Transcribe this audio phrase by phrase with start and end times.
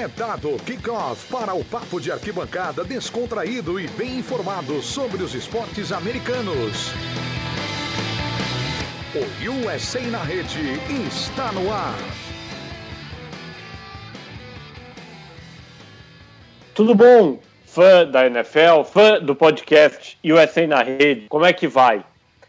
[0.00, 5.90] É dado kickoff para o papo de arquibancada descontraído e bem informado sobre os esportes
[5.90, 6.92] americanos.
[9.12, 11.98] O USA na rede está no ar.
[16.76, 21.26] Tudo bom, fã da NFL, fã do podcast USA na rede?
[21.28, 22.04] Como é que vai?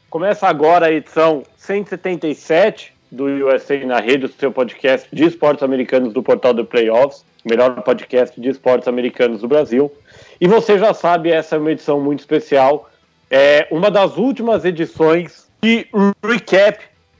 [0.07, 6.13] Começa agora a edição 177 do USA na rede, o seu podcast de esportes americanos
[6.13, 9.91] do portal do Playoffs, melhor podcast de esportes americanos do Brasil.
[10.39, 12.89] E você já sabe, essa é uma edição muito especial,
[13.29, 15.87] é uma das últimas edições de
[16.23, 16.79] recap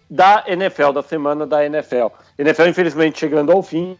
[0.10, 2.08] da NFL, da semana da NFL.
[2.38, 3.98] NFL, infelizmente, chegando ao fim,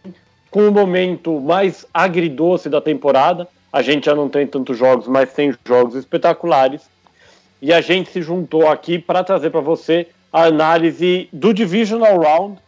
[0.50, 3.46] com o momento mais agridoce da temporada.
[3.72, 6.82] A gente já não tem tantos jogos, mas tem jogos espetaculares.
[7.62, 12.58] E a gente se juntou aqui para trazer para você a análise do Divisional Round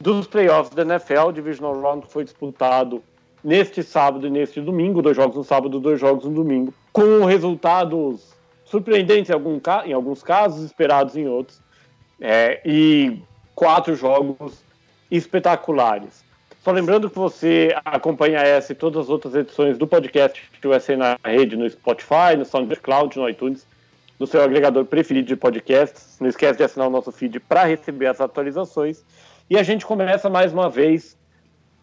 [0.00, 1.28] dos playoffs da NFL.
[1.28, 3.02] O Divisional Round foi disputado
[3.42, 8.34] neste sábado e neste domingo, dois jogos no sábado, dois jogos no domingo, com resultados
[8.64, 11.60] surpreendentes em, algum, em alguns casos, esperados em outros,
[12.20, 13.20] é, e
[13.54, 14.62] quatro jogos
[15.10, 16.24] espetaculares.
[16.62, 20.80] Só lembrando que você acompanha essa e todas as outras edições do podcast que vai
[20.80, 23.66] ser na rede, no Spotify, no SoundCloud, no iTunes,
[24.18, 26.18] no seu agregador preferido de podcasts.
[26.20, 29.04] Não esquece de assinar o nosso feed para receber as atualizações.
[29.50, 31.16] E a gente começa mais uma vez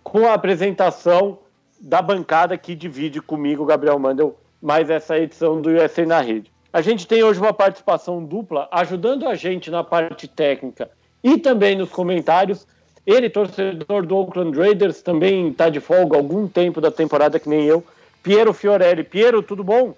[0.03, 1.39] com a apresentação
[1.81, 6.51] da bancada que divide comigo, Gabriel Mandel, mais essa edição do USA na Rede.
[6.71, 10.91] A gente tem hoje uma participação dupla, ajudando a gente na parte técnica
[11.23, 12.67] e também nos comentários.
[13.03, 17.63] Ele, torcedor do Oakland Raiders, também está de folga algum tempo da temporada, que nem
[17.65, 17.83] eu.
[18.21, 19.03] Piero Fiorelli.
[19.03, 19.95] Piero, tudo bom?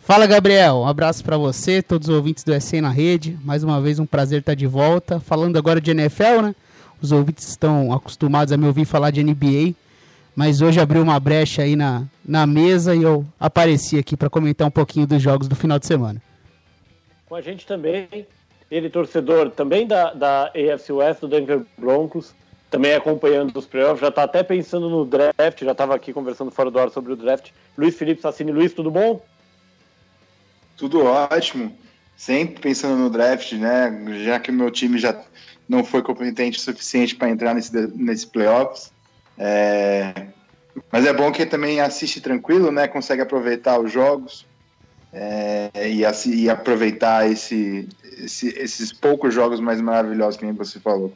[0.00, 0.76] Fala, Gabriel.
[0.76, 3.38] Um abraço para você, todos os ouvintes do SC na rede.
[3.42, 5.18] Mais uma vez, um prazer estar de volta.
[5.18, 6.54] Falando agora de NFL, né?
[7.00, 9.74] Os ouvintes estão acostumados a me ouvir falar de NBA,
[10.34, 14.66] mas hoje abriu uma brecha aí na, na mesa e eu apareci aqui para comentar
[14.66, 16.20] um pouquinho dos jogos do final de semana.
[17.26, 18.26] Com a gente também,
[18.70, 22.34] ele torcedor também da, da AFC West, do Denver Broncos,
[22.70, 26.70] também acompanhando os playoffs, já está até pensando no draft, já estava aqui conversando fora
[26.70, 27.50] do ar sobre o draft.
[27.78, 28.52] Luiz Felipe Sassini.
[28.52, 29.24] Luiz, tudo bom?
[30.76, 31.76] Tudo ótimo.
[32.16, 34.22] Sempre pensando no draft, né?
[34.24, 35.18] Já que o meu time já
[35.68, 38.92] não foi competente o suficiente para entrar nesse, nesse playoffs.
[39.38, 40.26] É...
[40.92, 42.86] Mas é bom que também assiste tranquilo, né?
[42.86, 44.46] Consegue aproveitar os jogos
[45.12, 45.70] é...
[45.74, 47.88] e, e, aproveitar esse,
[48.18, 51.12] esse, esses poucos jogos mais maravilhosos que você falou.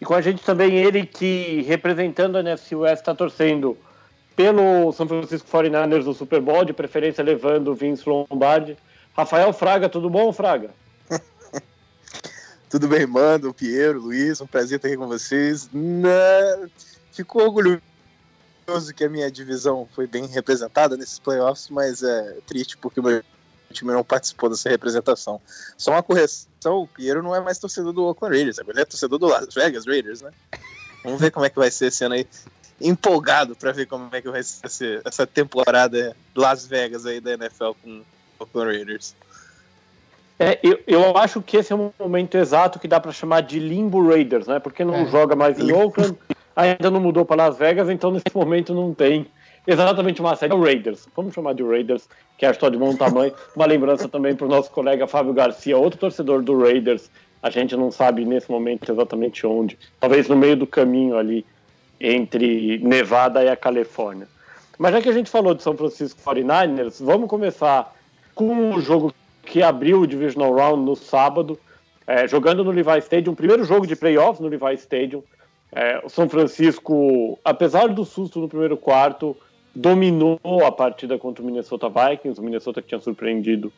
[0.00, 3.76] E com a gente também ele que, representando a NFC West, está torcendo
[4.34, 8.76] pelo São Francisco 49ers no Super Bowl, de preferência levando o Vince Lombardi.
[9.16, 10.70] Rafael Fraga, tudo bom, Fraga?
[12.72, 15.68] Tudo bem, Mando, Piero, Luiz, um prazer estar aqui com vocês.
[15.70, 16.08] Na...
[17.12, 17.82] Ficou orgulhoso
[18.96, 23.22] que a minha divisão foi bem representada nesses playoffs, mas é triste porque o meu
[23.70, 25.38] time não participou dessa representação.
[25.76, 29.18] Só uma correção, o Piero não é mais torcedor do Oakland Raiders, ele é torcedor
[29.18, 30.30] do Las Vegas Raiders, né?
[31.04, 32.26] Vamos ver como é que vai ser esse ano aí
[32.80, 37.72] empolgado para ver como é que vai ser essa temporada Las Vegas aí da NFL
[37.82, 38.04] com o
[38.38, 39.14] Oakland Raiders.
[40.42, 43.60] É, eu, eu acho que esse é um momento exato que dá para chamar de
[43.60, 44.58] limbo Raiders, né?
[44.58, 45.06] Porque não é.
[45.06, 46.16] joga mais em Oakland,
[46.56, 49.26] ainda não mudou para Las Vegas, então nesse momento não tem
[49.66, 50.52] exatamente uma série.
[50.52, 53.32] É o Raiders, vamos chamar de Raiders, que acho que de bom tamanho.
[53.54, 57.08] Uma lembrança também para o nosso colega Fábio Garcia, outro torcedor do Raiders.
[57.40, 59.78] A gente não sabe nesse momento exatamente onde.
[60.00, 61.44] Talvez no meio do caminho ali
[62.00, 64.26] entre Nevada e a Califórnia.
[64.78, 67.94] Mas já que a gente falou de São Francisco 49ers, vamos começar
[68.34, 71.58] com o jogo que abriu o Divisional Round no sábado,
[72.06, 75.22] é, jogando no Levi Stadium, primeiro jogo de playoffs no Levi Stadium.
[75.70, 79.36] É, o São Francisco, apesar do susto no primeiro quarto,
[79.74, 83.72] dominou a partida contra o Minnesota Vikings, o Minnesota que tinha surpreendido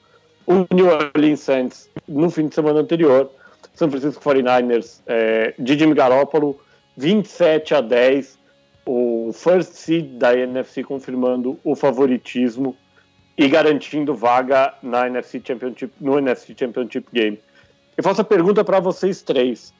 [0.46, 3.30] o New Orleans Saints no fim de semana anterior.
[3.74, 6.58] São Francisco 49ers é, de Jimmy Garoppolo
[6.96, 8.38] 27 a 10,
[8.86, 12.76] o first seed da NFC confirmando o favoritismo
[13.36, 17.40] e garantindo vaga na NFC Championship, no NFC Championship Game.
[17.96, 19.72] Eu faço a pergunta para vocês três.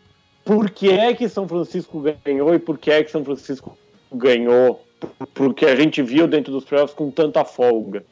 [0.44, 3.76] Por que é que São Francisco ganhou e por que é que São Francisco
[4.12, 4.84] ganhou?
[5.32, 8.04] Porque a gente viu dentro dos playoffs com tanta folga.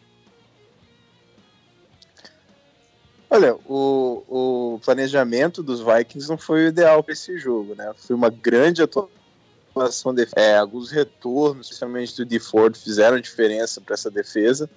[3.29, 7.91] Olha, o, o planejamento dos Vikings não foi o ideal para esse jogo, né?
[7.97, 13.95] Foi uma grande atuação de é, alguns retornos, especialmente do D Ford, fizeram diferença para
[13.95, 14.69] essa defesa.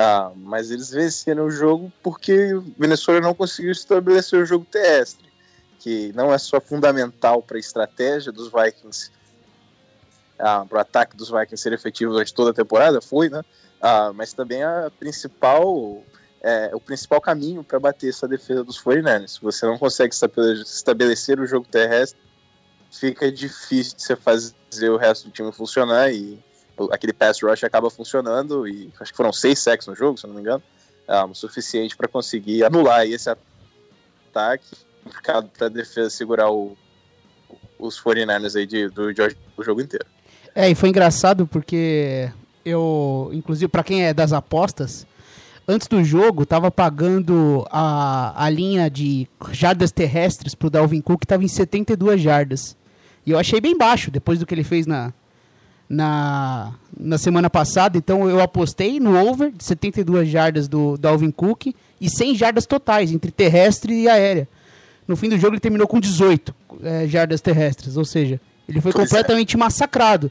[0.00, 5.28] Ah, mas eles venceram o jogo porque o Venezuela não conseguiu estabelecer o jogo terrestre,
[5.80, 9.10] que não é só fundamental para a estratégia dos Vikings
[10.38, 13.40] uh, para o ataque dos Vikings ser efetivo durante toda a temporada, foi, né?
[13.80, 16.00] Uh, mas também a principal,
[16.42, 19.28] é, o principal caminho para bater essa defesa dos 49ers.
[19.30, 22.20] Se você não consegue estabelecer o jogo terrestre,
[22.88, 26.38] fica difícil de você fazer o resto do time funcionar e
[26.90, 30.34] aquele pass rush acaba funcionando e acho que foram seis sacks no jogo, se não
[30.34, 30.62] me engano,
[31.30, 36.76] o suficiente para conseguir anular esse ataque complicado para a defesa segurar o,
[37.78, 39.12] os 49ers aí de, do
[39.64, 40.06] jogo inteiro.
[40.54, 42.30] É, e foi engraçado porque
[42.64, 45.06] eu, inclusive, para quem é das apostas,
[45.66, 51.26] antes do jogo, tava pagando a, a linha de jardas terrestres pro Dalvin Cook, que
[51.26, 52.76] tava em 72 jardas.
[53.24, 55.12] E eu achei bem baixo, depois do que ele fez na,
[55.88, 57.96] na, na semana passada.
[57.96, 63.12] Então eu apostei no over de 72 jardas do Dalvin Cook e 100 jardas totais,
[63.12, 64.48] entre terrestre e aérea.
[65.06, 68.38] No fim do jogo ele terminou com 18 é, jardas terrestres, ou seja,
[68.68, 69.08] ele foi pois é.
[69.08, 69.58] completamente é.
[69.58, 70.30] massacrado.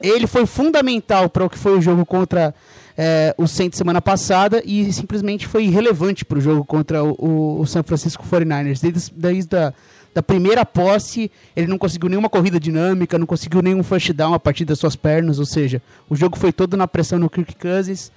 [0.00, 2.54] Ele foi fundamental para o que foi o jogo contra
[2.96, 7.66] é, o Saints semana passada e simplesmente foi irrelevante para o jogo contra o, o,
[7.66, 8.80] San Francisco 49ers.
[8.80, 9.74] Desde, desde a
[10.14, 14.40] da primeira posse, ele não conseguiu nenhuma corrida dinâmica, não conseguiu nenhum first down a
[14.40, 18.12] partir das suas pernas, ou seja, o jogo foi todo na pressão no Kirk Cousins.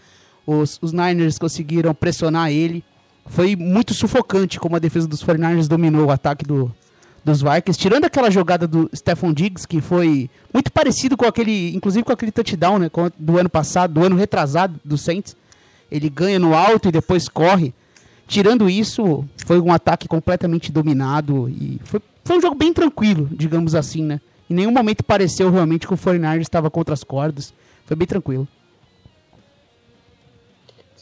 [0.46, 2.84] Os, os Niners conseguiram pressionar ele.
[3.28, 6.72] Foi muito sufocante como a defesa dos 49ers dominou o ataque do,
[7.24, 12.04] dos Vikings, tirando aquela jogada do Stephon Diggs, que foi muito parecido com aquele, inclusive
[12.04, 15.36] com aquele touchdown né, do ano passado, do ano retrasado do Saints.
[15.90, 17.74] Ele ganha no alto e depois corre.
[18.28, 23.76] Tirando isso, foi um ataque completamente dominado e foi, foi um jogo bem tranquilo, digamos
[23.76, 24.20] assim, né?
[24.50, 27.54] Em nenhum momento pareceu realmente que o 49 estava contra as cordas.
[27.86, 28.48] Foi bem tranquilo.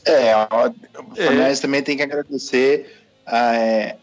[0.06, 1.62] É, o Fornés é.
[1.62, 3.96] também tem que agradecer é,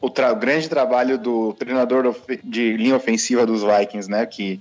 [0.00, 2.14] o, tra o, grande trabalho do treinador
[2.44, 4.26] de linha ofensiva dos Vikings, né?
[4.26, 4.60] Que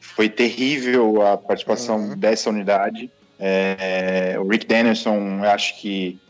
[0.00, 2.16] foi terrível a participação uhum.
[2.16, 3.10] dessa unidade.
[3.38, 6.20] É, o Rick Dennison, eu acho que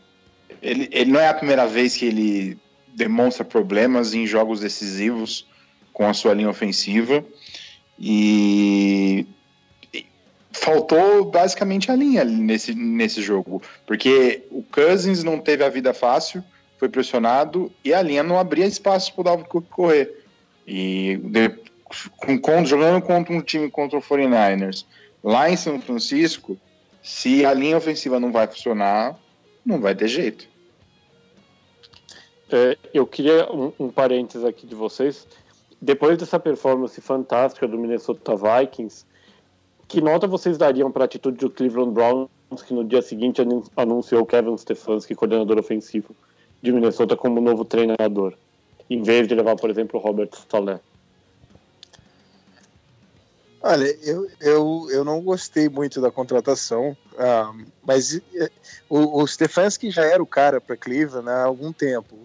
[0.65, 2.57] ele, ele não é a primeira vez que ele
[2.93, 5.47] demonstra problemas em jogos decisivos
[5.93, 7.23] com a sua linha ofensiva.
[7.99, 9.25] E
[10.51, 16.43] faltou basicamente a linha nesse, nesse jogo, porque o Cousins não teve a vida fácil,
[16.77, 20.23] foi pressionado e a linha não abria espaço para o Dalvin Cook correr.
[20.65, 21.49] E de,
[22.17, 24.85] com, com, jogando contra um time contra o 49ers
[25.23, 26.57] lá em São Francisco,
[27.01, 29.15] se a linha ofensiva não vai funcionar,
[29.65, 30.47] não vai ter jeito.
[32.51, 35.27] É, eu queria um, um parênteses aqui de vocês.
[35.81, 39.05] Depois dessa performance fantástica do Minnesota Vikings,
[39.87, 42.29] que nota vocês dariam para a atitude do Cleveland Browns,
[42.65, 43.41] que no dia seguinte
[43.75, 46.15] anunciou Kevin Stefanski, coordenador ofensivo
[46.61, 48.33] de Minnesota, como novo treinador,
[48.89, 50.79] em vez de levar, por exemplo, Robert Saleh?
[53.61, 57.51] Olha, eu, eu, eu não gostei muito da contratação, ah,
[57.83, 58.51] mas eh,
[58.87, 62.15] o, o Stefanski já era o cara para Cleveland há algum tempo.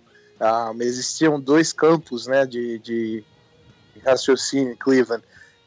[0.41, 3.25] Ah, existiam dois campos né, de, de
[4.03, 5.23] raciocínio em Cleveland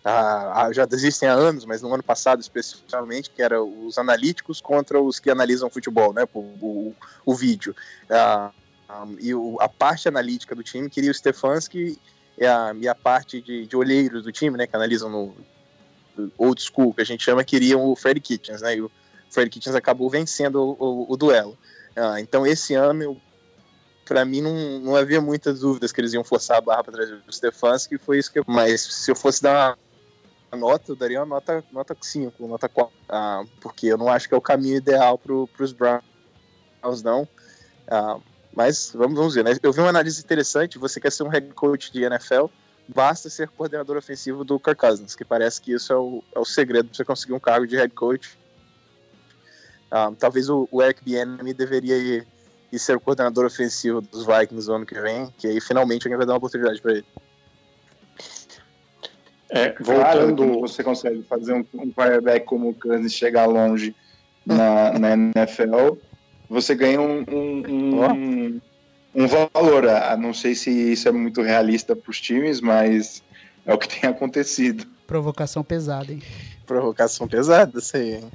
[0.05, 5.01] ah, já existem há anos, mas no ano passado especificamente, que era os analíticos contra
[5.01, 7.73] os que analisam futebol, né, o, o, o vídeo.
[8.09, 8.51] Ah,
[9.19, 11.97] e o, a parte analítica do time queria o Stefanski
[12.37, 15.35] e a, e a parte de, de olheiros do time, né, que analisam no
[16.37, 18.91] old school, que a gente chama, queriam o Fred Kitchens, né, e o
[19.29, 21.57] Fred Kitchens acabou vencendo o, o, duelo.
[21.95, 23.19] Ah, então esse ano
[24.05, 27.09] para mim não, não havia muitas dúvidas que eles iam forçar a barra para trás
[27.09, 28.43] do Stefanski, foi isso que eu...
[28.47, 29.77] Mas se eu fosse dar
[30.55, 34.33] nota, eu daria uma nota, nota 5, nota 4, ah, porque eu não acho que
[34.33, 36.03] é o caminho ideal para os Browns,
[37.03, 37.27] não.
[37.87, 38.17] Ah,
[38.55, 39.55] mas vamos, vamos ver, né?
[39.61, 42.45] Eu vi uma análise interessante, você quer ser um head coach de NFL,
[42.87, 46.45] basta ser coordenador ofensivo do Kirk Cousins, que parece que isso é o, é o
[46.45, 48.37] segredo para você conseguir um cargo de head coach.
[49.89, 52.27] Ah, talvez o, o Eric Bieniemy deveria ir,
[52.73, 56.17] ir ser o coordenador ofensivo dos Vikings no ano que vem, que aí finalmente alguém
[56.17, 57.05] vai dar uma oportunidade para ele.
[59.49, 63.95] É, voltando, claro, você consegue fazer um, um quarterback como o Kansas chegar longe
[64.43, 65.97] na, na NFL,
[66.49, 68.61] você ganha um, um, um,
[69.13, 69.87] um valor.
[69.87, 73.21] Ah, não sei se isso é muito realista para os times, mas
[73.65, 74.87] é o que tem acontecido.
[75.05, 76.23] Provocação pesada, hein?
[76.65, 78.15] Provocação pesada, sei.
[78.15, 78.31] Hein?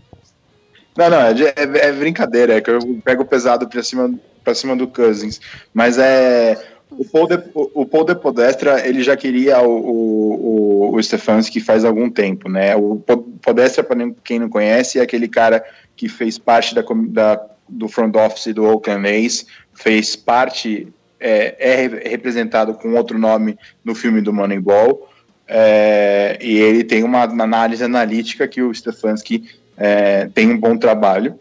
[0.98, 4.12] Não, não, é, é, é, brincadeira, é que eu pego pesado para cima,
[4.42, 5.40] pra cima do Cousins.
[5.72, 11.00] Mas é o Paul, de, o Paul de Podestra, ele já queria o, o, o
[11.00, 12.74] Stefanski faz algum tempo, né?
[12.74, 12.96] O
[13.40, 15.64] Podestra, para quem não conhece, é aquele cara
[15.94, 20.88] que fez parte da, da do front office do Oakland A's, fez parte,
[21.20, 25.08] é, é representado com outro nome no filme do Moneyball,
[25.46, 29.44] é, e ele tem uma análise analítica que o Stefanski
[29.78, 31.38] é, tem um bom trabalho.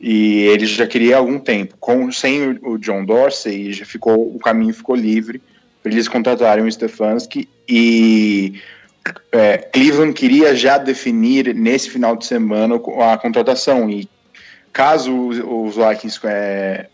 [0.00, 1.74] E ele já queria há algum tempo.
[1.80, 5.42] Com, sem o, John Dorsey, já ficou, o caminho ficou livre
[5.82, 7.48] para eles contratarem o Stefanski.
[7.68, 8.60] E
[9.32, 12.76] é, Cleveland queria já definir nesse final de semana
[13.12, 13.90] a contratação.
[13.90, 14.08] E
[14.72, 16.88] caso os, Vikings é,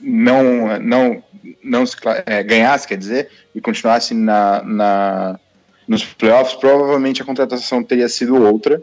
[0.00, 1.22] não não
[1.62, 1.96] não se,
[2.26, 5.40] é, ganhasse, quer dizer, e continuasse na, na
[5.86, 8.82] nos playoffs, provavelmente a contratação teria sido outra,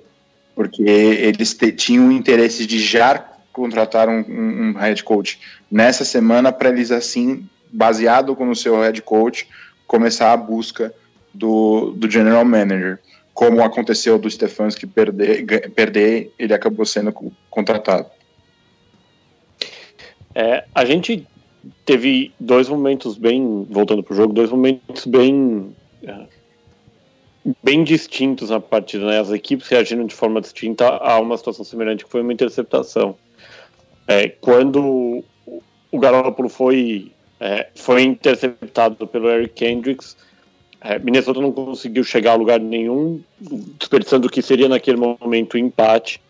[0.62, 3.18] porque eles te, tinham interesse de já
[3.52, 5.40] contratar um, um, um head coach
[5.72, 9.48] nessa semana para eles assim, baseado no seu head coach,
[9.88, 10.94] começar a busca
[11.34, 13.00] do, do general manager.
[13.34, 17.12] Como aconteceu do Stefanski perder, perder, ele acabou sendo
[17.50, 18.06] contratado.
[20.36, 21.28] É, a gente
[21.84, 26.28] teve dois momentos bem, voltando para o jogo, dois momentos bem é,
[27.64, 29.20] bem distintos na partida, né?
[29.20, 33.16] As equipes reagiram de forma distinta a uma situação semelhante, que foi uma interceptação.
[34.08, 35.24] É, quando
[35.92, 40.16] o Garoppolo foi, é, foi interceptado pelo Eric Kendricks,
[40.82, 43.22] é, Minnesota não conseguiu chegar a lugar nenhum,
[43.78, 46.22] desperdiçando o que seria naquele momento um empate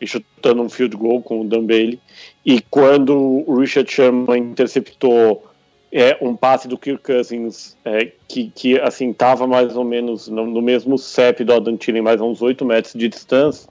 [0.00, 2.00] e chutando um field goal com o Dan Bailey.
[2.46, 5.47] E quando o Richard Sherman interceptou
[5.92, 10.46] é, um passe do Kirk Cousins é, que, que assim estava mais ou menos no,
[10.46, 13.68] no mesmo CEP do Adam Thielen, mais a uns 8 metros de distância,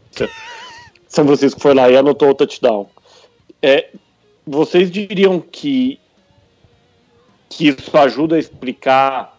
[1.08, 2.88] São Francisco foi lá e anotou o touchdown.
[3.62, 3.90] É,
[4.46, 6.00] vocês diriam que,
[7.50, 9.38] que isso ajuda a explicar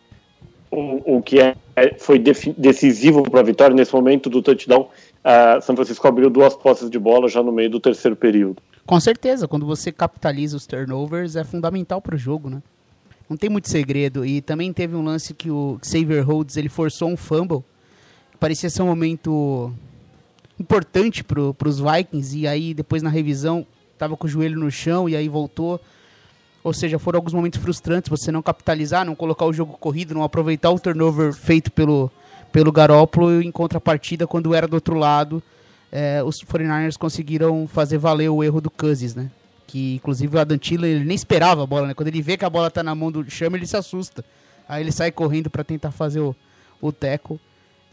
[0.70, 1.56] o, o que é,
[1.98, 4.88] foi decisivo para a vitória nesse momento do touchdown?
[5.24, 8.62] Uh, São Francisco abriu duas posses de bola já no meio do terceiro período.
[8.88, 12.62] Com certeza, quando você capitaliza os turnovers é fundamental para o jogo, né?
[13.28, 14.24] Não tem muito segredo.
[14.24, 17.62] E também teve um lance que o Xavier Rhodes ele forçou um fumble.
[18.32, 19.70] Que parecia ser um momento
[20.58, 22.38] importante para os Vikings.
[22.38, 23.66] E aí depois na revisão
[23.98, 25.78] tava com o joelho no chão e aí voltou.
[26.64, 30.22] Ou seja, foram alguns momentos frustrantes você não capitalizar, não colocar o jogo corrido, não
[30.22, 32.10] aproveitar o turnover feito pelo,
[32.50, 35.42] pelo Garópolo em contrapartida quando era do outro lado
[35.90, 39.30] é, os 49ers conseguiram fazer valer o erro do Cousins, né?
[39.66, 41.94] Que inclusive o Adam Thielen, ele nem esperava a bola, né?
[41.94, 44.24] Quando ele vê que a bola tá na mão do Chama, ele se assusta.
[44.68, 46.36] Aí ele sai correndo para tentar fazer o,
[46.80, 47.40] o teco.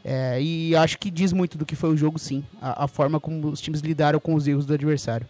[0.04, 2.44] É, e acho que diz muito do que foi o jogo, sim.
[2.62, 5.28] A, a, forma como os times lidaram com os erros do adversário.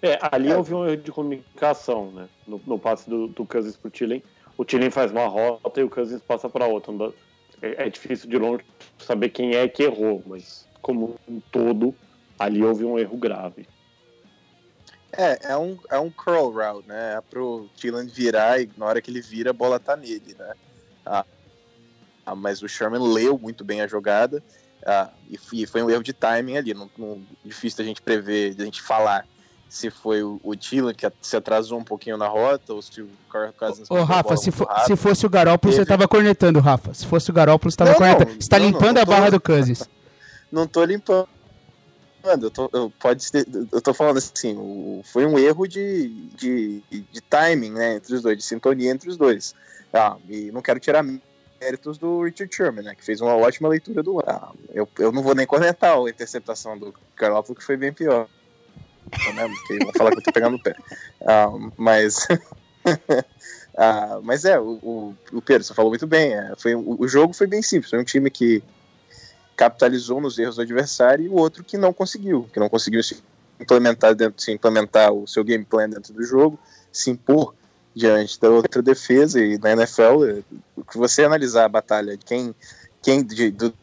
[0.00, 2.28] É, ali houve um erro de comunicação, né?
[2.46, 4.22] No, no passe do, do Cousins pro Thielen.
[4.56, 6.94] O Thielen faz uma rota e o Cousins passa para outra.
[7.60, 8.64] É, é difícil de longe
[8.98, 11.94] saber quem é que errou, mas como um todo,
[12.38, 13.66] ali houve um erro grave.
[15.12, 17.16] É, é um, é um curl route, né?
[17.16, 20.54] É pro Thielen virar e na hora que ele vira, a bola tá nele, né?
[21.04, 21.24] Ah,
[22.24, 24.42] ah, mas o Sherman leu muito bem a jogada
[24.86, 26.74] ah, e, e, foi um erro de timing ali.
[26.74, 29.26] Não, não, difícil da gente prever, da gente falar
[29.68, 33.08] se foi o, o Thielen que se atrasou um pouquinho na rota ou se o
[33.30, 33.88] Carl Cousins...
[33.88, 35.84] Ô, Rafa, se, for, se, fosse o Garópolo, Teve...
[35.84, 36.92] você tava cornetando, Rafa.
[36.92, 38.42] Se fosse o Garópolo, você tava não, cornetando.
[38.42, 39.88] Você tá não, limpando não, a barra do Cousins.
[40.50, 41.28] não tô limpando.
[42.22, 46.82] Eu, tô, eu, pode ser, eu tô falando assim, o, foi um erro de, de,
[46.90, 49.54] de, timing, né, entre os dois, de sintonia entre os dois.
[49.92, 51.02] Ah, e não quero tirar
[51.58, 55.22] méritos do Richard Sherman, né, que fez uma ótima leitura do ah, eu, eu não
[55.22, 58.28] vou nem comentar a interceptação do Garoppolo, que foi bem pior.
[59.34, 60.76] Né, porque vão falar que eu tô pegando o pé.
[61.26, 62.28] Ah, mas...
[63.78, 66.34] ah, mas é, o, o, o Pedro, você falou muito bem.
[66.34, 67.88] É, foi, o, o jogo foi bem simples.
[67.88, 68.62] Foi um time que
[69.60, 73.22] capitalizou nos erros do adversário e o outro que não conseguiu, que não conseguiu se
[73.60, 76.58] implementar dentro, se implementar o seu game plan dentro do jogo,
[76.90, 77.54] se impor
[77.94, 80.40] diante da outra defesa e na NFL,
[80.90, 82.54] que você analisar a batalha de quem,
[83.02, 83.74] quem de, do,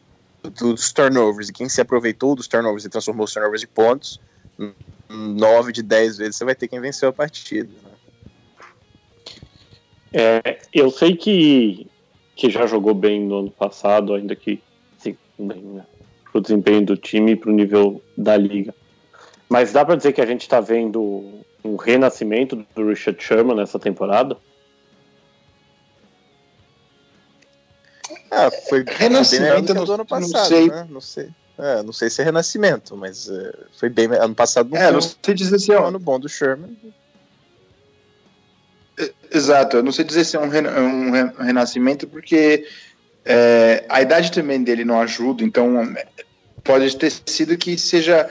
[0.50, 4.20] dos turnovers e quem se aproveitou dos turnovers e transformou os turnovers em pontos,
[5.08, 7.70] nove de dez vezes você vai ter quem venceu a partida.
[10.12, 10.40] Né?
[10.44, 11.86] É, eu sei que,
[12.34, 14.60] que já jogou bem no ano passado, ainda que
[15.46, 15.86] bem, né?
[16.30, 18.74] Pro desempenho do time e pro nível da liga.
[19.48, 23.78] Mas dá para dizer que a gente está vendo um renascimento do Richard Sherman nessa
[23.78, 24.36] temporada?
[28.30, 30.68] Ah, foi renascimento do ano passado, não sei.
[30.68, 30.86] Né?
[30.90, 31.28] Não sei.
[31.58, 34.76] É, não sei se é renascimento, mas é, foi bem ano passado.
[34.76, 36.76] É, não sei dizer se é um ano bom do Sherman.
[39.30, 42.66] Exato, eu não sei dizer se é um, um renascimento porque
[43.28, 45.94] é, a idade também dele não ajuda, então
[46.64, 48.28] pode ter sido que seja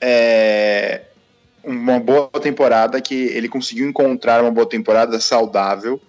[0.00, 1.02] é,
[1.64, 6.00] uma boa temporada, que ele conseguiu encontrar uma boa temporada saudável,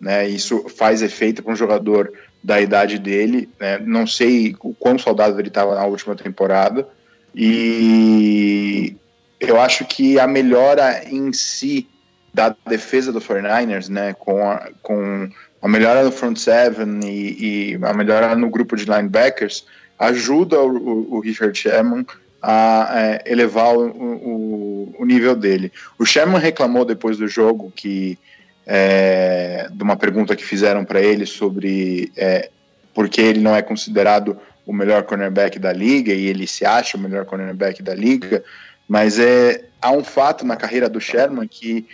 [0.00, 0.28] né?
[0.28, 2.12] Isso faz efeito para um jogador
[2.42, 3.48] da idade dele.
[3.58, 3.78] Né?
[3.78, 6.86] Não sei o quão saudável ele estava na última temporada.
[7.34, 8.96] E
[9.40, 11.88] eu acho que a melhora em si
[12.34, 15.28] da defesa do 49ers, né, com a, com
[15.60, 19.66] a melhora no front seven e, e a melhora no grupo de linebackers,
[19.98, 22.06] ajuda o, o, Richard Sherman
[22.42, 25.72] a é, elevar o, o, o, nível dele.
[25.98, 28.18] O Sherman reclamou depois do jogo que
[28.66, 32.50] é, de uma pergunta que fizeram para ele sobre é,
[32.94, 36.96] por que ele não é considerado o melhor cornerback da liga e ele se acha
[36.96, 38.42] o melhor cornerback da liga,
[38.88, 41.86] mas é há um fato na carreira do Sherman que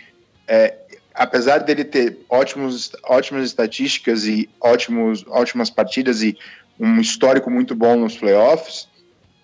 [0.47, 0.73] é,
[1.13, 6.37] apesar dele ter ótimos, ótimas estatísticas e ótimos, ótimas partidas e
[6.79, 8.87] um histórico muito bom nos playoffs,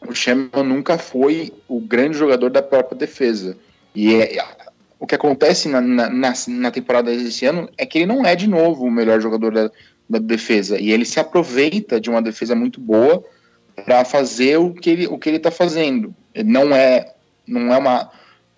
[0.07, 3.57] o Sherman nunca foi o grande jogador da própria defesa.
[3.93, 4.43] E é,
[4.99, 8.47] o que acontece na, na, na, temporada desse ano é que ele não é de
[8.47, 9.71] novo o melhor jogador da,
[10.09, 10.79] da defesa.
[10.79, 13.23] E ele se aproveita de uma defesa muito boa
[13.85, 16.13] para fazer o que ele o que ele está fazendo.
[16.45, 17.13] Não é
[17.47, 18.11] não é uma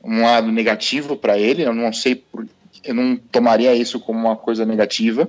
[0.04, 1.64] um lado negativo para ele.
[1.64, 2.48] Eu não sei por,
[2.84, 5.28] eu não tomaria isso como uma coisa negativa.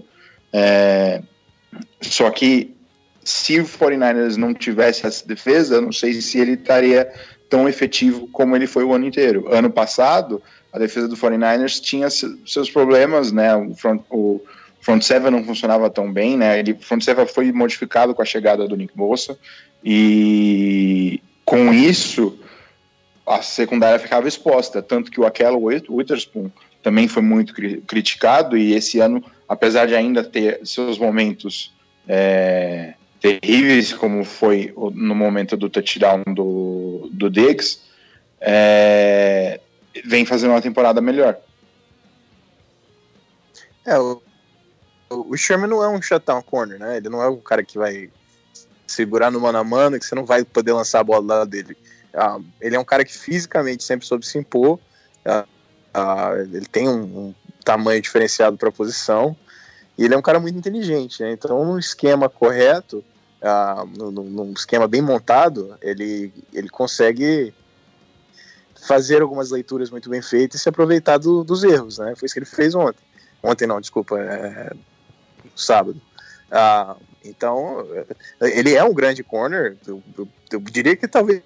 [0.53, 1.23] É,
[2.01, 2.75] só que
[3.25, 7.11] se o 49ers não tivesse essa defesa, eu não sei se ele estaria
[7.49, 9.47] tão efetivo como ele foi o ano inteiro.
[9.53, 10.43] Ano passado,
[10.73, 13.55] a defesa do 49ers tinha seus problemas, né?
[13.55, 14.41] O front, o
[14.81, 16.59] front seven não funcionava tão bem, né?
[16.59, 19.39] Ele, o front seven foi modificado com a chegada do Nick Bosa
[19.85, 22.39] e com isso
[23.27, 26.51] a secundária ficava exposta, tanto que o Akello Witherspoon
[26.83, 27.55] também foi muito
[27.87, 31.73] criticado e esse ano, apesar de ainda ter seus momentos
[32.09, 37.81] é, terríveis, como foi no momento do touchdown do, do Diggs,
[38.41, 39.61] é,
[40.05, 41.39] vem fazendo uma temporada melhor.
[43.85, 44.21] É, o,
[45.09, 46.97] o Sherman não é um shutdown corner, né?
[46.97, 48.11] Ele não é o cara que vai
[48.87, 51.77] segurar no mano a mano, que você não vai poder lançar a bola dele.
[52.15, 54.79] Ah, ele é um cara que fisicamente sempre soube se impor.
[55.25, 55.47] Ah,
[55.93, 59.37] ah, ele tem um, um tamanho diferenciado para a posição.
[59.97, 61.33] E ele é um cara muito inteligente, né?
[61.33, 63.05] Então, no esquema correto,
[63.43, 67.55] uh, num, esquema bem montado, ele, ele consegue
[68.87, 72.15] fazer algumas leituras muito bem feitas e se aproveitar do, dos erros, né?
[72.17, 73.03] Foi isso que ele fez ontem.
[73.43, 74.73] Ontem não, desculpa, é,
[75.55, 76.01] sábado.
[76.49, 77.87] Uh, então,
[78.41, 79.77] ele é um grande corner.
[79.87, 81.43] Eu, eu, eu, diria que talvez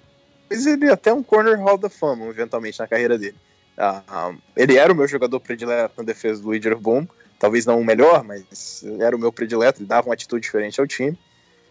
[0.49, 3.35] ele até um corner Hall da Fama, eventualmente, na carreira dele.
[3.77, 7.07] Uh, ele era o meu jogador predileto na defesa do Leader Boom.
[7.39, 9.79] Talvez não o melhor, mas era o meu predileto.
[9.79, 11.17] Ele dava uma atitude diferente ao time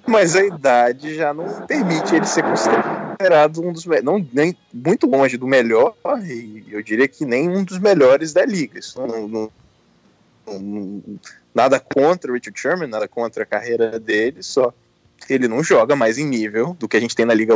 [0.07, 5.37] mas a idade já não permite ele ser considerado um dos não nem muito longe
[5.37, 8.79] do melhor e eu diria que nem um dos melhores da liga.
[8.79, 9.51] Isso não, não,
[10.47, 11.03] não,
[11.53, 14.73] nada contra o Richard Sherman, nada contra a carreira dele, só
[15.29, 17.55] ele não joga mais em nível do que a gente tem na liga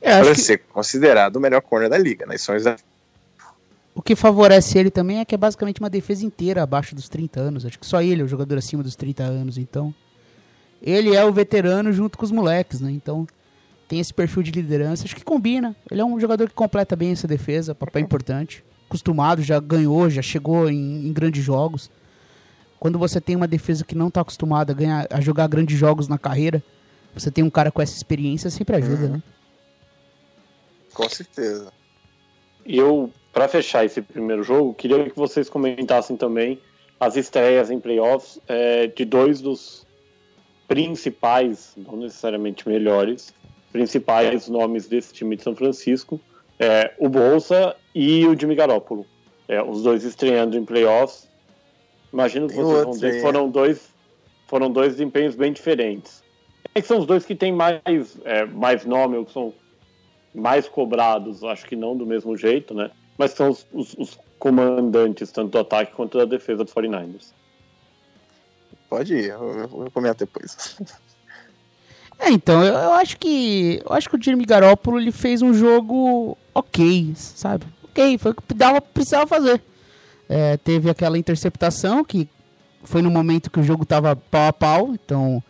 [0.00, 0.40] é, para que...
[0.40, 2.26] ser considerado o melhor corner da liga.
[2.26, 2.36] Né?
[2.36, 2.76] Isso é
[3.94, 7.40] o que favorece ele também é que é basicamente uma defesa inteira abaixo dos 30
[7.40, 7.66] anos.
[7.66, 9.94] Acho que só ele é o jogador acima dos 30 anos, então
[10.80, 12.90] ele é o veterano junto com os moleques, né?
[12.90, 13.26] Então
[13.88, 15.74] tem esse perfil de liderança, acho que combina.
[15.90, 18.64] Ele é um jogador que completa bem essa defesa, papel importante.
[18.86, 21.90] Acostumado, já ganhou, já chegou em, em grandes jogos.
[22.78, 26.08] Quando você tem uma defesa que não está acostumada a, ganhar, a jogar grandes jogos
[26.08, 26.62] na carreira,
[27.12, 29.12] você tem um cara com essa experiência, sempre ajuda, uhum.
[29.14, 29.22] né?
[30.94, 31.72] Com certeza.
[32.64, 36.60] E eu, para fechar esse primeiro jogo, queria que vocês comentassem também
[36.98, 39.86] as estreias em playoffs é, de dois dos
[40.68, 43.34] principais, não necessariamente melhores,
[43.72, 46.20] principais nomes desse time de São Francisco,
[46.58, 49.06] é, o Bolsa e o Jimmy Garoppolo.
[49.48, 51.28] É, os dois estreando em playoffs.
[52.12, 53.92] Imagino que vocês vão dizer que foram dois,
[54.46, 56.22] foram dois desempenhos bem diferentes.
[56.74, 57.80] É que são os dois que têm mais,
[58.24, 59.52] é, mais nome, ou que são
[60.32, 62.90] mais cobrados, acho que não do mesmo jeito, né?
[63.20, 67.34] Mas são os, os, os comandantes, tanto do ataque quanto da defesa dos 49ers.
[68.88, 70.78] Pode ir, eu, eu comento depois.
[72.18, 73.82] É, então, eu, eu, acho que.
[73.84, 77.66] Eu acho que o Jimmy Garoppolo ele fez um jogo ok, sabe?
[77.84, 79.60] Ok, foi o que dava, precisava fazer.
[80.26, 82.26] É, teve aquela interceptação que
[82.84, 85.42] foi no momento que o jogo tava pau a pau, então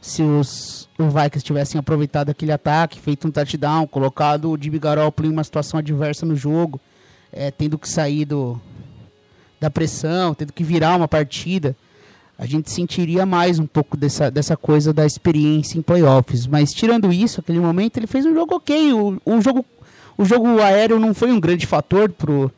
[0.00, 5.28] se os, os Vikings tivessem aproveitado aquele ataque, feito um touchdown, colocado o Jimmy Garoppolo
[5.28, 6.80] em uma situação adversa no jogo,
[7.34, 8.58] é, tendo que sair do,
[9.60, 11.76] da pressão, tendo que virar uma partida,
[12.38, 16.46] a gente sentiria mais um pouco dessa, dessa coisa da experiência em playoffs.
[16.46, 18.92] Mas tirando isso, aquele momento ele fez um jogo ok.
[18.92, 19.64] O, o, jogo,
[20.16, 22.50] o jogo aéreo não foi um grande fator pro,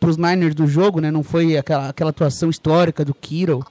[0.00, 1.10] os Niners do jogo, né?
[1.10, 3.64] Não foi aquela, aquela atuação histórica do Kittle.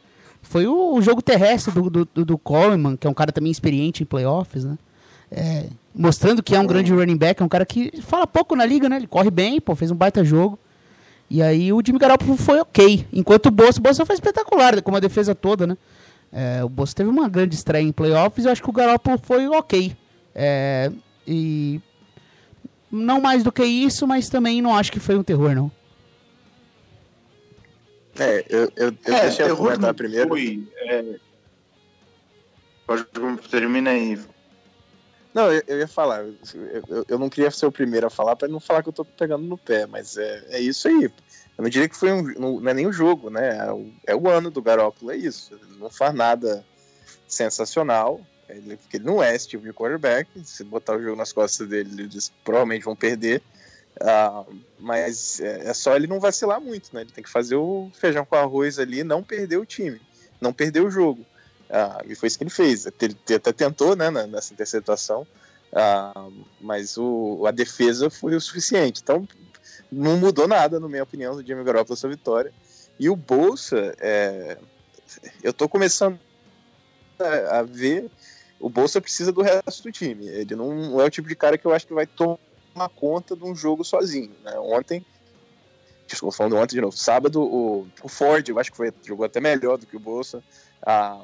[0.44, 4.04] foi o, o jogo terrestre do, do, do, Coleman, que é um cara também experiente
[4.04, 4.78] em playoffs, né?
[5.32, 8.66] É, mostrando que é um grande running back, é um cara que fala pouco na
[8.66, 8.98] liga, né?
[8.98, 10.58] Ele corre bem, pô, fez um baita jogo.
[11.30, 13.06] E aí o Jimmy Garoppolo foi ok.
[13.12, 15.78] Enquanto o Bolsa, o Bolsa foi espetacular, com a defesa toda, né?
[16.32, 19.20] É, o Bolsa teve uma grande estreia em playoffs e eu acho que o Garoppolo
[19.22, 19.96] foi ok.
[20.34, 20.92] É,
[21.28, 21.82] e
[22.92, 25.72] não mais do que isso, mas também não acho que foi um terror, não.
[28.20, 30.30] É, eu, eu, eu é, deixei eu comentar primeiro.
[30.30, 31.16] Fui, é...
[32.86, 33.06] Pode
[33.50, 34.18] termina aí.
[35.38, 36.26] Não, eu, eu ia falar,
[36.90, 39.06] eu, eu, não queria ser o primeiro a falar para não falar que eu tô
[39.06, 41.04] pegando no pé, mas é, é isso aí.
[41.04, 42.24] Eu não diria que foi um.
[42.40, 43.56] Não, é nem o jogo, né?
[43.68, 45.54] É o, é o ano do Garoppolo, é isso.
[45.54, 46.66] Ele não faz nada
[47.28, 48.20] sensacional.
[48.50, 50.28] Ele, porque ele não é esse tipo de quarterback.
[50.44, 53.44] Se botar o jogo nas costas dele, eles provavelmente vão perder.
[54.02, 57.02] Uh, mas é, é, só ele não vacilar muito, né?
[57.02, 60.02] Ele tem que fazer o feijão com arroz ali, não perder o time,
[60.42, 61.24] não perder o jogo.
[61.70, 62.86] Uh, e foi isso que ele fez.
[62.86, 65.28] Ele até tentou, né, nessa interceptação,
[65.74, 69.02] uh, mas o, a defesa foi o suficiente.
[69.02, 69.28] Então,
[69.92, 72.54] não mudou nada, na minha opinião, do Jimmy Garoppolo essa vitória.
[73.00, 74.58] E o Bolsa, é,
[75.44, 76.20] eu tô começando
[77.20, 78.10] a, a ver
[78.60, 80.28] o Bolsa precisa do resto do time.
[80.28, 83.44] Ele não é o tipo de cara que eu acho que vai tomar conta de
[83.44, 84.32] um jogo sozinho.
[84.44, 84.58] Né?
[84.60, 85.06] Ontem,
[86.08, 89.40] desculpa, falando ontem de novo, sábado, o, o Ford, eu acho que foi, jogou até
[89.40, 90.44] melhor do que o Bolsa.
[90.86, 91.22] A,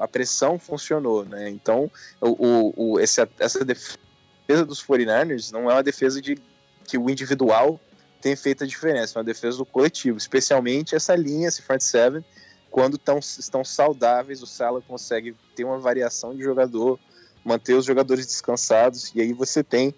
[0.00, 1.48] a pressão funcionou, né?
[1.48, 6.38] Então, o, o, esse, essa defesa dos 49ers não é uma defesa de
[6.84, 7.80] que o individual
[8.20, 12.24] tem feito a diferença, é uma defesa do coletivo, especialmente essa linha, esse front seven,
[12.70, 16.98] quando tão, estão saudáveis, o Sala consegue ter uma variação de jogador,
[17.44, 19.94] manter os jogadores descansados, e aí você tem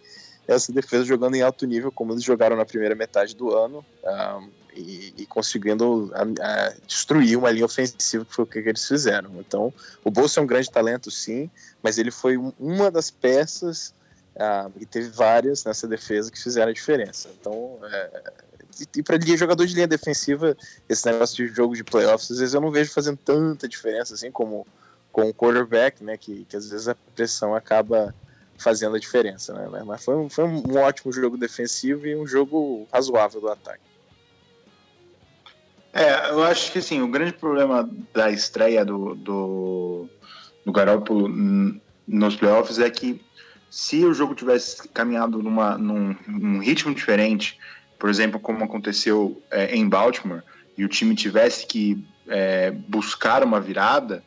[0.46, 4.50] essa defesa jogando em alto nível, como eles jogaram na primeira metade do ano, um,
[4.74, 9.30] e, e, conseguindo a, a destruir uma linha ofensiva, que foi o que eles fizeram.
[9.38, 9.72] Então,
[10.04, 11.50] o Bolsa é um grande talento, sim,
[11.82, 13.94] mas ele foi uma das peças,
[14.36, 17.28] uh, e teve várias nessa defesa que fizeram a diferença.
[17.38, 18.32] Então, é,
[18.96, 20.56] e para jogador de linha defensiva,
[20.88, 24.30] esse negócio de jogo de playoffs, às vezes eu não vejo fazendo tanta diferença assim
[24.30, 24.66] como
[25.10, 26.16] com o quarterback, né?
[26.16, 28.14] Que, que às vezes a pressão acaba
[28.56, 29.82] fazendo a diferença, né?
[29.84, 33.91] Mas foi um, foi um ótimo jogo defensivo e um jogo razoável do ataque.
[35.92, 40.08] É, eu acho que assim, o grande problema da estreia do, do,
[40.64, 41.28] do Garoppolo
[42.08, 43.20] nos playoffs é que
[43.70, 47.58] se o jogo tivesse caminhado numa, num, num ritmo diferente,
[47.98, 50.42] por exemplo, como aconteceu é, em Baltimore,
[50.76, 54.22] e o time tivesse que é, buscar uma virada,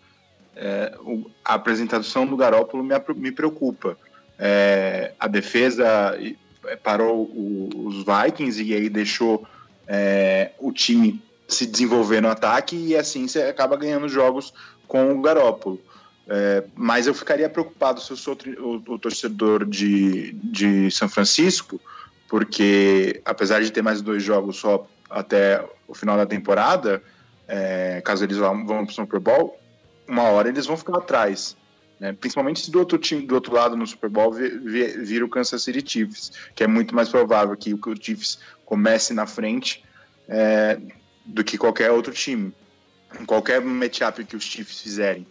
[0.55, 3.97] é, o, a apresentação do Garópolo me, me preocupa.
[4.37, 6.17] É, a defesa
[6.65, 9.45] é, parou o, os Vikings e aí deixou
[9.87, 14.53] é, o time se desenvolver no ataque e assim você acaba ganhando jogos
[14.87, 15.79] com o Garópolo.
[16.27, 21.79] É, mas eu ficaria preocupado se eu sou o, o torcedor de, de São Francisco,
[22.27, 27.01] porque apesar de ter mais dois jogos só até o final da temporada,
[27.47, 29.59] é, caso eles vão, para o Super Bowl,
[30.07, 31.55] uma hora eles vão ficar atrás.
[31.99, 32.11] Né?
[32.13, 35.83] Principalmente se do outro time, do outro lado no Super Bowl vir, o Kansas City
[35.87, 39.83] Chiefs, que é muito mais provável que o Chiefs comece na frente
[40.27, 40.79] é,
[41.25, 42.53] do que qualquer outro time,
[43.19, 45.25] em qualquer matchup que os Chiefs fizerem.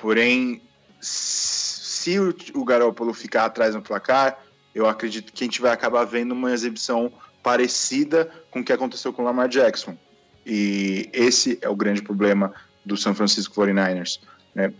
[0.00, 0.62] Porém,
[1.00, 4.38] se o, o Garoppolo ficar atrás no placar,
[4.74, 9.12] eu acredito que a gente vai acabar vendo uma exibição parecida com o que aconteceu
[9.12, 9.96] com o Lamar Jackson.
[10.44, 14.20] E esse é o grande problema do San Francisco 49ers.
[14.54, 14.72] Né?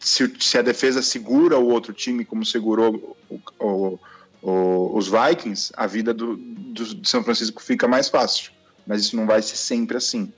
[0.00, 3.98] Se, se, a defesa segura o outro time como segurou o, o,
[4.42, 8.52] o, os Vikings, a vida do, do, do, São Francisco fica mais fácil.
[8.86, 10.32] Mas isso não vai ser sempre assim.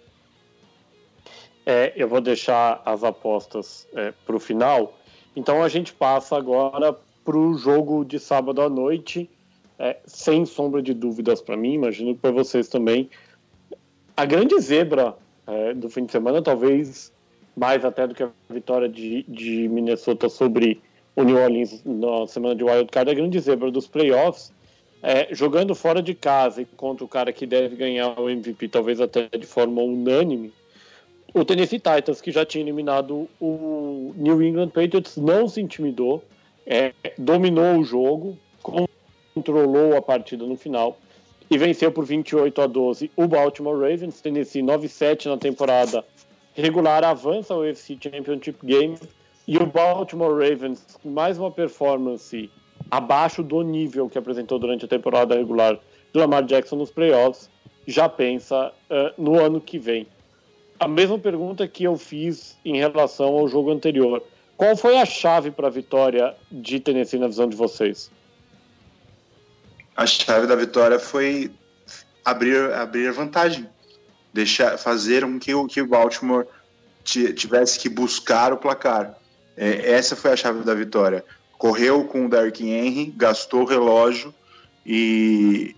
[1.64, 4.98] É, eu vou deixar as apostas é, para o final.
[5.34, 9.28] Então a gente passa agora para o jogo de sábado à noite,
[9.78, 13.10] é, sem sombra de dúvidas para mim, imagino para vocês também.
[14.16, 17.12] A grande zebra é, do fim de semana, talvez
[17.56, 20.80] mais até do que a vitória de, de Minnesota sobre
[21.16, 24.52] o New Orleans na semana de Wild Card, a grande zebra dos playoffs,
[25.06, 29.00] é, jogando fora de casa e contra o cara que deve ganhar o MVP, talvez
[29.00, 30.52] até de forma unânime,
[31.32, 36.24] o Tennessee Titans, que já tinha eliminado o New England Patriots, não se intimidou,
[36.66, 38.36] é, dominou o jogo,
[39.32, 40.98] controlou a partida no final
[41.48, 44.20] e venceu por 28 a 12 o Baltimore Ravens.
[44.20, 46.04] Tennessee 9-7 na temporada
[46.52, 48.98] regular avança ao UFC Championship Game
[49.46, 52.50] e o Baltimore Ravens, mais uma performance
[52.90, 55.78] abaixo do nível que apresentou durante a temporada regular
[56.12, 57.50] do Lamar Jackson nos playoffs,
[57.86, 60.06] já pensa uh, no ano que vem.
[60.78, 64.22] a mesma pergunta que eu fiz em relação ao jogo anterior.
[64.56, 68.10] Qual foi a chave para a vitória de Tennessee na visão de vocês?
[69.96, 71.50] A chave da vitória foi
[72.24, 73.68] abrir, abrir vantagem,
[74.32, 76.46] deixar, fazer com que o, que Baltimore
[77.04, 79.16] tivesse que buscar o placar.
[79.56, 81.24] É, essa foi a chave da vitória.
[81.58, 84.34] Correu com o Dark Henry, gastou o relógio
[84.84, 85.74] e,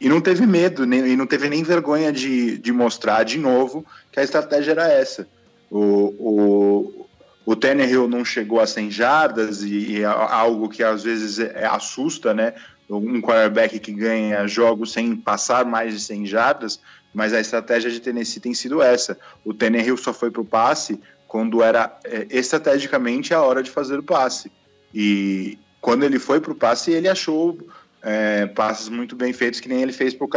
[0.00, 3.84] e não teve medo, nem, e não teve nem vergonha de, de mostrar de novo
[4.12, 5.26] que a estratégia era essa.
[5.70, 5.78] O,
[6.18, 7.06] o,
[7.46, 11.62] o Tannehill não chegou a 100 jardas e, e é algo que às vezes é,
[11.62, 12.54] é, assusta, né?
[12.88, 16.80] Um quarterback que ganha jogos sem passar mais de 100 jardas,
[17.12, 19.18] mas a estratégia de Tennessee tem sido essa.
[19.44, 23.98] O Tannehill só foi para o passe quando era é, estrategicamente a hora de fazer
[23.98, 24.52] o passe.
[24.98, 27.58] E quando ele foi para o passe, ele achou
[28.02, 30.30] é, passes muito bem feitos, que nem ele fez para o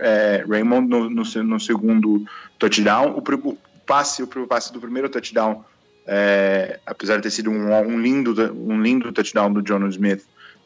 [0.00, 2.24] é, Raymond no, no, no, segundo
[2.58, 3.10] touchdown.
[3.10, 5.62] O, o, passe, o passe do primeiro touchdown,
[6.06, 10.24] é, apesar de ter sido um, um, lindo, um lindo touchdown do John Smith,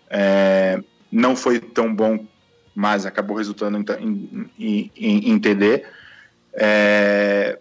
[0.08, 2.24] é, não foi tão bom,
[2.72, 5.84] mas acabou resultando em, em, em, em TD.
[6.52, 7.58] É,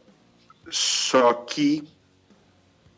[0.69, 1.83] só que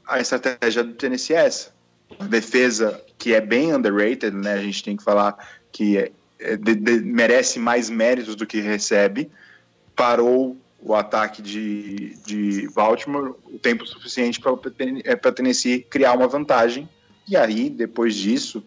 [0.06, 1.81] a estratégia do Tennessee é essa.
[2.30, 4.54] Defesa, que é bem underrated, né?
[4.54, 5.38] A gente tem que falar
[5.72, 9.30] que é, é, de, de, merece mais méritos do que recebe,
[9.96, 14.52] parou o ataque de, de Baltimore o tempo suficiente para
[15.04, 16.90] é, Tennessee criar uma vantagem.
[17.28, 18.64] E aí, depois disso,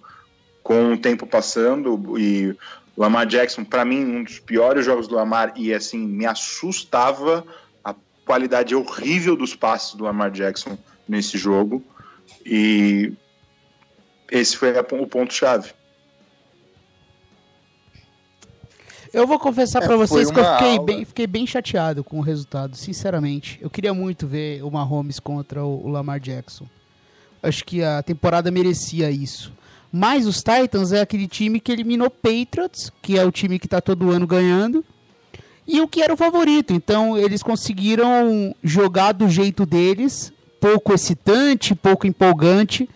[0.62, 2.57] com o tempo passando e
[2.96, 7.44] Lamar Jackson, para mim, um dos piores jogos do Lamar, e assim, me assustava
[7.85, 10.78] a qualidade horrível dos passes do Lamar Jackson
[11.09, 11.83] nesse jogo.
[12.46, 13.12] E
[14.31, 15.73] esse foi o ponto-chave.
[19.13, 22.21] Eu vou confessar é, para vocês que eu fiquei bem, fiquei bem chateado com o
[22.21, 23.59] resultado, sinceramente.
[23.63, 26.67] Eu queria muito ver o Mahomes contra o, o Lamar Jackson.
[27.41, 29.53] Acho que a temporada merecia isso.
[29.93, 33.81] Mas os Titans é aquele time que eliminou Patriots, que é o time que está
[33.81, 34.85] todo ano ganhando,
[35.65, 36.73] e o que era o favorito.
[36.73, 42.91] Então eles conseguiram jogar do jeito deles, pouco excitante, pouco empolgante,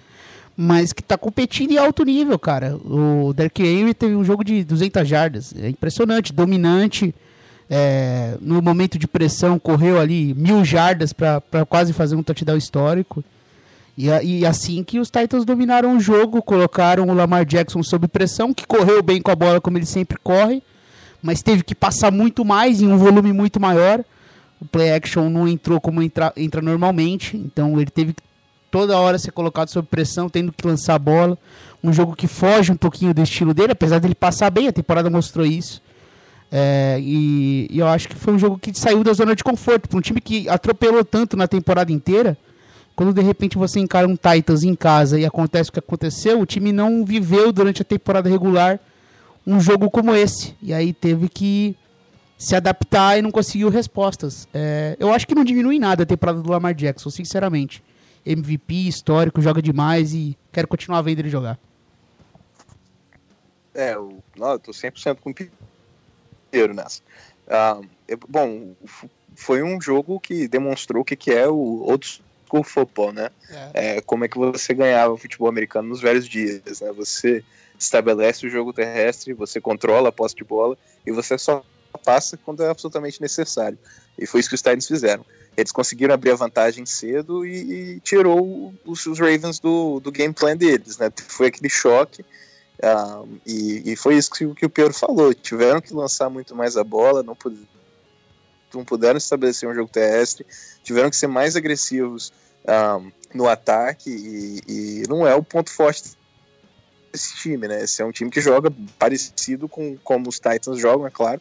[0.61, 2.77] mas que está competindo em alto nível, cara.
[2.85, 7.15] O Derek Henry teve um jogo de 200 jardas, é impressionante, dominante.
[7.71, 13.23] É, no momento de pressão, correu ali mil jardas para quase fazer um touchdown histórico.
[13.97, 18.53] E, e, assim que os Titans dominaram o jogo, colocaram o Lamar Jackson sob pressão,
[18.53, 20.61] que correu bem com a bola como ele sempre corre,
[21.23, 24.05] mas teve que passar muito mais em um volume muito maior.
[24.61, 28.28] O play action não entrou como entra, entra normalmente, então ele teve que
[28.71, 31.39] toda hora ser colocado sob pressão, tendo que lançar a bola.
[31.83, 35.09] Um jogo que foge um pouquinho do estilo dele, apesar dele passar bem, a temporada
[35.09, 35.81] mostrou isso.
[36.51, 39.89] É, e, e, eu acho que foi um jogo que saiu da zona de conforto.
[39.89, 42.37] Para um time que atropelou tanto na temporada inteira,
[42.97, 46.47] quando de repente você encara um Titans em casa e acontece o que aconteceu, o
[46.47, 48.81] time não viveu durante a temporada regular
[49.47, 50.55] um jogo como esse.
[50.61, 51.77] E aí teve que
[52.37, 54.49] se adaptar e não conseguiu respostas.
[54.53, 57.83] É, eu acho que não diminui nada a temporada do Lamar Jackson, sinceramente.
[58.25, 61.59] MVP histórico, joga demais e quero continuar vendo ele jogar.
[63.75, 67.01] É, eu, não, eu tô 100% com o Pinheiro nessa.
[67.47, 67.81] Ah,
[68.29, 68.75] bom,
[69.35, 73.31] foi um jogo que demonstrou o que, que é o old school football, né?
[73.73, 73.97] É.
[73.97, 74.01] é.
[74.01, 76.93] como é que você ganhava o futebol americano nos velhos dias, né?
[76.93, 77.45] Você
[77.79, 80.77] estabelece o jogo terrestre, você controla a posse de bola
[81.07, 81.63] e você só
[82.05, 83.79] passa quando é absolutamente necessário.
[84.19, 85.25] E foi isso que os Titans fizeram.
[85.59, 90.33] Eles conseguiram abrir a vantagem cedo e, e tirou os, os, Ravens do, do game
[90.33, 91.11] plan deles, né?
[91.27, 92.25] Foi aquele choque.
[92.81, 95.35] Um, e, e, foi isso que, que, o Pedro falou.
[95.35, 97.59] Tiveram que lançar muito mais a bola, não, puder,
[98.73, 100.47] não puderam estabelecer um jogo terrestre,
[100.85, 102.33] tiveram que ser mais agressivos
[102.65, 106.17] um, no ataque e, e, não é o ponto forte
[107.13, 107.83] desse time, né?
[107.83, 111.41] Esse é um time que joga parecido com como os Titans jogam, é claro,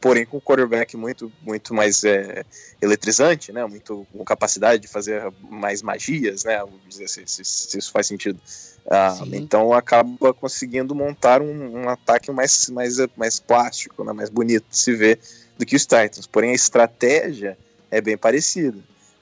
[0.00, 2.44] porém com um quarterback muito, muito mais é,
[2.80, 3.64] eletrizante, né?
[3.66, 6.62] Muito com capacidade de fazer mais magias, né?
[6.88, 8.40] Dizer se, se, se isso faz sentido.
[8.90, 14.12] Ah, então acaba conseguindo montar um, um, ataque mais, mais, mais plástico, né?
[14.12, 15.20] mais bonito de se ver
[15.58, 16.26] do que os Titans.
[16.26, 17.58] Porém a estratégia
[17.90, 18.78] é bem parecida.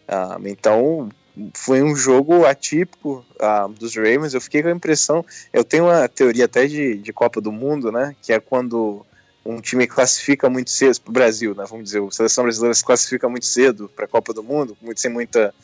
[0.06, 1.08] Ah, então
[1.54, 4.32] foi um jogo atípico ah, dos Ravens.
[4.32, 7.90] Eu fiquei com a impressão, eu tenho uma teoria até de, de Copa do Mundo,
[7.90, 8.14] né?
[8.22, 9.04] Que é quando
[9.50, 11.64] um time que classifica muito cedo para o Brasil, né?
[11.68, 15.00] Vamos dizer, a seleção brasileira se classifica muito cedo para a Copa do Mundo, muito,
[15.00, 15.54] sem muita,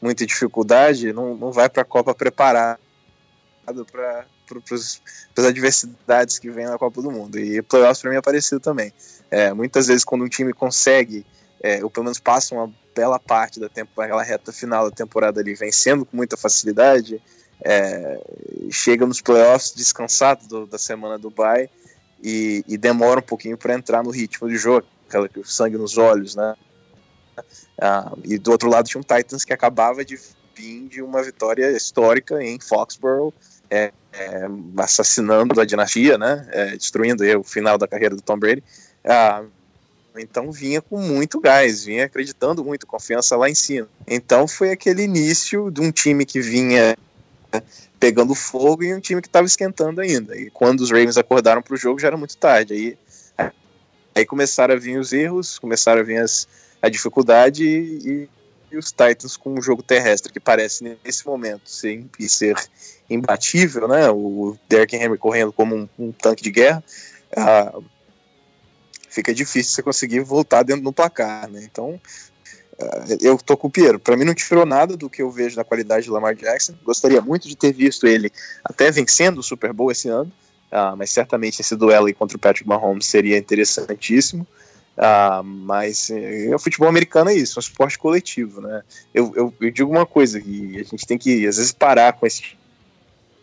[0.00, 2.78] muita dificuldade, não, não vai para a Copa preparado
[3.92, 4.26] para
[4.66, 7.38] as adversidades que vem na Copa do Mundo.
[7.38, 8.92] E playoffs para mim é parecido também.
[9.30, 11.26] É, muitas vezes quando um time consegue
[11.64, 15.40] é, ou pelo menos passa uma bela parte da tempo, aquela reta final da temporada
[15.40, 17.22] ali vencendo com muita facilidade,
[17.64, 18.20] é,
[18.70, 21.30] chega nos playoffs descansado do, da semana do
[22.24, 25.76] e, e demora um pouquinho para entrar no ritmo de jogo, aquela que o sangue
[25.76, 26.56] nos olhos, né?
[27.78, 30.18] Ah, e do outro lado tinha um Titans que acabava de
[30.56, 33.34] vir de uma vitória histórica em Foxborough,
[33.68, 34.46] é, é,
[34.78, 36.48] assassinando a dinastia, né?
[36.50, 38.64] É, destruindo o final da carreira do Tom Brady.
[39.04, 39.44] Ah,
[40.16, 43.88] então vinha com muito gás, vinha acreditando muito, confiança lá em cima.
[44.06, 46.96] Então foi aquele início de um time que vinha
[48.04, 50.36] pegando fogo e um time que estava esquentando ainda.
[50.36, 52.74] E quando os Ravens acordaram para o jogo já era muito tarde.
[52.74, 52.98] Aí,
[54.14, 56.46] aí começaram a vir os erros, começaram a vir as,
[56.82, 58.28] a dificuldade e,
[58.70, 62.54] e os Titans com um jogo terrestre que parece nesse momento ser, ser
[63.08, 64.10] imbatível, né?
[64.10, 66.84] O Derrick Henry correndo como um, um tanque de guerra.
[67.34, 67.72] Ah,
[69.08, 71.62] fica difícil você conseguir voltar dentro do placar, né?
[71.64, 71.98] Então,
[73.20, 73.98] eu tô com o Piero.
[73.98, 76.74] Para mim não tirou nada do que eu vejo na qualidade de Lamar Jackson.
[76.84, 78.30] Gostaria muito de ter visto ele
[78.64, 80.32] até vencendo o Super Bowl esse ano,
[80.72, 84.46] uh, mas certamente esse duelo aí contra o Patrick Mahomes seria interessantíssimo.
[84.96, 88.82] Uh, mas é, o futebol americano é isso, é um esporte coletivo, né?
[89.12, 92.24] Eu, eu, eu, digo uma coisa que a gente tem que às vezes parar com
[92.24, 92.56] esse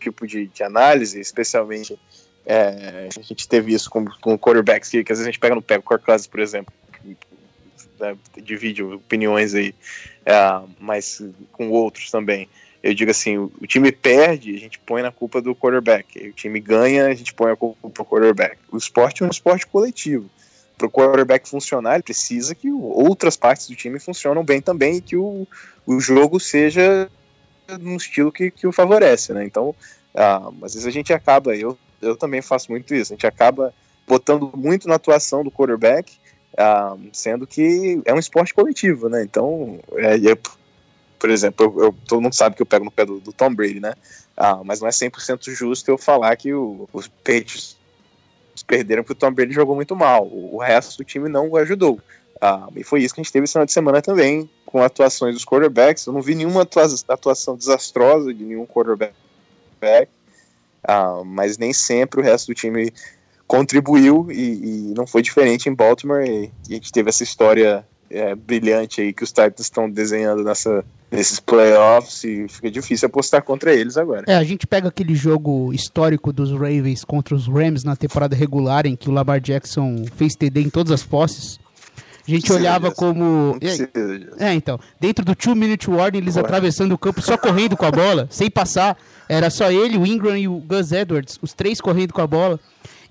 [0.00, 1.98] tipo de, de análise, especialmente
[2.46, 5.54] é, a gente teve isso com, com quarterbacks que, que às vezes a gente pega
[5.54, 6.72] no pé, o Kirk Cousins, por exemplo,
[8.02, 9.74] né, divide opiniões aí,
[10.26, 12.48] é, mas com outros também.
[12.82, 16.18] Eu digo assim, o, time perde, a gente põe na culpa do quarterback.
[16.28, 18.58] O time ganha, a gente põe a culpa do quarterback.
[18.72, 20.28] O esporte é um esporte coletivo.
[20.76, 25.00] Para o quarterback funcionar, ele precisa que outras partes do time funcionam bem também e
[25.00, 25.46] que o,
[25.86, 27.08] o jogo seja
[27.80, 29.44] no estilo que, que o favorece, né?
[29.44, 29.72] Então,
[30.12, 33.12] ah, às vezes a gente acaba, eu eu também faço muito isso.
[33.12, 33.72] A gente acaba
[34.06, 36.12] botando muito na atuação do quarterback,
[36.54, 39.22] uh, sendo que é um esporte coletivo, né?
[39.22, 40.38] Então, é, eu,
[41.18, 43.54] por exemplo, eu, eu, todo mundo sabe que eu pego no pé do, do Tom
[43.54, 43.94] Brady, né?
[44.36, 47.76] Uh, mas não é 100% justo eu falar que o, os Patriots
[48.66, 50.26] perderam porque o Tom Brady jogou muito mal.
[50.26, 52.00] O, o resto do time não o ajudou.
[52.36, 55.34] Uh, e foi isso que a gente teve esse final de semana também, com atuações
[55.34, 56.06] dos quarterbacks.
[56.06, 59.14] Eu não vi nenhuma atuação desastrosa de nenhum quarterback.
[60.82, 62.92] Ah, mas nem sempre o resto do time
[63.52, 67.84] contribuiu e, e não foi diferente em Baltimore e, e a gente teve essa história
[68.08, 73.42] é, brilhante aí que os Titans estão desenhando nessa, nesses playoffs e fica difícil apostar
[73.42, 74.24] contra eles agora.
[74.26, 78.86] É, a gente pega aquele jogo histórico dos Ravens contra os Rams na temporada regular
[78.86, 81.60] em que o Lamar Jackson fez TD em todas as posses.
[82.26, 82.96] A gente olhava disso.
[82.96, 83.58] como.
[84.38, 84.80] É, então.
[84.98, 88.48] Dentro do two minute warning, eles atravessando o campo só correndo com a bola, sem
[88.48, 88.96] passar.
[89.28, 92.58] Era só ele, o Ingram e o Gus Edwards, os três correndo com a bola.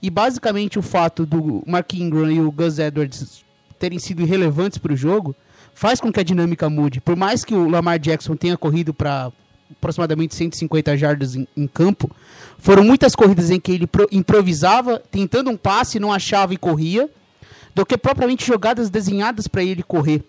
[0.02, 3.44] E basicamente o fato do Mark Ingram e o Gus Edwards
[3.78, 5.36] terem sido irrelevantes para o jogo
[5.74, 7.02] faz com que a dinâmica mude.
[7.02, 9.32] Por mais que o Lamar Jackson tenha corrido para
[9.72, 12.12] aproximadamente 150 jardas em, em, campo,
[12.58, 17.10] foram muitas corridas em que ele improvisava, tentando um passe, não achava e corria,
[17.74, 20.24] do que propriamente jogadas desenhadas para ele correr.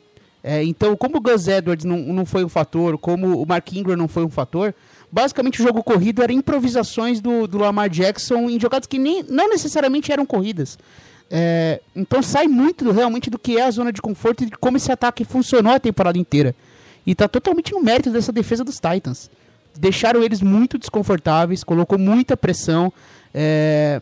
[0.44, 3.96] É, então, como o Gus Edwards não, não foi um fator, como o Mark Ingram
[3.96, 4.74] não foi um fator,
[5.12, 9.50] basicamente o jogo corrido era improvisações do, do Lamar Jackson em jogadas que nem, não
[9.50, 10.78] necessariamente eram corridas.
[11.30, 14.76] É, então sai muito realmente do que é a zona de conforto e de como
[14.76, 16.54] esse ataque funcionou a temporada inteira.
[17.06, 19.30] E está totalmente no mérito dessa defesa dos Titans.
[19.76, 22.92] Deixaram eles muito desconfortáveis, colocou muita pressão.
[23.34, 24.00] É,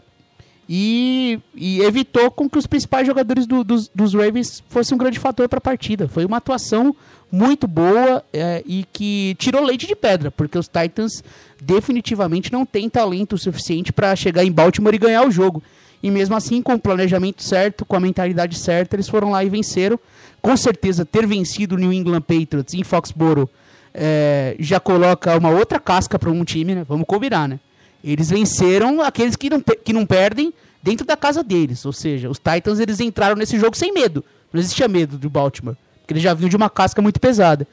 [0.72, 5.18] e, e, evitou com que os principais jogadores do, dos, dos, Ravens fossem um grande
[5.18, 6.06] fator para a partida.
[6.06, 6.94] Foi uma atuação
[7.28, 11.24] muito boa é, e que tirou leite de pedra, porque os Titans
[11.60, 15.60] definitivamente não têm talento suficiente para chegar em Baltimore e ganhar o jogo.
[16.00, 19.48] E mesmo assim, com o planejamento certo, com a mentalidade certa, eles foram lá e
[19.48, 19.98] venceram.
[20.40, 23.50] Com certeza, ter vencido o New England Patriots em Foxborough
[23.92, 26.84] é, já coloca uma outra casca para um time, né?
[26.88, 27.58] Vamos combinar, né?
[28.02, 31.84] Eles venceram aqueles que não, que não perdem dentro da casa deles.
[31.84, 34.24] Ou seja, os Titans eles entraram nesse jogo sem medo.
[34.52, 35.76] Não existia medo do Baltimore.
[36.00, 37.66] Porque eles já vinham de uma casca muito pesada.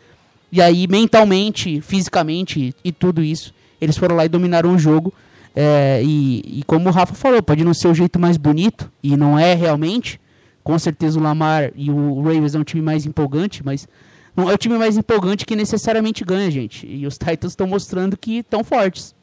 [0.51, 5.13] E aí, mentalmente, fisicamente e tudo isso, eles foram lá e dominaram o jogo.
[5.55, 9.17] É, e, e, como o Rafa falou, pode não ser o jeito mais bonito, e
[9.17, 10.21] não é realmente.
[10.63, 13.87] Com certeza o Lamar e o Ravens é um time mais empolgante, mas
[14.35, 16.85] não é o time mais empolgante que necessariamente ganha, gente.
[16.85, 19.15] E os Titans estão mostrando que estão fortes.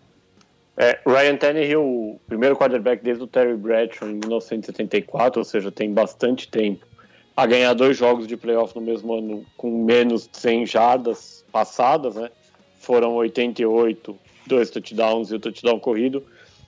[0.77, 6.49] É, Ryan Tannehill, primeiro quarterback desde o Terry Bradshaw em 1974, ou seja, tem bastante
[6.49, 6.85] tempo,
[7.37, 12.17] a ganhar dois jogos de playoff no mesmo ano com menos de 100 jardas passadas,
[12.17, 12.31] né?
[12.79, 16.25] Foram 88, dois touchdowns e o touchdown corrido.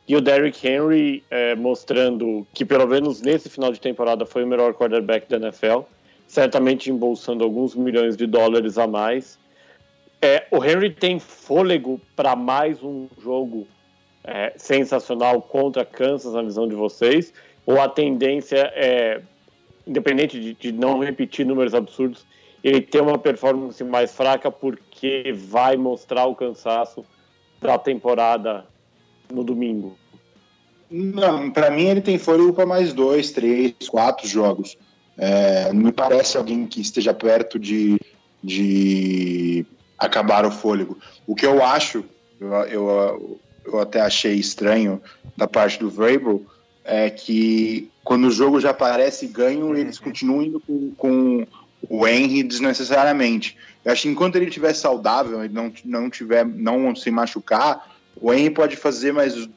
[0.08, 4.46] E o Derrick Henry é, mostrando que, pelo menos nesse final de temporada, foi o
[4.46, 5.80] melhor quarterback da NFL.
[6.28, 9.38] certamente embolsando alguns milhões de dólares a mais.
[10.20, 13.66] É, o Henry tem fôlego para mais um jogo
[14.26, 17.32] é, sensacional contra Kansas, na visão de vocês?
[17.64, 19.22] Ou a tendência é,
[19.86, 22.26] independente de, de não repetir números absurdos,
[22.62, 27.04] ele ter uma performance mais fraca porque vai mostrar o cansaço
[27.60, 28.66] da temporada
[29.32, 29.96] no domingo?
[30.90, 34.76] Não, para mim ele tem fôlego para mais dois, três, quatro jogos.
[35.16, 37.98] É, não me parece alguém que esteja perto de,
[38.42, 39.64] de
[39.98, 40.98] acabar o fôlego.
[41.26, 42.04] O que eu acho,
[42.40, 45.00] eu, eu, eu até achei estranho
[45.36, 46.44] da parte do Vrabel,
[46.84, 51.46] é que quando o jogo já parece ganho, eles continuam indo com, com
[51.88, 53.56] o Henry desnecessariamente.
[53.84, 58.32] Eu acho que enquanto ele estiver saudável e não, não tiver, não se machucar, o
[58.32, 59.48] Henry pode fazer mais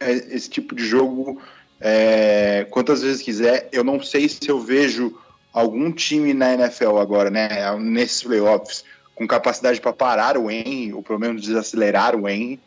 [0.00, 1.40] é, esse tipo de jogo
[1.80, 3.68] é, quantas vezes quiser.
[3.72, 5.16] Eu não sei se eu vejo
[5.52, 7.48] algum time na NFL agora, né,
[7.78, 8.84] nesses playoffs,
[9.14, 12.60] com capacidade para parar o Henry, ou pelo menos desacelerar o Henry.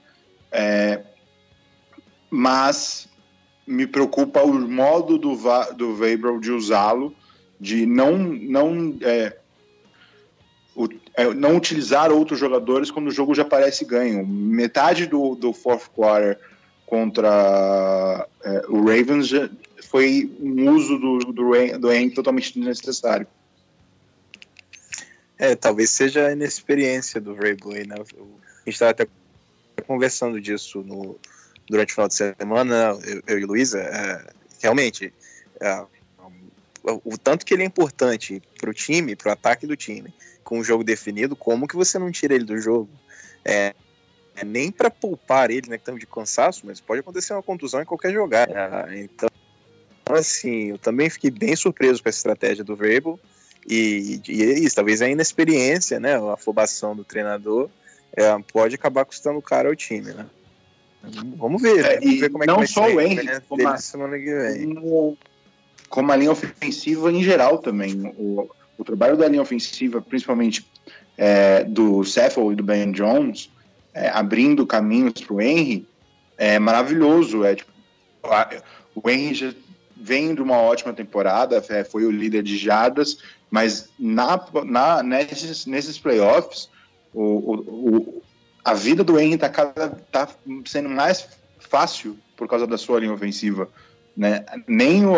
[0.56, 1.02] É,
[2.30, 3.10] mas
[3.66, 5.36] me preocupa o modo do,
[5.76, 7.16] do Weber de usá-lo,
[7.60, 9.36] de não, não, é,
[10.76, 14.28] o, é, não utilizar outros jogadores quando o jogo já parece ganho.
[14.28, 16.40] Metade do, do fourth quarter
[16.86, 19.32] contra é, o Ravens
[19.90, 21.34] foi um uso do, do,
[21.80, 23.26] do totalmente desnecessário.
[25.38, 27.96] É, talvez seja a inexperiência do Vrabel, né?
[27.96, 29.08] A gente estava até
[29.82, 31.20] conversando disso no,
[31.70, 35.14] durante o final de semana, eu, eu e Luísa, é, realmente,
[35.60, 35.86] é,
[36.84, 40.14] o, tanto que ele é importante para o time, para o ataque do time,
[40.44, 42.90] com o jogo definido, como que você não tira ele do jogo?
[43.46, 43.74] É,
[44.36, 47.86] é nem para poupar ele, né, que de cansaço, mas pode acontecer uma contusão em
[47.86, 48.52] qualquer jogada.
[48.96, 49.30] Então,
[50.10, 53.20] assim, eu também fiquei bem surpreso com essa estratégia do Verbal.
[53.66, 57.70] E, e é isso, talvez a inexperiência, né, a afobação do treinador,
[58.16, 60.26] é, pode acabar custando caro ao time, né?
[61.36, 63.78] Vamos ver, é, vamos ver como é que não só o Henry, né, como, a,
[63.78, 65.18] como,
[65.90, 68.14] como, a linha ofensiva em geral também.
[68.18, 70.66] O, o trabalho da linha ofensiva, principalmente
[71.18, 73.52] é, do Cecil e do Ben Jones,
[73.94, 75.86] é, abrindo caminhos para o Henry,
[76.38, 77.44] é maravilhoso.
[77.44, 77.72] É, tipo,
[78.24, 78.50] a,
[78.96, 79.54] o Henry já
[79.96, 83.18] vem de uma ótima temporada, é, foi o líder de jardas,
[83.50, 86.70] mas na, na, nesses, nesses playoffs,
[87.14, 88.22] o, o,
[88.64, 90.30] a vida do Henry tá, tá
[90.66, 91.28] sendo mais
[91.60, 93.70] fácil por causa da sua linha ofensiva.
[94.16, 94.46] Né?
[94.68, 95.18] Nem o,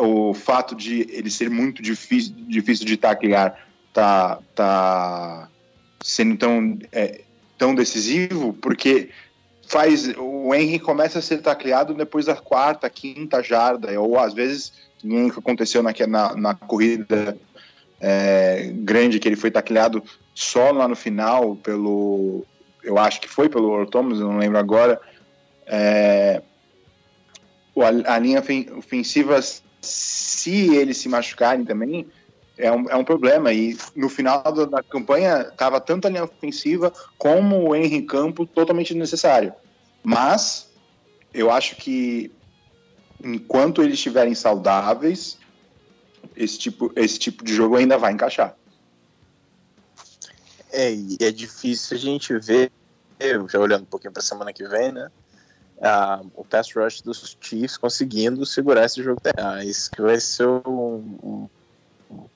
[0.00, 3.58] o fato de ele ser muito difícil, difícil de taclear
[3.92, 5.48] tá, tá
[6.02, 7.20] sendo tão, é,
[7.58, 9.10] tão decisivo, porque
[9.68, 14.72] faz o Henry começa a ser tacleado depois da quarta, quinta jarda, ou às vezes,
[15.00, 17.36] que aconteceu na, na, na corrida
[18.00, 20.02] é, grande, que ele foi tacleado
[20.34, 22.44] só lá no final pelo
[22.82, 25.00] eu acho que foi pelo Thomas, eu não lembro agora,
[25.66, 26.42] é,
[28.06, 28.42] a, linha
[28.76, 29.40] ofensiva,
[29.80, 32.06] se eles se machucarem também,
[32.58, 33.52] é um, é um problema.
[33.52, 38.46] E no final da, da campanha, estava tanto a linha ofensiva como o Henry Campo
[38.46, 39.52] totalmente necessário.
[40.02, 40.70] Mas
[41.32, 42.32] eu acho que
[43.24, 45.38] enquanto eles estiverem saudáveis,
[46.36, 48.56] esse tipo, esse tipo de jogo ainda vai encaixar.
[50.72, 52.72] É, e é difícil a gente ver,
[53.48, 55.10] já olhando um pouquinho para a semana que vem, né?
[56.34, 59.20] O pass rush dos Chiefs conseguindo segurar esse jogo.
[59.36, 61.48] Ah, isso que vai ser um,
[62.10, 62.28] um,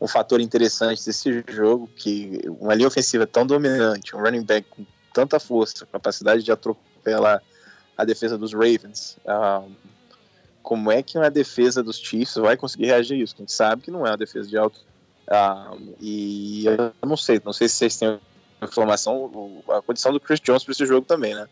[0.00, 4.86] um, fator interessante desse jogo, que uma linha ofensiva tão dominante, um running back com
[5.12, 7.42] tanta força, capacidade de atropelar
[7.96, 9.16] a defesa dos Ravens.
[9.26, 9.64] Ah,
[10.62, 13.34] como é que uma defesa dos Chiefs vai conseguir reagir a isso?
[13.36, 14.80] A gente sabe que não é uma defesa de alto
[15.30, 18.18] um, e eu não sei, não sei se vocês têm
[18.62, 21.48] informação, a condição do Chris Jones para esse jogo também, né?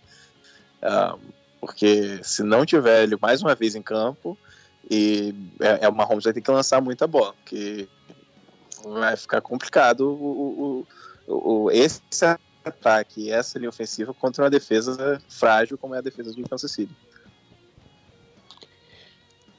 [0.83, 1.19] Um,
[1.61, 4.37] porque se não tiver ele mais uma vez em campo,
[4.91, 7.89] e é, é, o Mahomes vai ter que lançar muita bola, porque
[8.85, 10.87] vai ficar complicado o,
[11.27, 12.03] o, o, esse
[12.65, 16.95] ataque, essa linha ofensiva contra uma defesa frágil como é a defesa de Kansas City.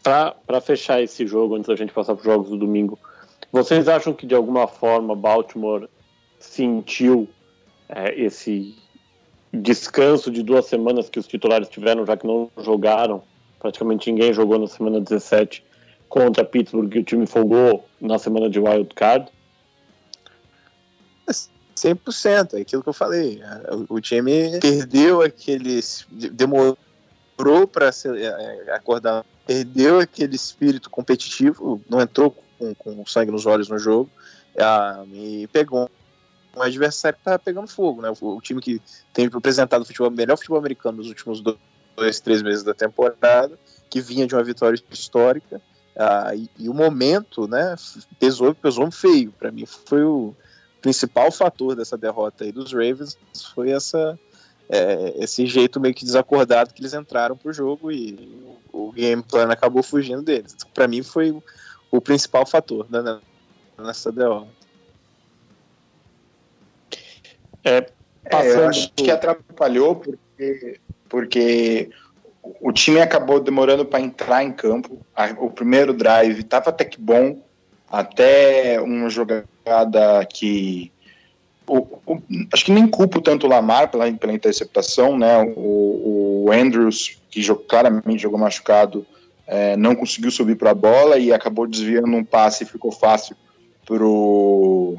[0.02, 2.98] Para fechar esse jogo, antes da gente passar para os jogos do domingo,
[3.52, 5.90] vocês acham que de alguma forma Baltimore
[6.40, 7.28] sentiu
[7.88, 8.76] é, esse
[9.52, 13.24] descanso de duas semanas que os titulares tiveram, já que não jogaram?
[13.60, 15.64] Praticamente ninguém jogou na semana 17
[16.08, 19.32] contra Pittsburgh e o time folgou na semana de wild card?
[21.28, 23.42] 100%, é aquilo que eu falei.
[23.88, 26.06] O time perdeu aqueles.
[26.12, 26.78] demorou
[27.72, 33.80] para é, acordar, perdeu aquele espírito competitivo, não entrou com, com sangue nos olhos no
[33.80, 34.10] jogo,
[34.56, 35.90] uh, e pegou
[36.56, 38.12] um adversário que estava pegando fogo, né?
[38.20, 38.82] O, time que
[39.14, 43.58] tem apresentado o futebol, melhor futebol americano nos últimos dois, três meses da temporada,
[43.90, 45.62] que vinha de uma vitória histórica,
[45.96, 47.76] uh, e, e, o momento, né,
[48.20, 49.32] pesou, pesou feio.
[49.32, 50.36] Para mim, foi o
[50.82, 53.18] principal fator dessa derrota aí dos Ravens,
[53.54, 54.18] foi essa
[54.70, 58.16] é, esse jeito meio que desacordado que eles entraram pro jogo e
[58.72, 60.56] o, o game plan acabou fugindo deles.
[60.74, 61.36] Para mim foi
[61.92, 63.20] o, principal fator né,
[63.78, 64.48] nessa derrota.
[67.64, 67.90] É,
[68.26, 71.90] é, eu acho que atrapalhou porque, porque
[72.62, 75.00] o time acabou demorando para entrar em campo.
[75.38, 77.42] O primeiro drive estava até que bom,
[77.90, 80.92] até uma jogada que
[81.70, 82.22] o, o,
[82.52, 85.44] acho que nem culpo tanto o Lamar pela, pela interceptação, né?
[85.56, 89.06] O, o Andrews, que jogou, claramente jogou machucado,
[89.50, 93.36] é, não conseguiu subir para a bola e acabou desviando um passe e ficou fácil
[93.84, 94.96] pro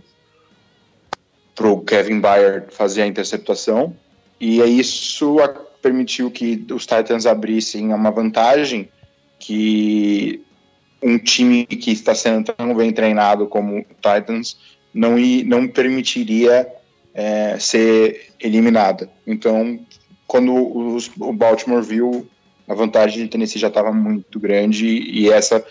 [1.54, 3.94] pro Kevin Byard fazer a interceptação.
[4.40, 5.36] E isso
[5.80, 8.88] permitiu que os Titans abrissem uma vantagem
[9.38, 10.42] que
[11.02, 14.56] um time que está sendo tão bem treinado como o Titans
[14.92, 16.66] não, não permitiria
[17.14, 19.10] é, ser eliminada.
[19.26, 19.78] Então,
[20.26, 20.54] quando
[20.94, 22.26] os, o Baltimore viu,
[22.70, 25.64] a vantagem de Tennessee já estava muito grande e essa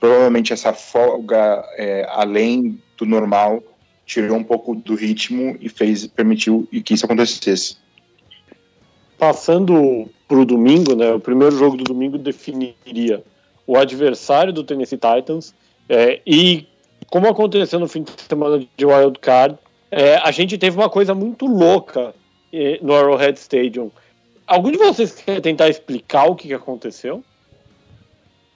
[0.00, 3.62] provavelmente essa folga é, além do normal
[4.06, 7.76] tirou um pouco do ritmo e fez permitiu que isso acontecesse.
[9.18, 13.22] Passando para o domingo, né, o primeiro jogo do domingo definiria
[13.66, 15.54] o adversário do Tennessee Titans
[15.90, 16.66] é, e
[17.10, 19.58] como aconteceu no fim de semana de Wild Card,
[19.90, 22.14] é, a gente teve uma coisa muito louca
[22.50, 23.90] é, no Arrowhead Stadium.
[24.46, 27.24] Algum de vocês quer tentar explicar o que, que aconteceu?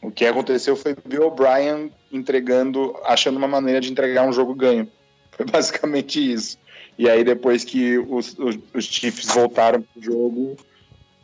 [0.00, 4.88] O que aconteceu foi Bill O'Brien entregando, achando uma maneira de entregar um jogo ganho.
[5.32, 6.58] Foi basicamente isso.
[6.98, 10.56] E aí, depois que os, os, os Chiefs voltaram pro jogo,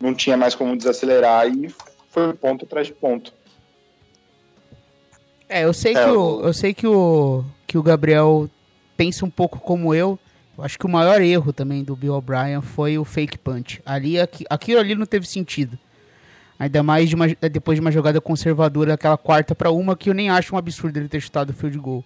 [0.01, 1.75] não tinha mais como desacelerar e
[2.09, 3.33] foi ponto atrás de ponto.
[5.49, 8.49] É, eu sei, é, que, o, eu sei que, o, que o Gabriel
[8.97, 9.95] pensa um pouco como.
[9.95, 10.19] Eu
[10.59, 13.81] acho que o maior erro também do Bill O'Brien foi o fake punch.
[13.85, 15.79] Ali, aqui, aquilo ali não teve sentido.
[16.59, 20.15] Ainda mais de uma, depois de uma jogada conservadora, aquela quarta para uma, que eu
[20.15, 22.05] nem acho um absurdo ele ter chutado o field goal.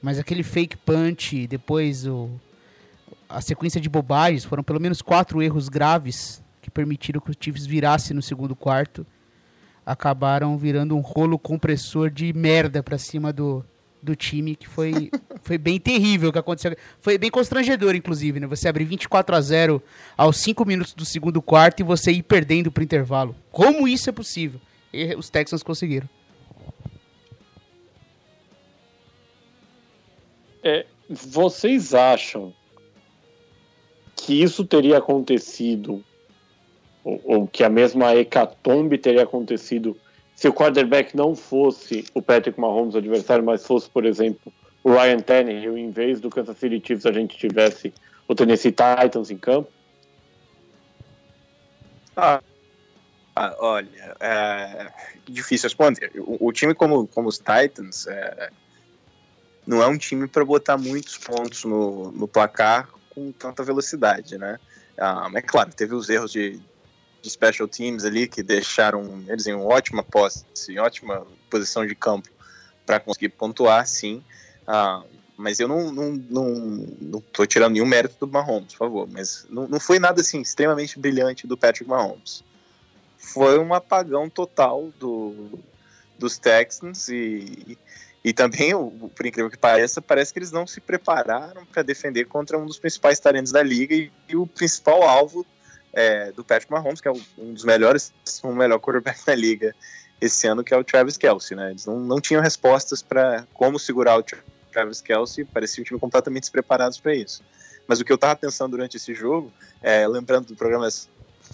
[0.00, 2.30] Mas aquele fake punch, depois o,
[3.28, 7.66] a sequência de bobagens, foram pelo menos quatro erros graves que permitiram que o Chiefs
[7.66, 9.04] virasse no segundo quarto
[9.84, 13.64] acabaram virando um rolo compressor de merda pra cima do,
[14.02, 15.10] do time, que foi,
[15.42, 16.76] foi bem terrível o que aconteceu.
[17.00, 18.46] Foi bem constrangedor, inclusive, né?
[18.46, 19.82] Você abrir 24 a 0
[20.16, 23.36] aos 5 minutos do segundo quarto e você ir perdendo pro intervalo.
[23.50, 24.60] Como isso é possível?
[24.92, 26.08] E os Texans conseguiram.
[30.62, 32.52] É, vocês acham
[34.16, 36.04] que isso teria acontecido
[37.04, 39.96] ou, ou, que a mesma hecatombe teria acontecido
[40.42, 45.20] se o quarterback não fosse o Patrick Mahomes, adversário, mas fosse, por exemplo, o Ryan
[45.20, 47.94] Tannehill, em vez do Kansas City Chiefs a gente tivesse
[48.26, 49.70] o Tennessee Titans em campo?
[52.16, 52.42] Ah,
[53.36, 54.90] ah olha, é
[55.28, 56.10] difícil responder.
[56.16, 58.50] O, o, time como, como os Titans é,
[59.64, 64.58] não é um time para botar muitos pontos no, no placar com tanta velocidade, né?
[64.98, 66.60] Ah, mas claro, teve os erros de,
[67.22, 72.28] de special teams ali que deixaram eles em ótima posse, em ótima posição de campo
[72.84, 74.22] para conseguir pontuar, sim.
[74.66, 75.02] Ah,
[75.36, 76.48] mas eu não, não, não,
[77.00, 79.08] não tô tirando nenhum mérito do Mahomes, por favor.
[79.10, 82.44] Mas não, não foi nada assim extremamente brilhante do Patrick Mahomes.
[83.16, 85.58] Foi um apagão total do,
[86.18, 87.78] dos Texans e,
[88.24, 88.72] e também,
[89.14, 92.78] por incrível que pareça, parece que eles não se prepararam para defender contra um dos
[92.78, 95.46] principais talentos da liga e, e o principal alvo
[95.92, 98.12] é, do Patrick Mahomes, que é um dos melhores,
[98.42, 99.74] o melhor quarterback da liga
[100.20, 101.70] esse ano, que é o Travis Kelsey, né?
[101.70, 104.24] Eles não, não tinham respostas para como segurar o
[104.70, 107.42] Travis Kelsey, parecia um time completamente despreparados para isso.
[107.88, 110.88] Mas o que eu estava pensando durante esse jogo, é, lembrando do programa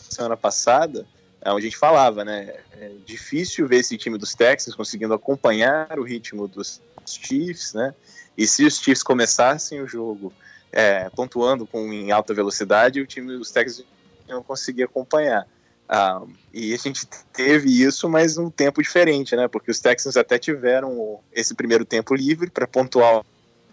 [0.09, 1.07] semana passada,
[1.41, 2.55] é onde a gente falava, né?
[2.72, 7.95] É difícil ver esse time dos Texans conseguindo acompanhar o ritmo dos Chiefs, né?
[8.36, 10.32] E se os Chiefs começassem o jogo
[10.70, 13.86] é, pontuando com em alta velocidade, o time dos Texans
[14.29, 15.47] não conseguia acompanhar.
[15.89, 16.22] Ah,
[16.53, 19.49] e a gente teve isso, mas um tempo diferente, né?
[19.49, 23.24] Porque os Texans até tiveram esse primeiro tempo livre para pontuar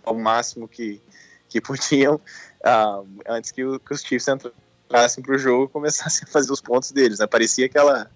[0.04, 1.02] ao máximo que,
[1.50, 2.20] que podiam
[2.64, 6.52] ah, antes que, o, que, os Chiefs entrassem para o jogo e começassem a fazer
[6.52, 7.20] os pontos deles.
[7.20, 7.28] Né?
[7.28, 8.10] Parecia aquela,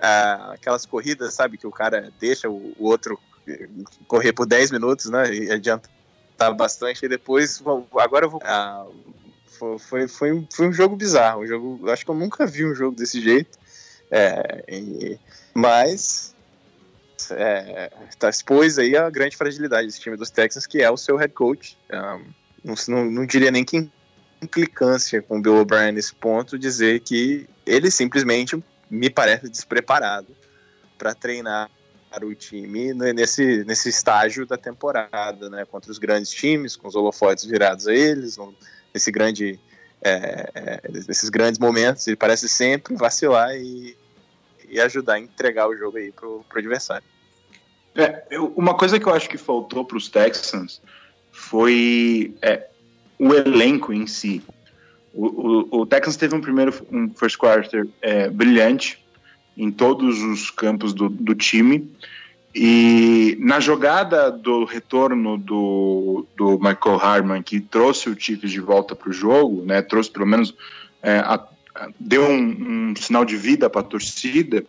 [0.00, 1.58] ah, aquelas corridas, sabe?
[1.58, 3.18] Que o cara deixa o, o outro
[4.06, 5.34] correr por 10 minutos, né?
[5.34, 5.90] E adiantar
[6.56, 7.04] bastante.
[7.04, 7.60] E depois,
[7.98, 8.40] agora eu vou.
[9.62, 11.42] Foi, foi, foi, um, foi um jogo bizarro.
[11.42, 13.56] Um jogo, acho que eu nunca vi um jogo desse jeito.
[14.10, 15.18] É, e,
[15.54, 16.34] mas
[17.30, 21.16] é, tá expôs aí a grande fragilidade desse time dos Texans, que é o seu
[21.16, 21.78] head coach.
[21.92, 22.24] Um,
[22.64, 23.88] não, não, não, diria nem que
[24.42, 30.34] implicância com o Bill O'Brien nesse ponto, dizer que ele simplesmente me parece despreparado
[30.98, 31.70] para treinar
[32.20, 35.64] o time nesse, nesse estágio da temporada, né?
[35.64, 38.36] Contra os grandes times, com os holofotes virados a eles,
[38.92, 39.58] nesse grande,
[40.02, 43.96] é, é, nesses grandes momentos, ele parece sempre vacilar e,
[44.68, 47.06] e ajudar a entregar o jogo aí pro, pro adversário.
[47.94, 50.80] É, eu, uma coisa que eu acho que faltou para os Texans
[51.30, 52.68] foi é,
[53.18, 54.42] o elenco em si.
[55.12, 59.04] O, o, o, Texans teve um primeiro um first quarter é, brilhante
[59.56, 61.90] em todos os campos do, do, time
[62.54, 68.94] e na jogada do retorno do, do Michael Harman que trouxe o Chiefs de volta
[68.94, 70.54] para o jogo, né, trouxe pelo menos
[71.02, 71.42] é, a,
[71.98, 74.64] deu um, um sinal de vida para a torcida.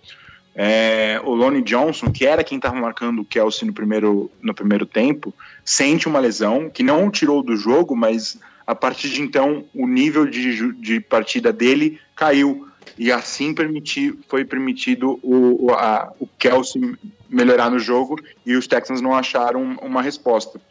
[0.55, 4.85] É, o Lonnie Johnson, que era quem estava marcando o Kelsey no primeiro, no primeiro
[4.85, 5.33] tempo,
[5.65, 9.87] sente uma lesão que não o tirou do jogo, mas a partir de então o
[9.87, 12.67] nível de, de partida dele caiu.
[12.97, 16.95] E assim permiti, foi permitido o, a, o Kelsey
[17.33, 20.61] melhorar no jogo e os Texans não acharam uma resposta.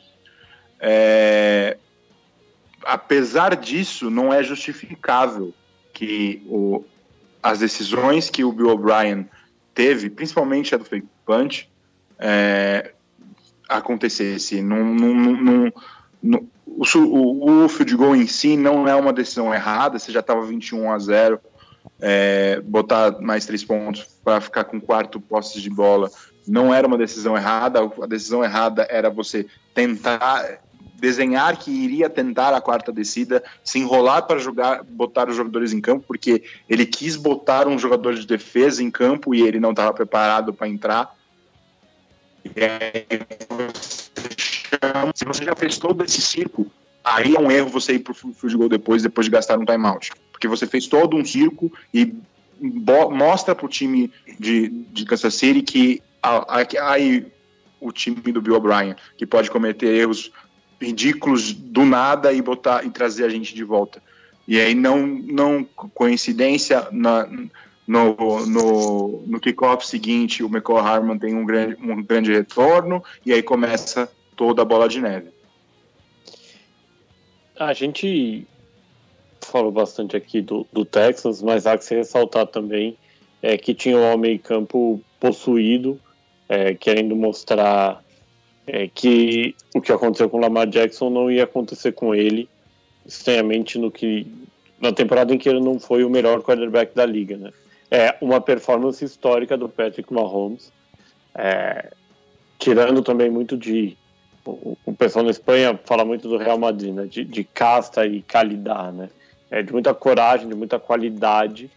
[0.80, 1.76] É,
[2.84, 5.52] apesar disso, não é justificável
[5.92, 6.84] que o,
[7.42, 9.28] as decisões que o Bill O'Brien
[9.74, 11.68] teve, principalmente a do fake punch,
[12.18, 12.92] é,
[13.68, 14.62] acontecesse.
[14.62, 15.72] Num, num,
[16.22, 20.20] num, o, o, o field goal em si não é uma decisão errada, você já
[20.20, 21.40] estava 21 a 0,
[22.00, 26.10] é, botar mais três pontos para ficar com quarto postes de bola
[26.46, 30.60] não era uma decisão errada, a decisão errada era você tentar
[31.02, 35.80] desenhar que iria tentar a quarta descida, se enrolar para jogar, botar os jogadores em
[35.80, 39.92] campo, porque ele quis botar um jogador de defesa em campo e ele não estava
[39.92, 41.12] preparado para entrar.
[42.44, 43.06] E aí
[45.14, 46.70] se você já fez todo esse circo,
[47.02, 49.64] aí é um erro você ir para o field goal depois, depois de gastar um
[49.64, 50.12] timeout.
[50.30, 52.14] Porque você fez todo um circo e
[52.60, 57.26] mostra para o time de, de Kansas City que aí
[57.80, 60.30] o time do Bill O'Brien, que pode cometer erros
[60.80, 64.02] ridículos do nada e botar e trazer a gente de volta.
[64.46, 67.28] E aí não não coincidência na,
[67.86, 73.32] no, no, no kickoff seguinte o McCall Harmon tem um grande, um grande retorno e
[73.32, 75.30] aí começa toda a bola de neve.
[77.58, 78.46] A gente
[79.40, 82.96] falou bastante aqui do, do Texas, mas há que se ressaltar também
[83.40, 86.00] é, que tinha um homem em campo possuído,
[86.52, 88.04] é, querendo mostrar
[88.66, 92.46] é, que o que aconteceu com o Lamar Jackson não ia acontecer com ele,
[93.06, 94.26] estranhamente no que
[94.78, 97.50] na temporada em que ele não foi o melhor quarterback da liga, né?
[97.90, 100.70] É uma performance histórica do Patrick Mahomes,
[101.34, 101.90] é,
[102.58, 103.96] tirando também muito de
[104.44, 107.06] o, o, pessoal na Espanha fala muito do Real Madrid, né?
[107.06, 109.08] De, de casta e qualidade, né?
[109.50, 111.70] É, de muita coragem, de muita qualidade.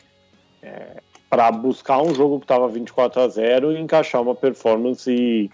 [0.62, 0.98] É,
[1.30, 5.50] para buscar um jogo que estava 24 a 0 e encaixar uma performance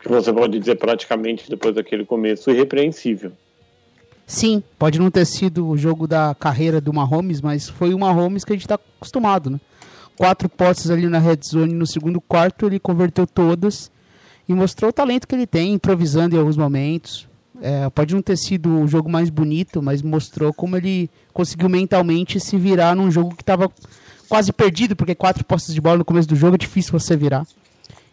[0.00, 3.32] que você pode dizer praticamente depois daquele começo irrepreensível.
[4.26, 8.44] Sim, pode não ter sido o jogo da carreira do Mahomes, mas foi o Mahomes
[8.44, 9.60] que a gente está acostumado, né?
[10.16, 13.90] Quatro postes ali na red zone no segundo quarto, ele converteu todas
[14.48, 17.27] e mostrou o talento que ele tem, improvisando em alguns momentos.
[17.60, 22.38] É, pode não ter sido o jogo mais bonito, mas mostrou como ele conseguiu mentalmente
[22.38, 23.70] se virar num jogo que estava
[24.28, 27.46] quase perdido, porque quatro postes de bola no começo do jogo é difícil você virar.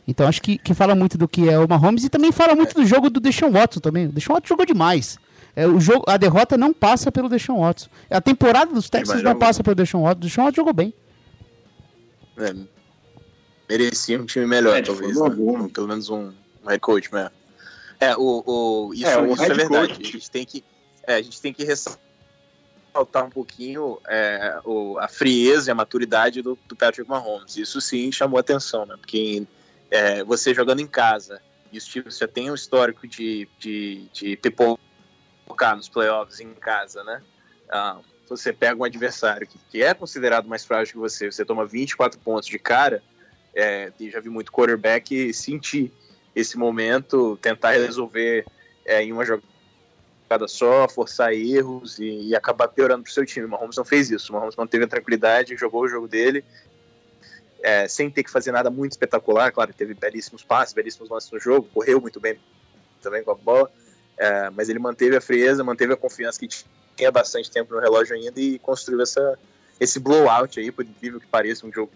[0.08, 2.74] Então acho que, que fala muito do que é o Mahomes e também fala muito
[2.76, 4.08] do jogo do Deshaun Watson também.
[4.08, 5.18] O Deshaun Watson jogou demais.
[5.56, 7.90] É, o jogo, a derrota não passa pelo Deshaun Watson.
[8.10, 10.18] A temporada dos Texans não passa pelo Deshaun Watson.
[10.18, 10.94] O Deshaun Watson jogou bem.
[12.38, 12.54] É,
[13.70, 15.18] merecia um time melhor, é, talvez.
[15.18, 15.70] Né?
[15.74, 16.32] Pelo menos um,
[16.64, 17.30] um head coach, né?
[18.00, 19.94] É, o, o, isso, é, o isso é verdade.
[19.94, 20.02] Coach.
[20.02, 20.64] A gente tem que,
[21.04, 26.42] é, a gente tem que ressaltar um pouquinho é, o, a frieza e a maturidade
[26.42, 27.58] do, do, Patrick Mahomes.
[27.58, 28.96] Isso sim chamou atenção, né?
[28.98, 29.46] Porque
[29.90, 31.42] é, você jogando em casa
[31.72, 37.04] e os times já tem um histórico de, de, de pipocar nos playoffs em casa,
[37.04, 37.22] né?
[37.70, 41.66] Ah, você pega um adversário que, que, é considerado mais frágil que você, você toma
[41.66, 43.04] 24 pontos de cara,
[43.54, 45.92] é, e já vi muito quarterback sentir
[46.36, 48.46] esse momento, tentar resolver
[48.86, 53.46] é, em uma jogada só, forçar erros e, e acabar piorando para o seu time.
[53.46, 54.32] O Mahomes não fez isso.
[54.32, 56.44] O Mahomes manteve a tranquilidade, jogou o jogo dele
[57.66, 59.52] é, sem ter que fazer nada muito espetacular.
[59.52, 62.38] Claro, teve belíssimos passes, belíssimos lances no jogo, correu muito bem
[63.02, 63.72] também com a bola,
[64.18, 66.48] é, mas ele manteve a frieza, manteve a confiança que
[66.96, 69.38] tinha bastante tempo no relógio ainda e construiu essa,
[69.80, 71.92] esse blowout aí, por incrível que pareça, um jogo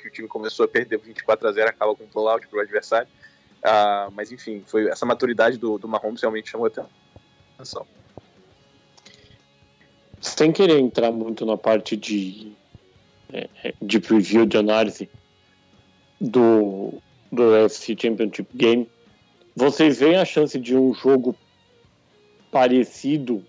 [0.00, 2.62] que o time começou a perder 24 a 0 acaba com um blowout para o
[2.62, 3.08] adversário.
[3.66, 7.84] Uh, mas enfim, foi essa maturidade do, do Mahomes realmente chamou atenção.
[10.20, 12.52] Sem querer entrar muito na parte de,
[13.32, 15.10] é, é, de preview, de análise
[16.20, 16.94] do,
[17.32, 18.88] do UFC Championship Game,
[19.56, 21.34] vocês veem a chance de um jogo
[22.52, 23.44] parecido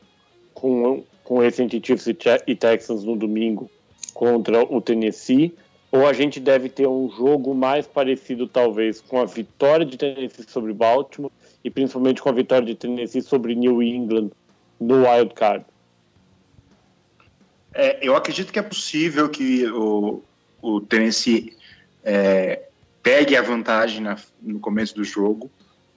[0.51, 2.07] com, com esse Chiefs
[2.47, 3.69] e Texans no domingo
[4.15, 5.55] contra o Tennessee?
[5.91, 10.45] Ou a gente deve ter um jogo mais parecido, talvez, com a vitória de Tennessee
[10.47, 11.31] sobre Baltimore
[11.63, 14.29] e principalmente com a vitória de Tennessee sobre New England
[14.79, 15.65] no Wild Card?
[17.73, 20.23] É, eu acredito que é possível que o,
[20.61, 21.55] o Tennessee
[22.03, 22.63] é,
[23.01, 25.49] pegue a vantagem na, no começo do jogo.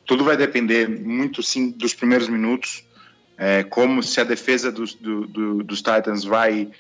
[0.05, 2.85] Tudo vai depender muito, sim, dos primeiros minutos.
[3.37, 6.71] É, como se a defesa dos, do, do, dos Titans vai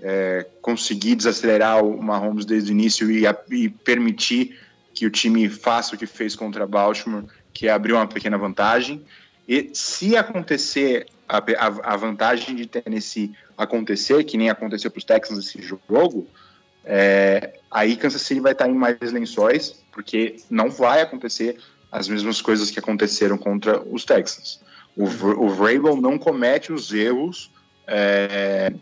[0.00, 4.58] é, conseguir desacelerar o Mahomes desde o início e, a, e, permitir
[4.94, 9.04] que o time faça o que fez contra Baltimore, que é abrir uma pequena vantagem.
[9.48, 15.04] E se acontecer a, a, a vantagem de Tennessee acontecer, que nem aconteceu para os
[15.04, 16.26] Texans esse jogo,
[16.84, 21.58] é, aí Kansas City vai estar em mais lençóis, porque não vai acontecer
[21.90, 24.60] as mesmas coisas que aconteceram contra os Texans.
[24.96, 27.50] O, o Vrabel não comete os erros
[27.86, 28.72] é,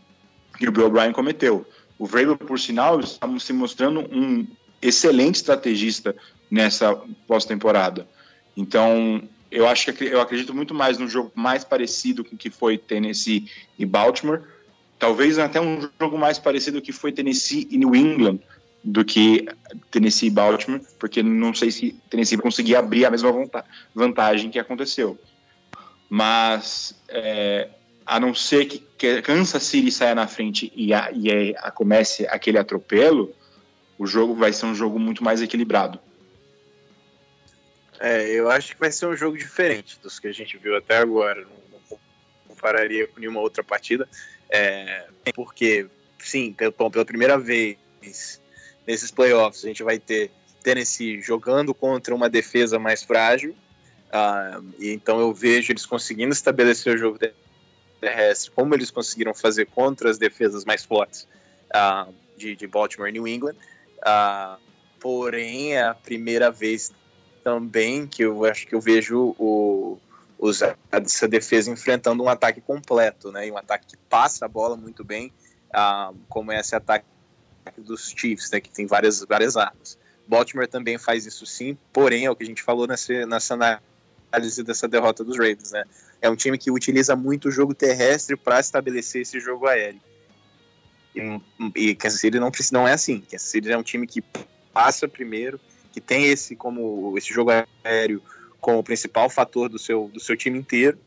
[0.59, 1.67] que o Bill O'Brien cometeu.
[1.99, 4.47] O Vrabel, por sinal, está se mostrando um
[4.81, 6.15] excelente estrategista
[6.51, 6.95] nessa
[7.27, 8.07] pós-temporada.
[8.57, 12.51] Então, eu acho que eu acredito muito mais num jogo mais parecido com o que
[12.51, 13.49] foi Tennessee
[13.79, 14.43] e Baltimore,
[14.99, 18.41] talvez até um jogo mais parecido que foi Tennessee e New England
[18.83, 19.47] do que
[19.91, 23.33] Tennessee e Baltimore, porque não sei se Tennessee vai conseguir abrir a mesma
[23.95, 25.19] vantagem que aconteceu.
[26.11, 27.71] Mas é,
[28.07, 32.59] a não ser que, Kansas City saia na frente e, a, e a, comece aquele
[32.59, 33.35] atropelo,
[33.99, 35.99] o jogo vai ser um jogo muito mais equilibrado.
[38.01, 40.99] É, eu acho que vai ser um jogo diferente dos que a gente viu até
[40.99, 41.43] agora.
[41.43, 41.99] Não, não
[42.49, 44.09] compararia com nenhuma outra partida.
[44.51, 45.87] É, porque,
[46.19, 47.79] sim, pela, pela primeira vez
[48.87, 50.31] nesses playoffs, a gente vai ter
[50.63, 53.55] Tennessee jogando contra uma defesa mais frágil.
[54.09, 57.19] Uh, e então eu vejo eles conseguindo estabelecer o jogo
[58.05, 61.27] terrestre, como eles conseguiram fazer contra as defesas mais fortes
[61.71, 63.57] uh, de, de, Baltimore e New England.
[64.01, 64.61] Uh,
[65.01, 66.93] porém, é a primeira vez
[67.43, 69.99] também que eu acho que eu vejo o,
[70.39, 70.61] os,
[70.93, 73.49] essa defesa enfrentando um ataque completo, né?
[73.49, 75.33] E um ataque que passa a bola muito bem,
[75.71, 77.07] uh, como é esse ataque
[77.79, 78.61] dos Chiefs, né?
[78.61, 79.99] Que tem várias, várias armas.
[80.27, 84.63] Baltimore também faz isso sim, porém é o que a gente falou nessa, nessa análise
[84.63, 85.85] dessa derrota dos Raiders, né?
[86.21, 90.01] É um time que utiliza muito o jogo terrestre para estabelecer esse jogo aéreo.
[91.15, 91.41] E,
[91.75, 93.21] e Kansas City não, não é assim.
[93.21, 94.23] Kansas City é um time que
[94.73, 95.61] passa primeiro,
[95.93, 97.51] que tem esse como esse jogo
[97.85, 98.23] aéreo
[98.61, 100.99] como principal fator do seu, do seu time inteiro.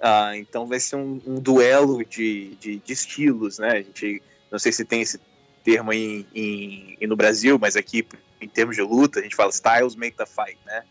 [0.00, 3.70] Ah, então vai ser um, um duelo de, de, de, estilos, né?
[3.70, 5.20] A gente não sei se tem esse
[5.64, 8.06] termo em, em, no Brasil, mas aqui
[8.40, 10.84] em termos de luta a gente fala styles make the fight, né?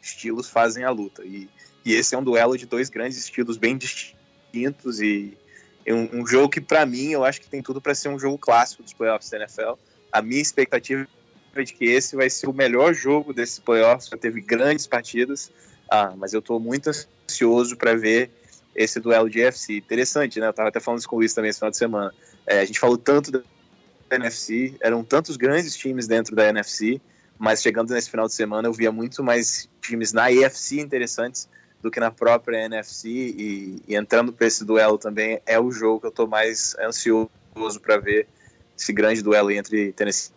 [0.00, 1.48] Estilos fazem a luta e
[1.86, 5.38] e esse é um duelo de dois grandes estilos bem distintos e
[5.86, 8.36] um, um jogo que, para mim, eu acho que tem tudo para ser um jogo
[8.36, 9.74] clássico dos playoffs da NFL.
[10.10, 11.06] A minha expectativa
[11.54, 14.08] é de que esse vai ser o melhor jogo desses playoffs.
[14.08, 15.52] Já teve grandes partidas,
[15.88, 18.32] ah, mas eu estou muito ansioso para ver
[18.74, 19.76] esse duelo de UFC.
[19.76, 20.46] Interessante, né?
[20.46, 22.12] Eu estava até falando isso com o Luiz também esse final de semana.
[22.44, 23.42] É, a gente falou tanto da
[24.10, 27.00] NFC, eram tantos grandes times dentro da NFC,
[27.38, 31.48] mas chegando nesse final de semana eu via muito mais times na EFC interessantes
[31.86, 36.00] do que na própria NFC e, e entrando para esse duelo também é o jogo
[36.00, 37.30] que eu estou mais ansioso
[37.80, 38.26] para ver
[38.76, 40.32] esse grande duelo entre Tennessee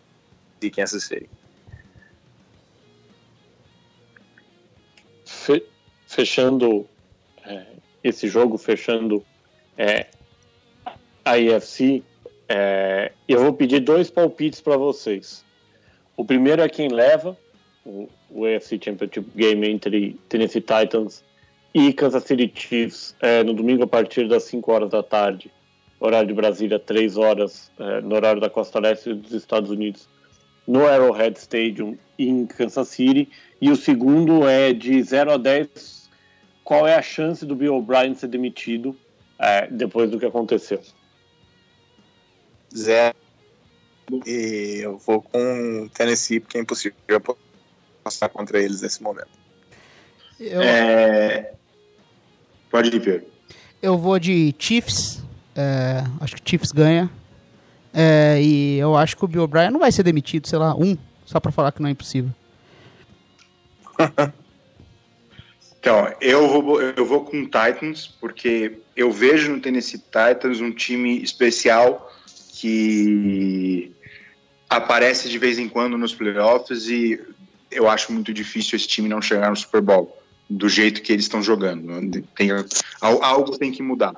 [0.61, 1.29] e Kansas City.
[6.07, 6.87] Fechando
[7.43, 7.65] é,
[8.03, 9.25] esse jogo, fechando
[9.75, 10.07] é,
[11.25, 12.03] a IFC,
[12.47, 15.43] é, eu vou pedir dois palpites para vocês.
[16.15, 17.35] O primeiro é quem leva
[17.83, 21.23] o, o AFC Championship Game entre Tennessee Titans
[21.73, 25.51] e Kansas City Chiefs é, no domingo a partir das 5 horas da tarde,
[25.99, 30.07] horário de Brasília, 3 horas é, no horário da costa leste dos Estados Unidos,
[30.67, 33.29] no Arrowhead Stadium em Kansas City.
[33.61, 36.09] E o segundo é de 0 a 10,
[36.63, 38.95] qual é a chance do Bill O'Brien ser demitido
[39.37, 40.81] é, depois do que aconteceu?
[42.75, 43.15] Zero.
[44.25, 46.95] E eu vou com Tennessee, porque é impossível
[48.03, 49.29] passar contra eles nesse momento.
[50.39, 50.61] Eu...
[50.61, 51.53] É...
[52.69, 53.27] Pode ir, Pedro.
[53.81, 55.23] Eu vou de Chiefs.
[55.55, 57.09] É, acho que Chiefs ganha.
[57.93, 60.95] É, e eu acho que o Bill O'Brien não vai ser demitido, sei lá, um,
[61.25, 62.31] só para falar que não é impossível.
[65.79, 71.21] então, eu vou, eu vou com Titans, porque eu vejo no Tennessee Titans um time
[71.23, 72.13] especial
[72.53, 73.91] que
[74.69, 77.19] aparece de vez em quando nos playoffs e
[77.71, 80.18] eu acho muito difícil esse time não chegar no Super Bowl
[80.49, 81.87] do jeito que eles estão jogando.
[82.35, 82.49] Tem,
[83.01, 84.13] algo tem que mudar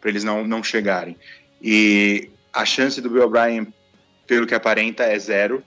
[0.00, 1.16] para eles não, não chegarem.
[1.62, 3.66] E a chance do Bill O'Brien,
[4.26, 5.62] pelo que aparenta, é zero,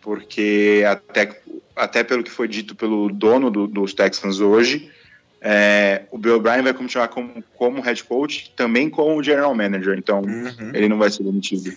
[0.00, 1.40] porque até,
[1.74, 4.90] até pelo que foi dito pelo dono do, dos Texans hoje,
[5.40, 10.20] é, o Bill O'Brien vai continuar como, como head coach, também como general manager, então
[10.20, 10.70] uhum.
[10.74, 11.72] ele não vai ser demitido.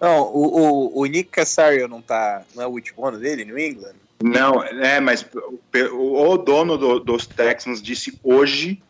[0.00, 2.42] Não, o, o, o Nick Casario não tá.
[2.54, 3.94] Não é o último ano dele, New England?
[4.22, 5.26] Não, é, mas
[5.92, 8.82] o, o dono do, dos Texans disse hoje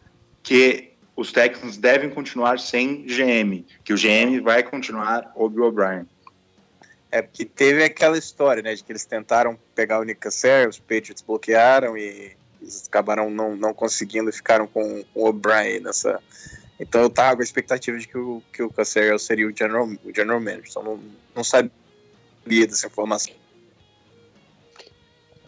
[0.43, 6.07] que os Texans devem continuar sem GM, que o GM vai continuar o Bill O'Brien.
[7.11, 10.79] É porque teve aquela história, né, de que eles tentaram pegar o Nick Cassar, os
[10.79, 16.21] Patriots bloquearam e eles acabaram não, não conseguindo, ficaram com o O'Brien nessa.
[16.79, 19.87] Então eu tava com a expectativa de que o, que o Cassar seria o general,
[19.87, 21.01] o general manager, então não,
[21.35, 21.71] não sabia
[22.67, 23.35] dessa informação.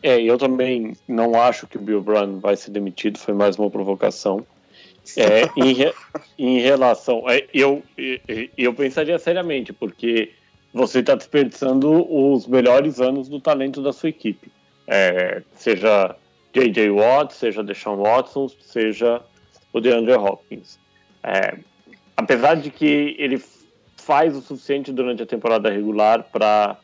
[0.02, 3.70] É, eu também não acho que o Bill Brown vai ser demitido, foi mais uma
[3.70, 4.46] provocação.
[5.16, 5.92] É, em, re,
[6.38, 7.28] em, relação.
[7.28, 7.82] É, eu,
[8.56, 10.32] eu pensaria seriamente, porque
[10.72, 14.50] você está desperdiçando os melhores anos do talento da sua equipe.
[14.86, 16.14] É, seja
[16.54, 16.90] J.J.
[16.90, 19.20] Watt, seja Deshaun Watson, seja
[19.72, 20.78] o DeAndre Hopkins.
[21.22, 21.58] É,
[22.16, 23.42] apesar de que ele
[23.96, 26.78] faz o suficiente durante a temporada regular para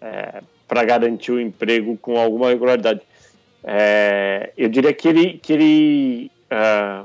[0.00, 3.00] é, para garantir o emprego com alguma regularidade.
[3.62, 7.02] É, eu diria que ele, que ele é,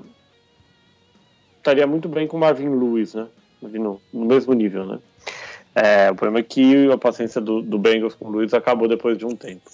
[1.58, 3.28] estaria muito bem com o Marvin Lewis, né?
[3.62, 5.00] No, no mesmo nível, né?
[5.76, 9.18] É, o problema é que a paciência do, do Bengals com o Lewis acabou depois
[9.18, 9.70] de um tempo.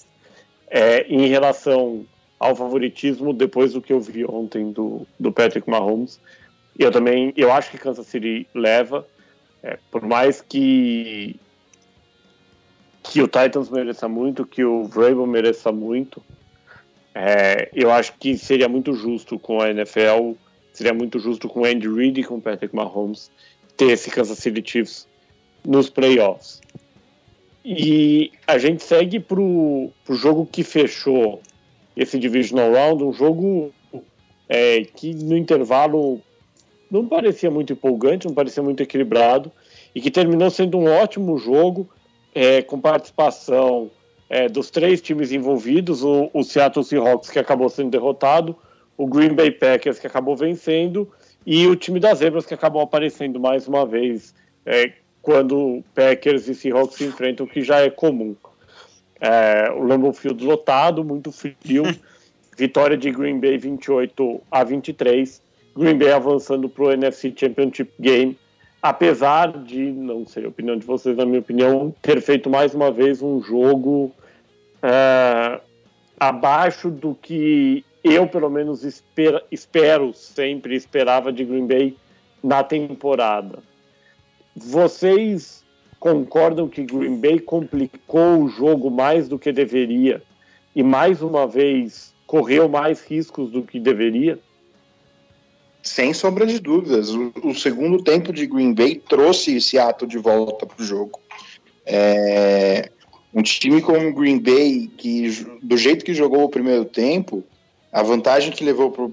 [0.67, 2.05] É, em relação
[2.39, 6.19] ao favoritismo, depois do que eu vi ontem do, do Patrick Mahomes,
[6.77, 9.07] eu também eu acho que Kansas City leva,
[9.63, 11.39] é, por mais que
[13.03, 16.23] que o Titans mereça muito, que o Vrabel mereça muito.
[17.13, 20.33] É, eu acho que seria muito justo com a NFL,
[20.73, 23.31] seria muito justo com Andy Reid e com Patrick Mahomes
[23.77, 25.07] ter esse Kansas City Chiefs
[25.63, 26.61] nos playoffs.
[27.63, 31.41] E a gente segue pro, pro jogo que fechou
[31.95, 33.73] esse Divisional Round, um jogo
[34.49, 36.21] é, que no intervalo
[37.01, 39.51] não parecia muito empolgante, não parecia muito equilibrado,
[39.93, 41.89] e que terminou sendo um ótimo jogo
[42.33, 43.89] é, com participação
[44.29, 48.55] é, dos três times envolvidos, o, o, Seattle Seahawks, que acabou sendo derrotado,
[48.97, 51.09] o Green Bay Packers, que acabou vencendo,
[51.45, 54.33] e o time das Zebras, que acabou aparecendo mais uma vez
[54.65, 54.91] é,
[55.21, 58.35] quando Packers e Seahawks se enfrentam, que já é comum.
[59.19, 61.83] É, o Lambeau Field lotado, muito frio,
[62.57, 65.41] vitória de Green Bay 28 a 23,
[65.75, 68.37] Green Bay avançando para o NFC Championship Game,
[68.81, 72.91] apesar de, não sei a opinião de vocês, na minha opinião, ter feito mais uma
[72.91, 74.11] vez um jogo
[74.81, 75.59] é,
[76.19, 81.97] abaixo do que eu, pelo menos, esper, espero sempre, esperava de Green Bay
[82.43, 83.59] na temporada.
[84.55, 85.65] Vocês
[85.99, 90.21] concordam que Green Bay complicou o jogo mais do que deveria
[90.75, 94.39] e, mais uma vez, correu mais riscos do que deveria?
[95.85, 97.11] Sem sombra de dúvidas.
[97.11, 101.19] O, o, segundo tempo de Green Bay trouxe esse ato de volta para o jogo.
[101.85, 102.89] É,
[103.31, 107.43] um time como o Green Bay, que do jeito que jogou o primeiro tempo,
[107.91, 109.09] a vantagem que levou pro,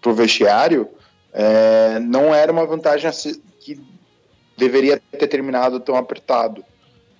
[0.00, 0.88] pro vestiário
[1.34, 3.10] é, não era uma vantagem
[3.60, 3.78] que
[4.56, 6.64] deveria ter terminado tão apertado.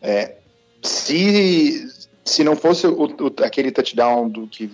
[0.00, 0.36] É,
[0.82, 1.86] se,
[2.24, 4.70] se não fosse o, o, aquele touchdown do que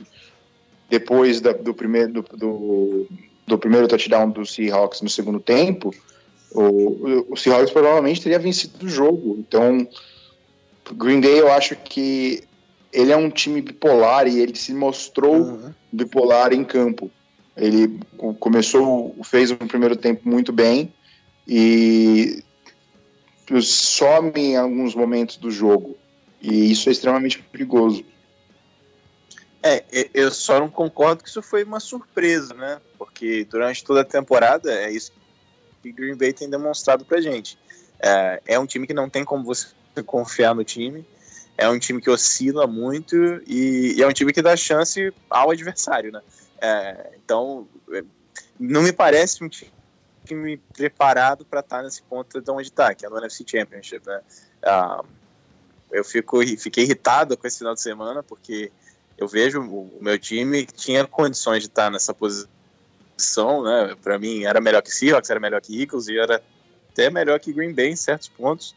[0.89, 3.07] depois da, do, primeiro, do, do,
[3.47, 5.95] do, primeiro touchdown do Seahawks no segundo tempo,
[6.53, 9.37] o, o Seahawks provavelmente teria vencido o jogo.
[9.39, 9.87] Então,
[10.93, 12.45] Green Day eu acho que
[12.93, 15.72] ele é um time bipolar e ele se mostrou uhum.
[15.93, 17.11] bipolar em campo.
[17.57, 17.99] Ele
[18.39, 20.93] começou, fez um primeiro tempo muito bem
[21.47, 22.43] e
[23.61, 25.97] some em alguns momentos do jogo.
[26.41, 28.05] E isso é extremamente perigoso.
[29.66, 32.82] É, eu só não concordo que isso foi uma surpresa, né?
[32.98, 35.10] Porque durante toda a temporada é isso
[35.82, 37.58] que Green Bay tem demonstrado pra gente.
[37.98, 39.68] É, é um time que não tem como você
[40.04, 41.06] confiar no time.
[41.56, 45.50] É um time que oscila muito e, e é um time que dá chance ao
[45.50, 46.20] adversário, né?
[46.60, 48.04] É, então, é,
[48.60, 53.06] não me parece um time preparado para estar tá nesse ponto de onde está, que
[53.06, 54.20] é no NFC Championship, né?
[54.62, 55.02] Ah,
[55.90, 58.70] eu fico, fiquei irritado com esse final de semana, porque
[59.16, 63.96] eu vejo o meu time tinha condições de estar nessa posição, né?
[64.02, 66.42] Para mim era melhor que Seahawks, era melhor que Eagles e era
[66.90, 68.74] até melhor que Green Bay em certos pontos.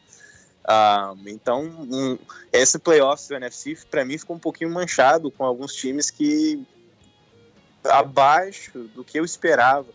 [0.63, 2.17] Ah, então, um,
[2.51, 6.61] esse playoffs do NFC para mim ficou um pouquinho manchado com alguns times que
[7.85, 9.87] abaixo do que eu esperava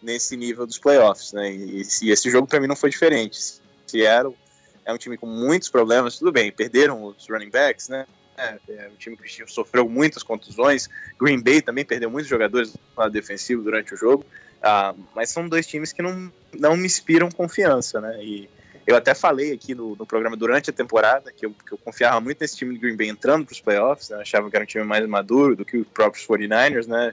[0.00, 1.52] nesse nível dos playoffs, né?
[1.52, 3.60] E, e esse jogo para mim não foi diferente.
[3.86, 4.36] Seattle
[4.84, 8.06] é um time com muitos problemas, tudo bem, perderam os running backs, né?
[8.38, 10.88] É, é um time que sofreu muitas contusões.
[11.20, 14.24] Green Bay também perdeu muitos jogadores do lado defensivo durante o jogo.
[14.62, 18.22] Ah, mas são dois times que não, não me inspiram confiança, né?
[18.22, 18.48] E
[18.86, 22.20] eu até falei aqui no, no programa durante a temporada que eu, que eu, confiava
[22.20, 24.16] muito nesse time de Green Bay entrando para os playoffs, né?
[24.16, 27.12] achava que era um time mais maduro do que os próprios 49ers, né?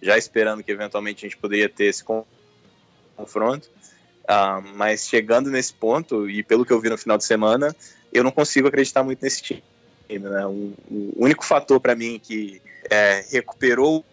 [0.00, 2.02] Já esperando que eventualmente a gente poderia ter esse
[3.16, 3.70] confronto.
[4.22, 7.74] Uh, mas chegando nesse ponto, e pelo que eu vi no final de semana,
[8.12, 9.62] eu não consigo acreditar muito nesse time.
[10.18, 10.46] Né?
[10.46, 12.60] O, o único fator para mim que
[12.90, 14.04] é, recuperou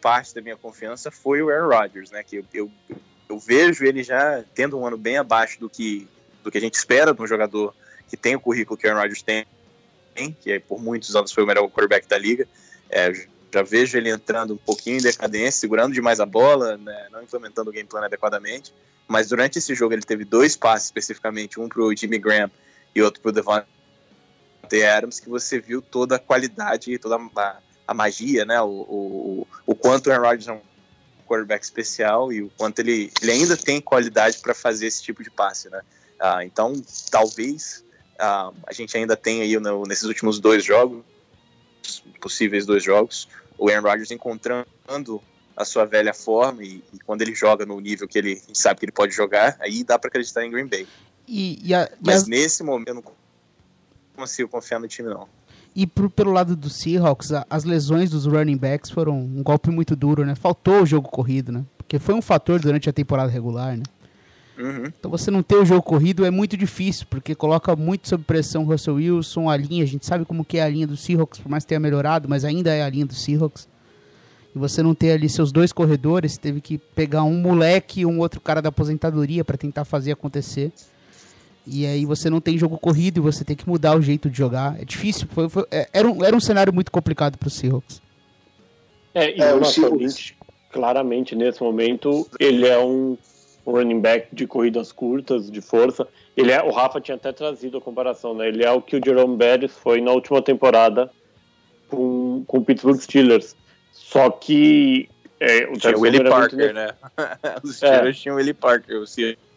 [0.00, 2.22] parte da minha confiança foi o Aaron Rodgers, né?
[2.22, 2.70] Que eu, eu
[3.32, 6.06] eu vejo ele já tendo um ano bem abaixo do que,
[6.42, 7.74] do que a gente espera de um jogador
[8.08, 9.46] que tem o currículo que o Aaron Rodgers tem,
[10.40, 12.46] que por muitos anos foi o melhor quarterback da liga.
[12.90, 13.10] É,
[13.52, 17.70] já vejo ele entrando um pouquinho em decadência, segurando demais a bola, né, não implementando
[17.70, 18.72] o game plan adequadamente.
[19.08, 22.50] Mas durante esse jogo ele teve dois passes especificamente, um para o Jimmy Graham
[22.94, 23.32] e outro para o
[24.72, 29.46] Devontae Adams, que você viu toda a qualidade, toda a, a magia, né, o, o,
[29.66, 30.60] o quanto o Aaron Rodgers é um
[31.26, 35.30] quarterback especial e o quanto ele, ele ainda tem qualidade para fazer esse tipo de
[35.30, 35.80] passe, né?
[36.18, 36.72] Ah, então,
[37.10, 37.84] talvez
[38.18, 41.04] ah, a gente ainda tenha aí no, nesses últimos dois jogos,
[42.20, 45.22] possíveis dois jogos, o Aaron Rodgers encontrando
[45.56, 48.86] a sua velha forma e, e, quando ele joga no nível que ele sabe que
[48.86, 50.86] ele pode jogar, aí dá para acreditar em Green Bay.
[51.26, 53.02] E, e a, Mas nesse momento eu não
[54.14, 55.26] consigo confiar no time não.
[55.74, 59.70] E pro, pelo lado do Seahawks, a, as lesões dos running backs foram um golpe
[59.70, 60.34] muito duro, né?
[60.34, 61.64] Faltou o jogo corrido, né?
[61.78, 63.82] Porque foi um fator durante a temporada regular, né?
[64.58, 64.84] Uhum.
[64.86, 68.64] Então você não ter o jogo corrido é muito difícil, porque coloca muito sob pressão
[68.64, 71.40] o Russell Wilson, a linha, a gente sabe como que é a linha do Seahawks,
[71.40, 73.66] por mais que tenha melhorado, mas ainda é a linha do Seahawks.
[74.54, 78.18] E você não ter ali seus dois corredores, teve que pegar um moleque e um
[78.18, 80.70] outro cara da aposentadoria para tentar fazer acontecer.
[81.66, 84.36] E aí você não tem jogo corrido e você tem que mudar o jeito de
[84.36, 84.80] jogar.
[84.80, 85.28] É difícil.
[85.30, 88.02] Foi, foi, é, era, um, era um cenário muito complicado para o Seahawks.
[89.14, 90.34] É, e é, o Seahawks,
[90.70, 93.16] claramente, nesse momento, ele é um
[93.64, 96.08] running back de corridas curtas, de força.
[96.36, 98.48] Ele é, o Rafa tinha até trazido a comparação, né?
[98.48, 101.10] Ele é o que o Jerome Bettis foi na última temporada
[101.88, 103.54] com, com o Pittsburgh Steelers.
[103.92, 105.08] Só que
[105.38, 106.74] é, o tinha o Willie Parker, muito...
[106.74, 106.90] né?
[107.62, 108.20] Os Steelers é.
[108.20, 109.51] tinham o Willie Parker, o Seahawks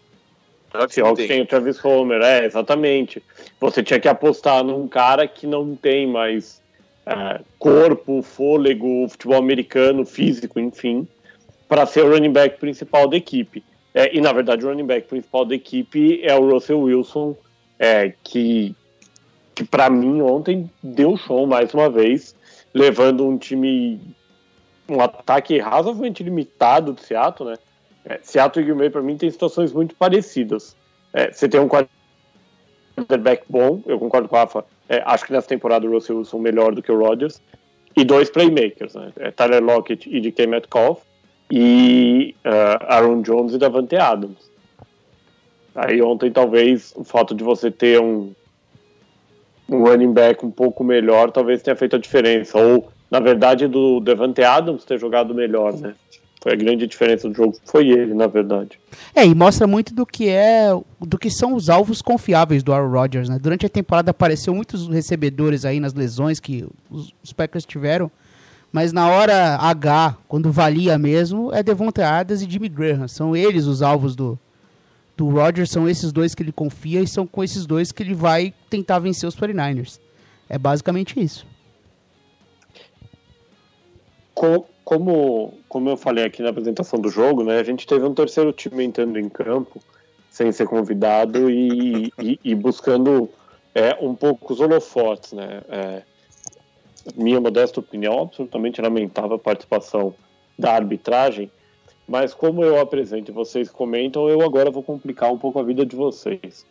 [0.89, 3.21] Seahawks tem o Travis Homer, é, exatamente.
[3.59, 6.61] Você tinha que apostar num cara que não tem mais
[7.05, 11.07] é, corpo, fôlego, futebol americano, físico, enfim,
[11.67, 13.63] para ser o running back principal da equipe.
[13.93, 17.35] É, e na verdade o running back principal da equipe é o Russell Wilson,
[17.79, 18.75] é, que,
[19.53, 22.35] que para mim ontem deu show mais uma vez,
[22.73, 23.99] levando um time,
[24.89, 27.57] um ataque razoavelmente limitado do Seattle, né?
[28.05, 30.75] É, Seattle e Green Bay, para mim, tem situações muito parecidas.
[31.11, 34.65] É, você tem um quarterback bom, eu concordo com a Rafa.
[34.87, 37.41] É, acho que nessa temporada o Russell Wilson melhor do que o Rodgers.
[37.97, 39.11] E dois playmakers, né?
[39.17, 41.01] É Tyler Lockett e DK Metcalf.
[41.49, 44.51] E uh, Aaron Jones e Davante Adams.
[45.73, 48.33] Aí ontem, talvez, o fato de você ter um,
[49.69, 52.57] um running back um pouco melhor, talvez tenha feito a diferença.
[52.57, 55.95] Ou, na verdade, do Davante Adams ter jogado melhor, né?
[56.45, 58.79] Foi a grande diferença do jogo, foi ele, na verdade.
[59.15, 60.69] É, e mostra muito do que é,
[61.01, 63.39] do que são os alvos confiáveis do Aaron Rodgers, né?
[63.41, 68.11] Durante a temporada apareceu muitos recebedores aí nas lesões que os, os Packers tiveram,
[68.71, 73.07] mas na hora H, quando valia mesmo, é Devonta Adams e Jimmy Graham.
[73.07, 74.37] São eles os alvos do,
[75.17, 78.13] do Rodgers, são esses dois que ele confia e são com esses dois que ele
[78.13, 79.99] vai tentar vencer os 49ers.
[80.47, 81.43] É basicamente isso.
[84.35, 88.13] Com, como, como eu falei aqui na apresentação do jogo, né, a gente teve um
[88.13, 89.81] terceiro time entrando em campo
[90.29, 93.29] sem ser convidado e, e, e buscando
[93.73, 95.61] é, um pouco os holofotes, né?
[95.69, 96.01] É,
[97.15, 100.13] minha modesta opinião, absolutamente lamentável a participação
[100.57, 101.49] da arbitragem,
[102.07, 105.85] mas como eu apresento e vocês comentam, eu agora vou complicar um pouco a vida
[105.85, 106.65] de vocês.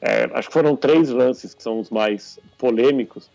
[0.00, 3.30] É, acho que foram três lances que são os mais polêmicos,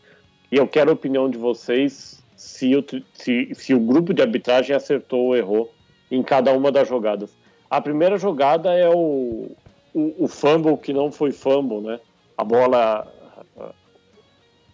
[0.52, 2.84] e eu quero a opinião de vocês se o,
[3.14, 5.74] se, se o grupo de arbitragem acertou ou errou
[6.12, 7.36] em cada uma das jogadas.
[7.70, 9.52] A primeira jogada é o,
[9.94, 12.00] o, o fumble que não foi fumble, né?
[12.38, 13.12] A bola.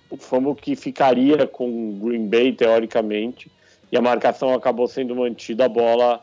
[0.09, 3.49] O fumble que ficaria com Green Bay, teoricamente,
[3.91, 6.21] e a marcação acabou sendo mantida a bola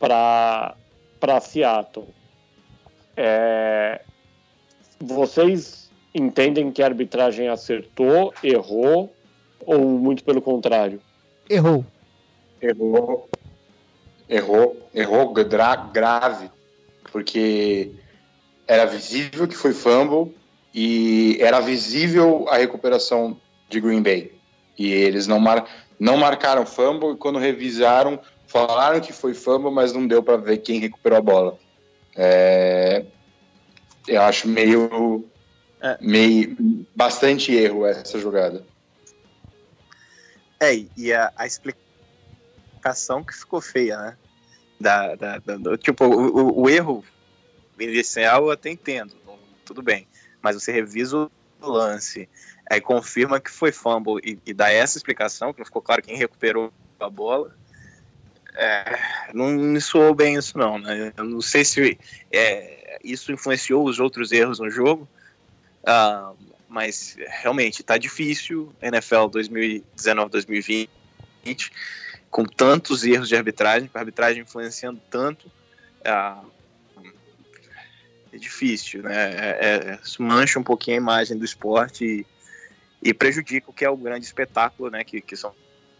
[0.00, 0.74] para
[1.40, 2.08] Seattle.
[3.16, 4.00] É,
[4.98, 9.12] vocês entendem que a arbitragem acertou, errou,
[9.64, 11.00] ou muito pelo contrário?
[11.48, 11.84] Errou.
[12.60, 13.28] Errou.
[14.28, 14.88] Errou.
[14.94, 16.50] Errou gra grave.
[17.10, 17.90] Porque
[18.66, 20.34] era visível que foi fumble
[20.72, 23.36] e era visível a recuperação
[23.68, 24.32] de Green Bay.
[24.78, 25.66] E eles não, mar
[25.98, 30.58] não marcaram fumble e quando revisaram, falaram que foi fumble, mas não deu para ver
[30.58, 31.58] quem recuperou a bola.
[32.16, 33.04] É...
[34.06, 35.24] Eu acho meio,
[35.80, 35.98] é.
[36.00, 36.56] meio.
[36.94, 38.64] bastante erro essa jogada.
[40.60, 44.16] É, e a, a explicação que ficou feia, né?
[44.78, 47.04] Da, da, da tipo, o, o, erro
[47.78, 49.14] inicial eu até entendo,
[49.64, 50.06] tudo bem.
[50.42, 51.30] Mas você revisa o
[51.70, 52.28] lance,
[52.68, 56.16] aí confirma que foi fumble e, e dá essa explicação, que não ficou claro quem
[56.16, 57.54] recuperou a bola.
[58.54, 61.12] É, não me soou bem isso não, né?
[61.16, 61.98] Eu não sei se
[62.30, 65.08] é, isso influenciou os outros erros no jogo,
[65.84, 66.36] uh,
[66.70, 70.88] mas realmente está difícil NFL 2019-2020
[72.30, 75.48] com tantos erros de arbitragem, com a arbitragem influenciando tanto,
[76.06, 76.48] uh,
[78.32, 79.32] é difícil, né?
[79.32, 82.26] É, é, mancha um pouquinho a imagem do esporte e,
[83.02, 85.02] e prejudica o que é o grande espetáculo, né?
[85.02, 85.52] Que, que são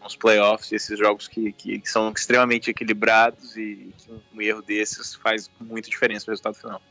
[0.05, 3.93] os playoffs, esses jogos que, que são extremamente equilibrados e
[4.33, 6.81] um erro desses faz muita diferença no resultado final.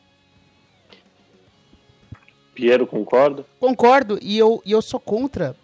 [2.61, 3.47] Piero, concorda?
[3.59, 5.57] Concordo, e eu, e eu sou contra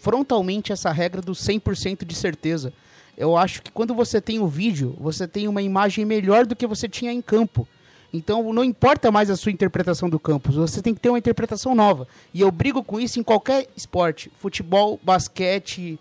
[0.00, 2.72] frontalmente essa regra do 100% de certeza.
[3.18, 6.66] Eu acho que quando você tem o vídeo, você tem uma imagem melhor do que
[6.66, 7.68] você tinha em campo.
[8.14, 11.74] Então não importa mais a sua interpretação do campo, você tem que ter uma interpretação
[11.74, 12.08] nova.
[12.32, 15.98] E eu brigo com isso em qualquer esporte: futebol, basquete,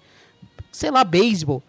[0.72, 1.62] sei lá, beisebol.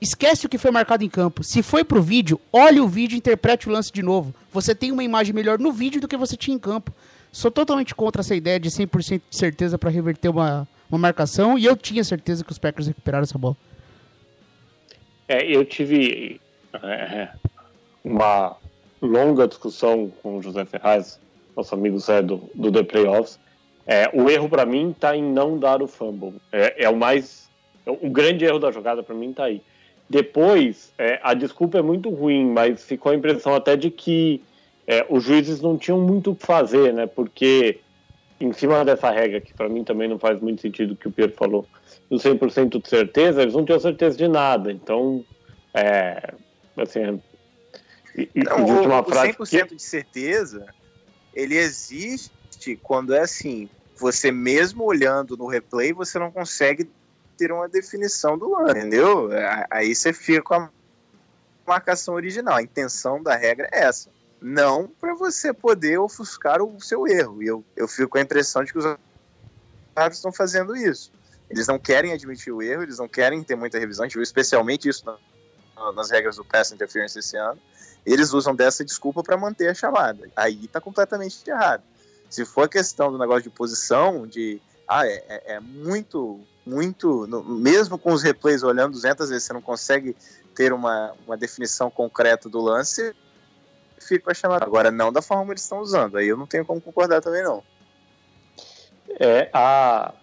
[0.00, 1.44] Esquece o que foi marcado em campo.
[1.44, 4.34] Se foi pro vídeo, olhe o vídeo e interprete o lance de novo.
[4.52, 6.92] Você tem uma imagem melhor no vídeo do que você tinha em campo.
[7.32, 11.64] Sou totalmente contra essa ideia de 100% de certeza para reverter uma, uma marcação e
[11.64, 13.56] eu tinha certeza que os Packers recuperaram essa bola.
[15.26, 16.38] É, eu tive
[16.74, 17.30] é,
[18.04, 18.54] uma
[19.00, 21.18] longa discussão com o José Ferraz,
[21.56, 23.40] nosso amigo Zé do, do The Playoffs.
[23.86, 26.34] É, o erro para mim está em não dar o fumble.
[26.52, 27.50] É, é o mais
[27.86, 29.62] o grande erro da jogada para mim tá aí.
[30.08, 34.42] Depois, é, a desculpa é muito ruim, mas ficou a impressão até de que
[34.86, 37.06] é, os juízes não tinham muito o que fazer, né?
[37.06, 37.80] Porque
[38.40, 41.12] em cima dessa regra, que para mim também não faz muito sentido o que o
[41.12, 41.66] Pierre falou,
[42.10, 44.72] do 100% de certeza, eles não tinham certeza de nada.
[44.72, 45.24] Então,
[45.72, 46.34] é,
[46.76, 47.20] assim,
[48.16, 49.76] e, não, de última o, frase, o 100% que...
[49.76, 50.66] de certeza,
[51.32, 52.32] ele existe
[52.82, 56.88] quando é assim, você mesmo olhando no replay, você não consegue
[57.36, 59.30] ter uma definição do lance, entendeu?
[59.70, 60.70] Aí você fica com a
[61.66, 62.56] marcação original.
[62.56, 64.10] A intenção da regra é essa.
[64.42, 67.42] Não para você poder ofuscar o seu erro.
[67.42, 71.12] E eu, eu fico com a impressão de que os árbitros estão fazendo isso.
[71.48, 74.04] Eles não querem admitir o erro, eles não querem ter muita revisão.
[74.04, 77.60] A gente viu especialmente isso na, nas regras do Pass Interference esse ano.
[78.04, 80.28] Eles usam dessa desculpa para manter a chamada.
[80.34, 81.82] Aí está completamente errado.
[82.28, 87.26] Se for a questão do negócio de posição, de ah, é, é, é muito muito,
[87.26, 90.16] no, mesmo com os replays olhando 200 vezes, você não consegue
[90.54, 93.14] ter uma, uma definição concreta do lance,
[94.06, 94.64] fica a chamada.
[94.64, 97.42] Agora, não da forma que eles estão usando, aí eu não tenho como concordar também
[97.42, 97.62] não.
[99.18, 100.14] É, a,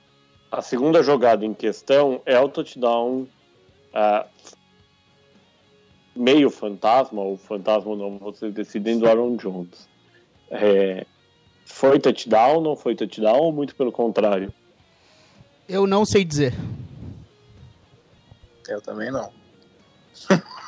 [0.51, 3.27] a segunda jogada em questão é o touchdown
[3.93, 4.29] uh,
[6.15, 9.87] meio fantasma, ou fantasma não, vocês decidem do Aaron Jones.
[10.49, 11.05] É,
[11.65, 14.53] foi touchdown, não foi touchdown, ou muito pelo contrário?
[15.67, 16.53] Eu não sei dizer.
[18.67, 19.31] Eu também não.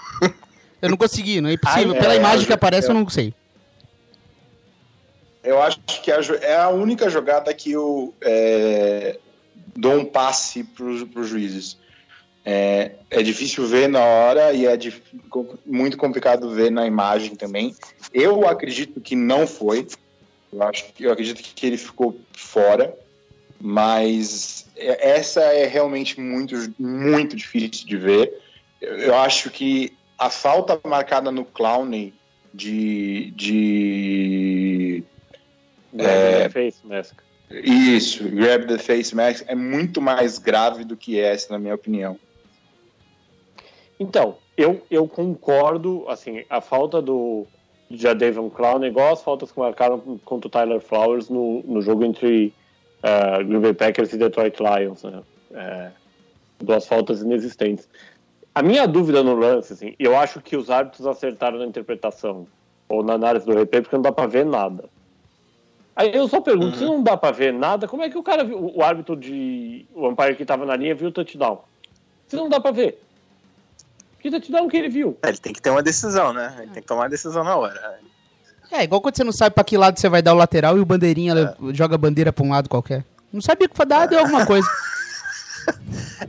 [0.81, 1.93] eu não consegui, não é impossível.
[1.93, 2.93] Ai, Pela é, imagem que aparece, eu...
[2.93, 3.33] não sei.
[5.43, 9.17] Eu acho que é a única jogada que eu é,
[9.75, 11.77] dou um passe para os juízes.
[12.43, 14.77] É, é, difícil ver na hora e é
[15.65, 17.75] muito complicado ver na imagem também.
[18.13, 19.87] Eu acredito que não foi.
[20.51, 22.95] Eu, acho, eu acredito que ele ficou fora
[23.61, 28.33] mas essa é realmente muito, muito difícil de ver.
[28.81, 32.13] Eu acho que a falta marcada no Clowney
[32.53, 33.31] de.
[33.31, 35.03] de
[35.97, 37.15] é, face mask.
[37.49, 42.19] Isso, grab the face mask é muito mais grave do que essa, na minha opinião.
[43.99, 47.47] Então, eu, eu concordo, assim, a falta do
[47.89, 52.05] Jadavion Clown é igual as faltas que marcaram contra o Tyler Flowers no, no jogo
[52.05, 52.53] entre
[53.03, 55.23] uh, Green Bay Packers e Detroit Lions, né?
[55.53, 55.91] É,
[56.59, 57.89] duas faltas inexistentes.
[58.53, 62.45] A minha dúvida no lance, assim, eu acho que os árbitros acertaram na interpretação
[62.89, 64.89] ou na análise do replay porque não dá para ver nada.
[65.95, 66.75] Aí eu só pergunto, uhum.
[66.75, 69.85] se não dá para ver nada, como é que o cara viu, o árbitro de
[69.93, 71.61] o umpire que estava na linha viu o touchdown?
[72.27, 73.01] Se não dá para ver.
[74.19, 75.17] Que touchdown que ele viu?
[75.21, 76.53] É, ele tem que ter uma decisão, né?
[76.59, 77.99] Ele tem que tomar uma decisão na hora.
[78.71, 80.81] É, igual quando você não sabe para que lado você vai dar o lateral e
[80.81, 81.73] o bandeirinha é.
[81.73, 83.03] joga a bandeira para um lado qualquer.
[83.31, 84.67] Não sabia que dar, deu alguma coisa.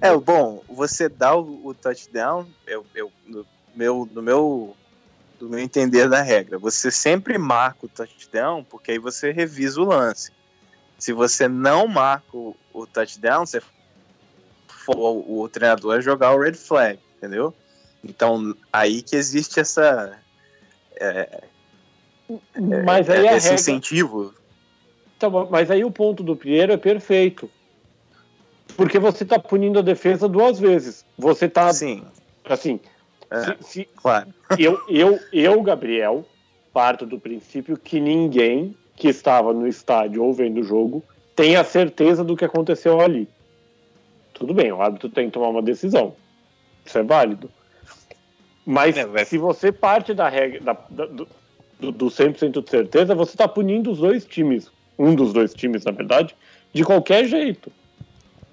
[0.01, 4.77] É, bom, você dá o, o touchdown, eu, eu, no, meu, no meu
[5.39, 9.85] do meu entender da regra, você sempre marca o touchdown, porque aí você revisa o
[9.85, 10.31] lance.
[10.97, 13.60] Se você não marca o, o touchdown, você
[14.69, 17.52] for o, o treinador a jogar o red flag, entendeu?
[18.05, 20.16] Então, aí que existe essa.
[20.94, 21.43] É,
[22.85, 23.55] mas aí é, esse regra...
[23.55, 24.35] incentivo.
[25.16, 27.51] Então, mas aí o ponto do Pinheiro é perfeito.
[28.77, 31.05] Porque você está punindo a defesa duas vezes.
[31.19, 31.73] Você está.
[31.73, 32.03] Sim.
[32.44, 32.81] Assim.
[33.31, 34.28] É, se, se, claro.
[34.59, 36.27] Eu, eu, eu, Gabriel,
[36.73, 41.03] parto do princípio que ninguém que estava no estádio ou vendo o jogo
[41.35, 43.27] tem a certeza do que aconteceu ali.
[44.35, 46.15] Tudo bem, o árbitro tem que tomar uma decisão.
[46.85, 47.51] Isso é válido.
[48.66, 53.32] Mas é, se você parte da regra da, da, do, do 100% de certeza, você
[53.32, 56.36] está punindo os dois times, um dos dois times, na verdade,
[56.73, 57.73] de qualquer jeito.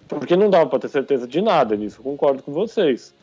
[0.09, 3.13] Porque não dava para ter certeza de nada nisso, concordo com vocês.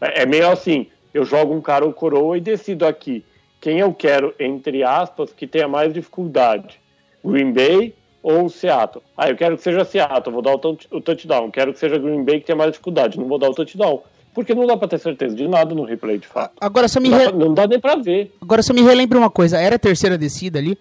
[0.00, 3.24] É, é meio assim, eu jogo um cara ou coroa e decido aqui
[3.60, 6.78] quem eu quero, entre aspas, que tenha mais dificuldade.
[7.24, 9.02] Green Bay ou Seattle.
[9.16, 11.50] Ah, eu quero que seja Seattle, vou dar o touchdown.
[11.50, 14.02] Quero que seja Green Bay que tenha mais dificuldade, não vou dar o touchdown.
[14.34, 16.52] Porque não dá pra ter certeza de nada no replay, de fato.
[16.60, 17.24] Agora só me não, re...
[17.24, 18.34] dá, não dá nem pra ver.
[18.40, 20.78] Agora só me relembra uma coisa, era a terceira descida ali?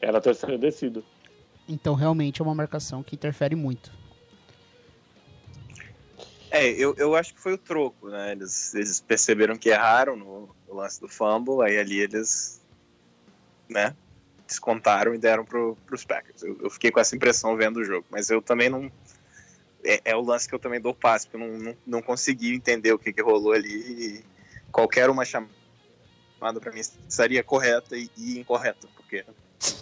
[0.00, 1.02] Era a terceira descida.
[1.68, 3.92] Então realmente é uma marcação que interfere muito.
[6.50, 8.32] É, eu, eu acho que foi o troco, né?
[8.32, 12.60] Eles, eles perceberam que erraram no, no, lance do fumble, aí ali eles,
[13.68, 13.96] né,
[14.46, 16.44] descontaram e deram pro, pros Packers.
[16.44, 18.88] Eu, eu fiquei com essa impressão vendo o jogo, mas eu também não,
[19.84, 22.54] é, é, o lance que eu também dou passe, porque eu não, não, não consegui
[22.54, 23.74] entender o que, que rolou ali.
[23.74, 24.24] E
[24.72, 25.50] qualquer uma chamada
[26.60, 29.24] para mim seria correta e, e, incorreta, porque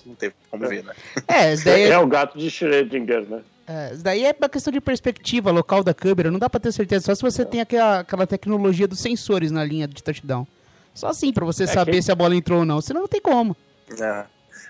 [0.06, 0.94] não teve como ver, né?
[1.28, 1.82] É, daí...
[1.84, 3.40] é o gato de Schrödinger, né?
[3.66, 6.72] É, isso daí é uma questão de perspectiva local da câmera, não dá pra ter
[6.72, 7.44] certeza, só se você é.
[7.44, 10.46] tem aquela, aquela tecnologia dos sensores na linha de touchdown.
[10.94, 12.02] Só assim, pra você é saber que...
[12.02, 13.56] se a bola entrou ou não, senão não tem como.
[13.98, 14.24] É.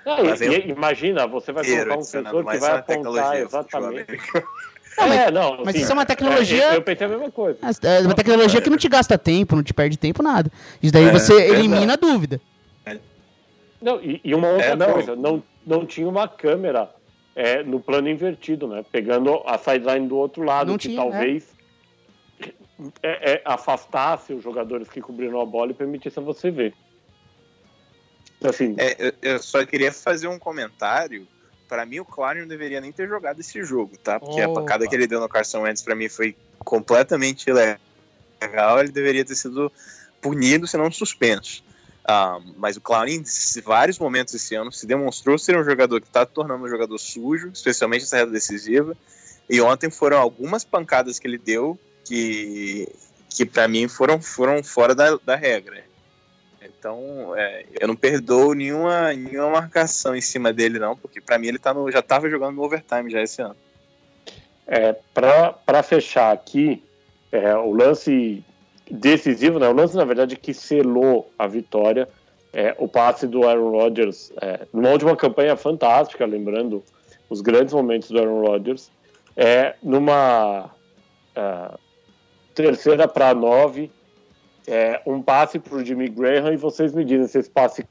[0.07, 4.19] e, e, imagina, você vai colocar um sensor que vai apontar exatamente.
[4.99, 6.65] Não, mas, é, não, mas sim, isso é uma tecnologia.
[6.65, 7.59] É, eu pensei a mesma coisa.
[7.83, 10.53] É uma tecnologia que não te gasta tempo, não te perde tempo, nada.
[10.83, 12.39] Isso daí é, você elimina a dúvida.
[13.83, 14.93] Não, e, e uma outra não.
[14.93, 16.91] coisa, não, não tinha uma câmera
[17.35, 18.85] é, no plano invertido, né?
[18.91, 21.53] Pegando a sideline do outro lado, não que tinha, talvez
[23.03, 23.43] é.
[23.45, 26.75] afastasse os jogadores que cobriram a bola e permitisse a você ver.
[28.43, 28.75] Assim,
[29.21, 31.29] eu só queria fazer um comentário
[31.73, 34.21] para mim o Clary não deveria nem ter jogado esse jogo, tá?
[34.21, 34.53] Porque Opa.
[34.53, 38.81] a pancada que ele deu no Carson Wentz para mim foi completamente legal.
[38.81, 39.73] Ele deveria ter sido
[40.21, 41.65] punido, se não suspenso.
[42.09, 46.09] Um, mas o Clowney, em vários momentos esse ano, se demonstrou ser um jogador que
[46.09, 48.97] está tornando um jogador sujo, especialmente essa reta decisiva.
[49.49, 52.89] E ontem foram algumas pancadas que ele deu que,
[53.31, 55.85] que para mim foram, foram fora da, da regra.
[56.61, 61.47] Então, é, eu não perdoo nenhuma, nenhuma marcação em cima dele, não, porque para mim
[61.47, 63.57] ele tá no, já estava jogando no overtime já esse ano.
[64.67, 66.83] É, para fechar aqui,
[67.31, 68.45] é, o lance
[68.93, 72.07] decisivo, né, o lance, na verdade, que selou a vitória,
[72.53, 76.85] é, o passe do Aaron Rodgers, é, numa última campanha fantástica, lembrando
[77.31, 78.91] os grandes momentos do Aaron Rodgers,
[79.35, 80.71] é, numa
[81.35, 81.71] é,
[82.55, 83.91] terceira para nove,
[84.67, 87.87] é, um passe para o Jimmy Graham e vocês me dizem se esse passe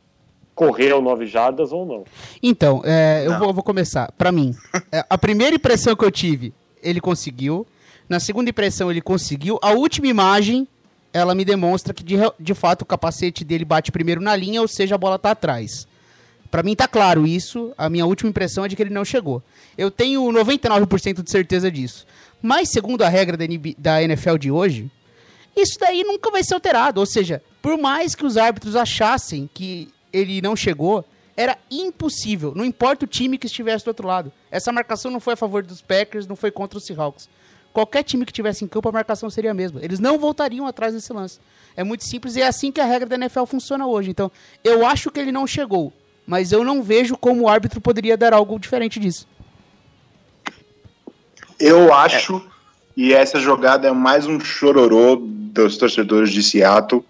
[0.53, 2.03] correu nove jardas ou não.
[2.43, 3.33] Então, é, não.
[3.33, 4.11] Eu, vou, eu, vou, começar.
[4.11, 4.53] Para mim,
[4.91, 6.53] é, a primeira impressão que eu tive,
[6.83, 7.65] ele conseguiu.
[8.07, 9.57] Na segunda impressão, ele conseguiu.
[9.61, 10.67] A última imagem,
[11.13, 14.67] ela me demonstra que de, de fato o capacete dele bate primeiro na linha, ou
[14.67, 15.87] seja, a bola tá atrás.
[16.49, 17.73] Para mim tá claro isso.
[17.77, 19.41] A minha última impressão é de que ele não chegou.
[19.77, 22.05] Eu tenho 99% de certeza disso.
[22.41, 24.91] Mas segundo a regra da, NB, da NFL de hoje,
[25.55, 26.99] Isso daí nunca vai ser alterado.
[26.99, 31.05] Ou seja, por mais que os árbitros achassem que ele não chegou,
[31.35, 32.53] era impossível.
[32.55, 34.31] Não importa o time que estivesse do outro lado.
[34.49, 37.29] Essa marcação não foi a favor dos Packers, não foi contra os Seahawks.
[37.73, 39.79] Qualquer time que tivesse em campo, a marcação seria a mesma.
[39.83, 41.39] Eles não voltariam atrás desse lance.
[41.75, 44.09] É muito simples e é assim que a regra da NFL funciona hoje.
[44.09, 44.31] Então,
[44.63, 45.93] eu acho que ele não chegou,
[46.27, 49.27] mas eu não vejo como o árbitro poderia dar algo diferente disso.
[51.59, 52.41] Eu acho, é.
[52.97, 57.05] e essa jogada é mais um chororô dos torcedores de Seattle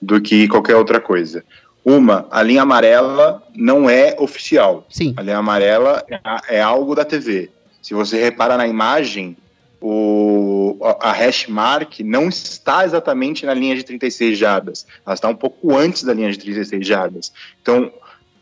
[0.00, 1.44] do que qualquer outra coisa.
[1.84, 4.86] Uma, a linha amarela não é oficial.
[4.88, 5.14] Sim.
[5.16, 7.50] A linha amarela é, é algo da TV.
[7.82, 9.36] Se você repara na imagem,
[9.80, 14.86] o, a hash mark não está exatamente na linha de 36 jardas.
[15.06, 17.32] Ela está um pouco antes da linha de 36 jardas.
[17.62, 17.92] Então,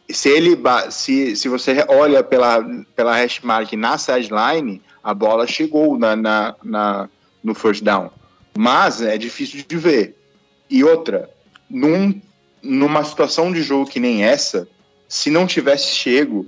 [0.09, 0.57] se ele
[0.91, 2.65] se, se você olha pela,
[2.95, 7.09] pela hash mark na sideline, a bola chegou na, na, na,
[7.43, 8.11] no first down.
[8.57, 10.17] Mas é difícil de ver.
[10.71, 11.31] E outra,
[11.69, 12.21] num,
[12.63, 14.67] numa situação de jogo que nem essa,
[15.09, 16.47] se não tivesse chego,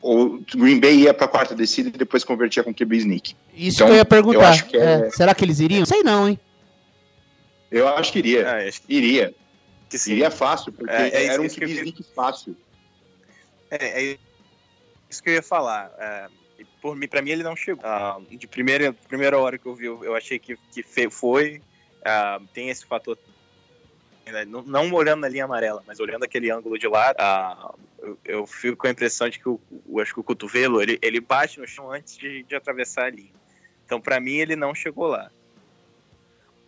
[0.00, 3.36] o Green Bay ia para a quarta descida e depois convertia com QB sneak.
[3.54, 4.58] Isso então, que eu ia perguntar.
[4.58, 4.82] Eu que é...
[4.82, 5.84] É, será que eles iriam?
[5.84, 6.38] Sei não, hein?
[7.70, 8.48] Eu acho que iria.
[8.48, 8.94] Ah, acho que...
[8.94, 9.34] Iria.
[9.88, 10.12] Que sim.
[10.12, 12.56] Iria fácil, porque é, é era um QB sneak fácil.
[13.70, 14.18] É, é,
[15.08, 15.92] isso que eu ia falar.
[15.98, 16.28] É,
[16.80, 17.84] por mim, para mim ele não chegou.
[17.84, 21.60] Uh, de primeira, primeira hora que eu vi, eu achei que, que foi.
[22.00, 23.18] Uh, tem esse fator?
[24.46, 27.16] Não, não, olhando na linha amarela, mas olhando aquele ângulo de lado,
[27.98, 30.98] eu, eu, fico com a impressão de que o, o, acho que o cotovelo ele,
[31.02, 33.32] ele bate no chão antes de, de atravessar a linha.
[33.84, 35.30] Então, para mim, ele não chegou lá.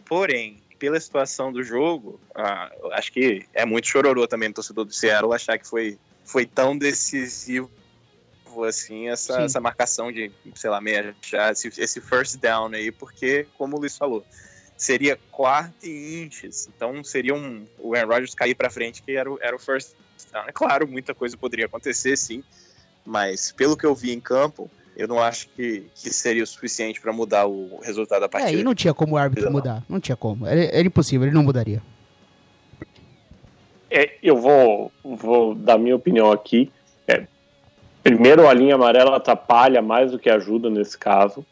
[0.05, 2.21] Porém, pela situação do jogo,
[2.93, 6.77] acho que é muito chororô também no torcedor do Seattle achar que foi, foi tão
[6.77, 7.71] decisivo
[8.69, 11.15] assim essa, essa marcação de, sei lá, meia,
[11.53, 14.27] esse, esse first down aí, porque, como o Luiz falou,
[14.83, 16.69] seria quarto e inches.
[16.75, 19.95] Então seria um, o Aaron Rodgers cair para frente, que era o, era o first
[20.33, 20.45] down.
[20.49, 22.43] É claro, muita coisa poderia acontecer, sim,
[23.05, 27.01] mas pelo que eu vi em campo, eu não acho que, que seria o suficiente
[27.01, 28.53] para mudar o resultado da partida.
[28.53, 29.53] É, e não tinha como o árbitro não.
[29.53, 29.85] mudar.
[29.89, 30.47] Não tinha como.
[30.47, 31.81] Era, era impossível, ele não mudaria.
[33.89, 36.73] É, eu vou, vou dar minha opinião aqui.
[37.07, 37.25] É,
[38.03, 41.47] primeiro, a linha amarela atrapalha mais do que ajuda nesse caso.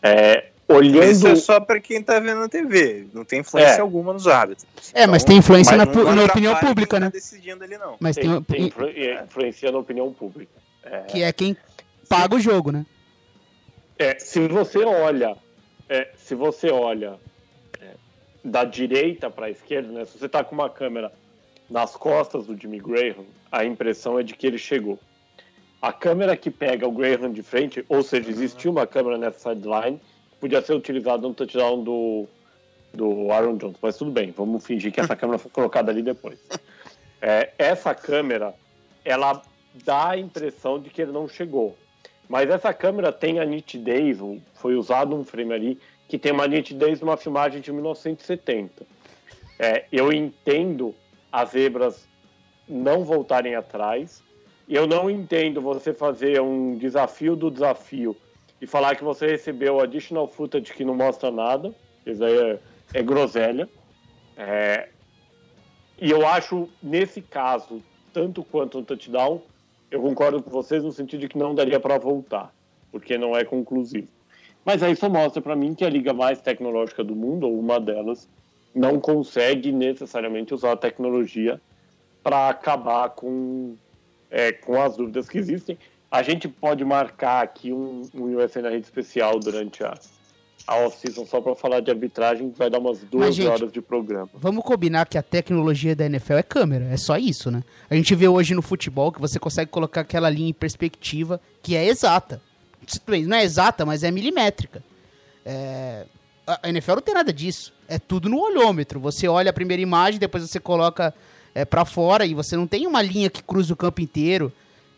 [0.00, 0.51] É,
[0.82, 1.10] olhando.
[1.10, 3.06] Isso é só para quem tá vendo na TV.
[3.12, 3.80] Não tem influência é.
[3.80, 4.66] alguma nos árbitros.
[4.92, 7.06] É, mas tem influência mas na, na opinião pública, né?
[7.06, 7.96] Tá decidindo ali, não.
[8.00, 10.52] Mas tem, tem, tem é, influencia na opinião pública.
[10.84, 11.00] É...
[11.02, 11.56] Que é quem
[12.08, 12.84] paga o jogo, né?
[13.98, 15.36] É, se você olha,
[15.88, 17.18] é, se você olha
[17.80, 17.94] é,
[18.44, 20.04] da direita para a esquerda, né?
[20.04, 21.12] Se você tá com uma câmera
[21.70, 24.98] nas costas do Jimmy Graham, a impressão é de que ele chegou.
[25.80, 30.00] A câmera que pega o Graham de frente, ou seja, existiu uma câmera nessa sideline,
[30.42, 32.26] podia ser utilizado no touchdown do,
[32.92, 33.76] do Aaron Jones.
[33.80, 36.36] Mas tudo bem, vamos fingir que essa câmera foi colocada ali depois.
[37.20, 38.52] É, essa câmera,
[39.04, 39.40] ela
[39.84, 41.78] dá a impressão de que ele não chegou.
[42.28, 44.18] Mas essa câmera tem a nitidez,
[44.54, 45.78] foi usado um frame ali,
[46.08, 48.84] que tem uma nitidez numa filmagem de 1970.
[49.60, 50.92] É, eu entendo
[51.30, 52.08] as zebras
[52.68, 54.24] não voltarem atrás.
[54.68, 58.16] Eu não entendo você fazer um desafio do desafio
[58.62, 61.74] e falar que você recebeu additional footage que não mostra nada.
[62.06, 62.58] Isso aí é,
[62.94, 63.68] é groselha.
[64.36, 64.88] É,
[66.00, 67.82] e eu acho, nesse caso,
[68.12, 69.42] tanto quanto um touchdown,
[69.90, 72.54] eu concordo com vocês no sentido de que não daria para voltar,
[72.92, 74.06] porque não é conclusivo.
[74.64, 77.80] Mas aí só mostra para mim que a liga mais tecnológica do mundo, ou uma
[77.80, 78.28] delas,
[78.72, 81.60] não consegue necessariamente usar a tecnologia
[82.22, 83.74] para acabar com,
[84.30, 85.76] é, com as dúvidas que existem.
[86.12, 89.94] A gente pode marcar aqui um, um USA na rede especial durante a,
[90.66, 93.72] a off-season só para falar de arbitragem, que vai dar umas duas Mas, gente, horas
[93.72, 94.28] de programa.
[94.34, 97.64] Vamos combinar que a tecnologia da NFL é câmera, é só isso, né?
[97.88, 101.74] A gente vê hoje no futebol que você consegue colocar aquela linha em perspectiva que
[101.74, 102.42] é exata.
[103.26, 104.84] Não é exata, mas é milimétrica.
[105.46, 106.04] É...
[106.46, 107.72] A NFL não tem nada disso.
[107.88, 109.00] É tudo no olhômetro.
[109.00, 111.14] Você olha a primeira imagem, depois você coloca
[111.54, 114.52] é, para fora e você não tem uma linha que cruza o campo inteiro.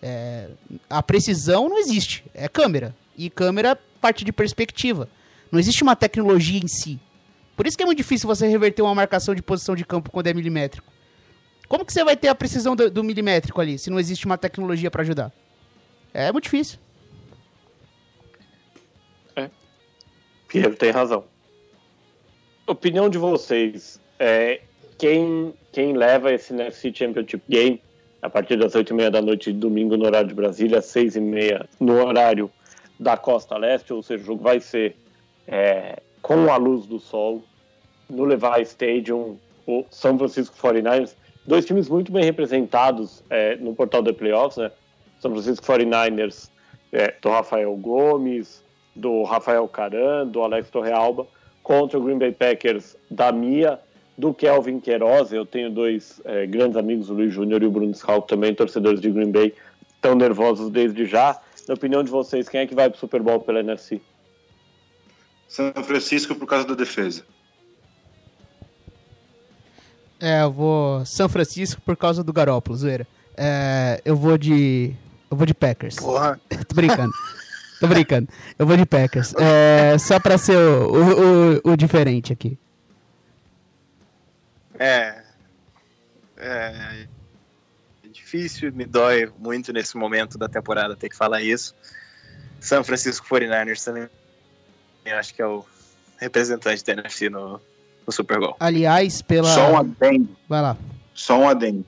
[0.06, 0.50] É,
[0.90, 2.94] a precisão não existe, é câmera.
[3.16, 5.08] E câmera parte de perspectiva.
[5.50, 7.00] Não existe uma tecnologia em si.
[7.56, 10.26] Por isso que é muito difícil você reverter uma marcação de posição de campo quando
[10.26, 10.92] é milimétrico.
[11.68, 14.36] Como que você vai ter a precisão do, do milimétrico ali, se não existe uma
[14.36, 15.32] tecnologia para ajudar?
[16.12, 16.78] É muito difícil.
[19.34, 19.48] É.
[20.48, 21.24] Piero tem razão.
[22.66, 23.98] Opinião de vocês.
[24.18, 24.60] É,
[24.98, 27.80] quem, quem leva esse NFC Championship Game
[28.24, 31.14] a partir das oito e meia da noite de domingo no horário de Brasília, seis
[31.14, 32.50] e meia no horário
[32.98, 34.96] da Costa Leste, ou seja, o jogo vai ser
[35.46, 37.44] é, com a luz do sol.
[38.08, 39.36] no Levi Stadium
[39.66, 41.14] o São Francisco 49ers.
[41.46, 44.70] Dois times muito bem representados é, no portal de playoffs, né?
[45.20, 46.48] São Francisco 49ers
[46.92, 48.64] é, do Rafael Gomes,
[48.96, 51.26] do Rafael Caran, do Alex Torrealba,
[51.62, 53.78] contra o Green Bay Packers da Mia,
[54.16, 55.32] do Kelvin Queiroz.
[55.32, 59.00] Eu tenho dois é, grandes amigos, o Luiz Júnior e o Bruno Schalk, também torcedores
[59.00, 59.54] de Green Bay,
[60.00, 61.40] tão nervosos desde já.
[61.66, 64.00] Na opinião de vocês, quem é que vai para o Super Bowl pela NFC?
[65.48, 67.22] São Francisco por causa da defesa.
[70.20, 73.06] É, eu vou São Francisco por causa do Garópolo, zoeira.
[73.36, 74.94] É, eu vou de.
[75.30, 75.96] Eu vou de Packers.
[75.96, 76.40] Porra.
[76.68, 77.12] Tô brincando.
[77.80, 78.28] Tô brincando.
[78.58, 79.34] Eu vou de Packers.
[79.34, 82.58] É, só pra ser o, o, o, o diferente aqui.
[84.78, 85.22] É,
[86.36, 87.06] é.
[88.04, 91.74] É difícil, me dói muito nesse momento da temporada ter que falar isso.
[92.60, 94.08] São Francisco 49ers também.
[95.04, 95.64] Eu acho que é o
[96.18, 97.60] representante da NFC no,
[98.06, 98.56] no Super Bowl.
[98.58, 99.52] Aliás, pela.
[99.52, 100.36] Só um adendo.
[100.48, 100.76] Vai lá.
[101.14, 101.84] Só um adendo.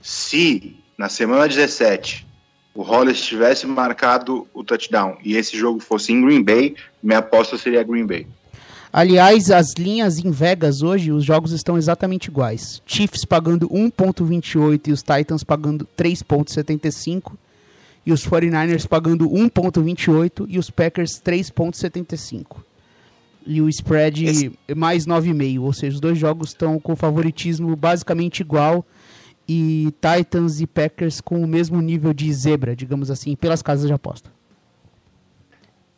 [0.00, 2.26] Se na semana 17
[2.74, 7.56] o Hollis tivesse marcado o touchdown e esse jogo fosse em Green Bay, minha aposta
[7.58, 8.26] seria Green Bay.
[8.92, 12.82] Aliás, as linhas em Vegas hoje, os jogos estão exatamente iguais.
[12.86, 17.32] Chiefs pagando 1.28 e os Titans pagando 3.75
[18.06, 22.62] e os 49ers pagando 1.28 e os Packers 3.75.
[23.46, 28.40] E o spread Esse- mais 9,5, ou seja, os dois jogos estão com favoritismo basicamente
[28.40, 28.84] igual
[29.46, 33.92] e Titans e Packers com o mesmo nível de zebra, digamos assim, pelas casas de
[33.92, 34.30] aposta.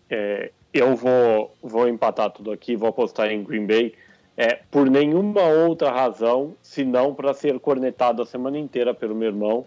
[0.09, 3.95] É, eu vou, vou empatar tudo aqui, vou apostar em Green Bay.
[4.37, 9.67] É, por nenhuma outra razão, senão para ser cornetado a semana inteira pelo meu irmão,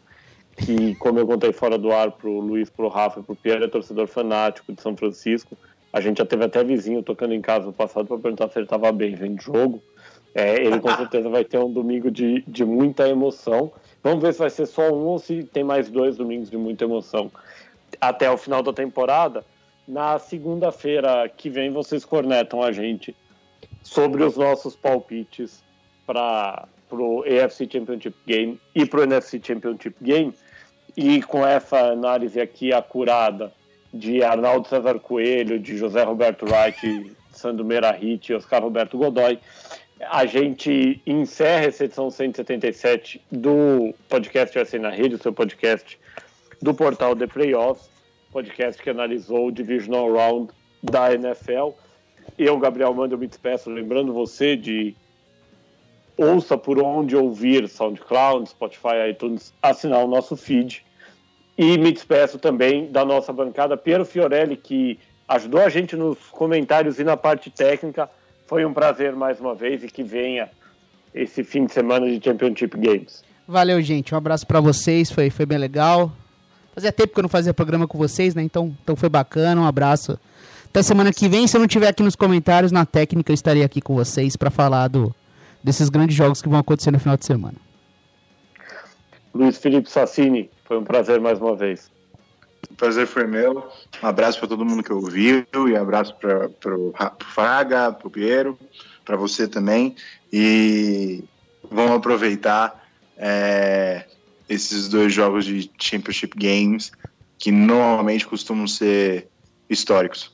[0.58, 3.68] que, como eu contei fora do ar pro Luiz, pro Rafa e pro Pierre, é
[3.68, 5.58] torcedor fanático de São Francisco.
[5.92, 8.66] A gente já teve até vizinho tocando em casa no passado para perguntar se ele
[8.66, 9.82] estava bem vendo jogo.
[10.34, 13.72] É, ele com certeza vai ter um domingo de, de muita emoção.
[14.02, 16.86] Vamos ver se vai ser só um ou se tem mais dois domingos de muita
[16.86, 17.32] emoção.
[18.02, 19.46] Até o final da temporada,
[19.88, 23.16] na segunda-feira que vem vocês cornetam a gente
[23.82, 25.64] sobre os nossos palpites
[26.06, 30.34] para o AFC Championship Game e para o NFC Championship Game.
[30.96, 33.52] E com essa análise aqui acurada
[33.94, 39.40] de Arnaldo César Coelho, de José Roberto Wright, Sandro Merahit e Oscar Roberto Godoy,
[40.10, 46.00] a gente encerra essa edição 177 do podcast USA na Rede, o seu podcast
[46.62, 47.90] do portal The Playoffs,
[48.34, 50.52] podcast que analisou o Divisional Round
[50.82, 51.70] da NFL.
[52.38, 54.96] Eu, Gabriel Manda, eu me despeço, lembrando você de
[56.18, 60.84] ouça por onde ouvir SoundCloud, Spotify, iTunes, assinar o nosso feed.
[61.56, 67.00] E me despeço também da nossa bancada, Piero Fiorelli, que ajudou a gente nos comentários
[67.00, 68.10] e na parte técnica.
[68.48, 70.50] Foi um prazer mais uma vez e que venha
[71.14, 73.24] esse fim de semana de Championship Games.
[73.48, 74.16] Valeu, gente.
[74.16, 75.12] Um abraço pra vocês.
[75.12, 76.12] Foi, foi bem legal.
[76.74, 78.42] Fazia tempo que eu não fazia programa com vocês, né?
[78.42, 79.62] Então, então foi bacana.
[79.62, 80.20] Um abraço.
[80.66, 81.48] Até semana que vem.
[81.48, 84.50] Se eu não tiver aqui nos comentários, na técnica, eu estarei aqui com vocês pra
[84.50, 85.14] falar do,
[85.64, 87.56] desses grandes jogos que vão acontecer no final de semana.
[89.34, 91.92] Luiz Felipe Sassini, foi um prazer mais uma vez.
[92.72, 93.70] O prazer foi meu.
[94.02, 96.94] Um abraço para todo mundo que ouviu e abraço para o
[97.34, 98.58] Fraga, para o Piero,
[99.06, 99.96] para você também.
[100.32, 101.24] E
[101.70, 102.84] vamos aproveitar
[103.18, 104.06] é,
[104.48, 106.92] esses dois jogos de Championship Games
[107.38, 109.28] que normalmente costumam ser
[109.70, 110.32] históricos.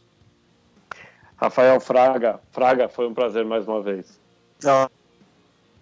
[1.38, 4.20] Rafael Fraga, Fraga, foi um prazer mais uma vez.
[4.62, 4.90] Não,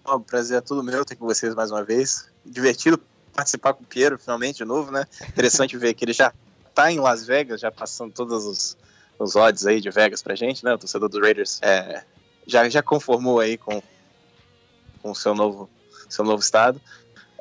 [0.05, 2.29] o prazer é todo meu ter com vocês mais uma vez.
[2.45, 3.01] Divertido
[3.33, 5.05] participar com o Piero finalmente de novo, né?
[5.27, 6.31] Interessante ver que ele já
[6.73, 8.77] tá em Las Vegas, já passando todos os,
[9.17, 10.73] os odds aí de Vegas pra gente, né?
[10.73, 12.03] O torcedor dos Raiders é,
[12.45, 13.81] já, já conformou aí com
[15.07, 15.69] com o seu novo,
[16.09, 16.81] seu novo estado.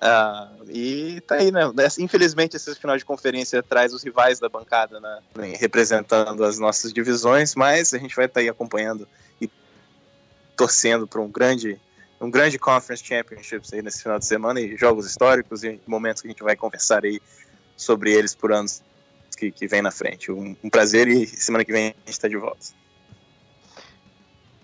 [0.00, 1.62] Ah, e tá aí, né?
[1.98, 5.20] Infelizmente, esse final de conferência traz os rivais da bancada né?
[5.58, 9.08] representando as nossas divisões, mas a gente vai estar tá aí acompanhando
[9.40, 9.50] e
[10.56, 11.80] torcendo para um grande
[12.20, 16.28] um grande Conference Championships aí nesse final de semana e jogos históricos e momentos que
[16.28, 17.20] a gente vai conversar aí
[17.76, 18.82] sobre eles por anos
[19.36, 20.32] que, que vem na frente.
[20.32, 22.66] Um, um prazer e semana que vem a gente está de volta.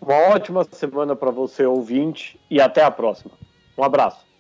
[0.00, 3.32] Uma ótima semana para você, ouvinte, e até a próxima.
[3.76, 4.31] Um abraço.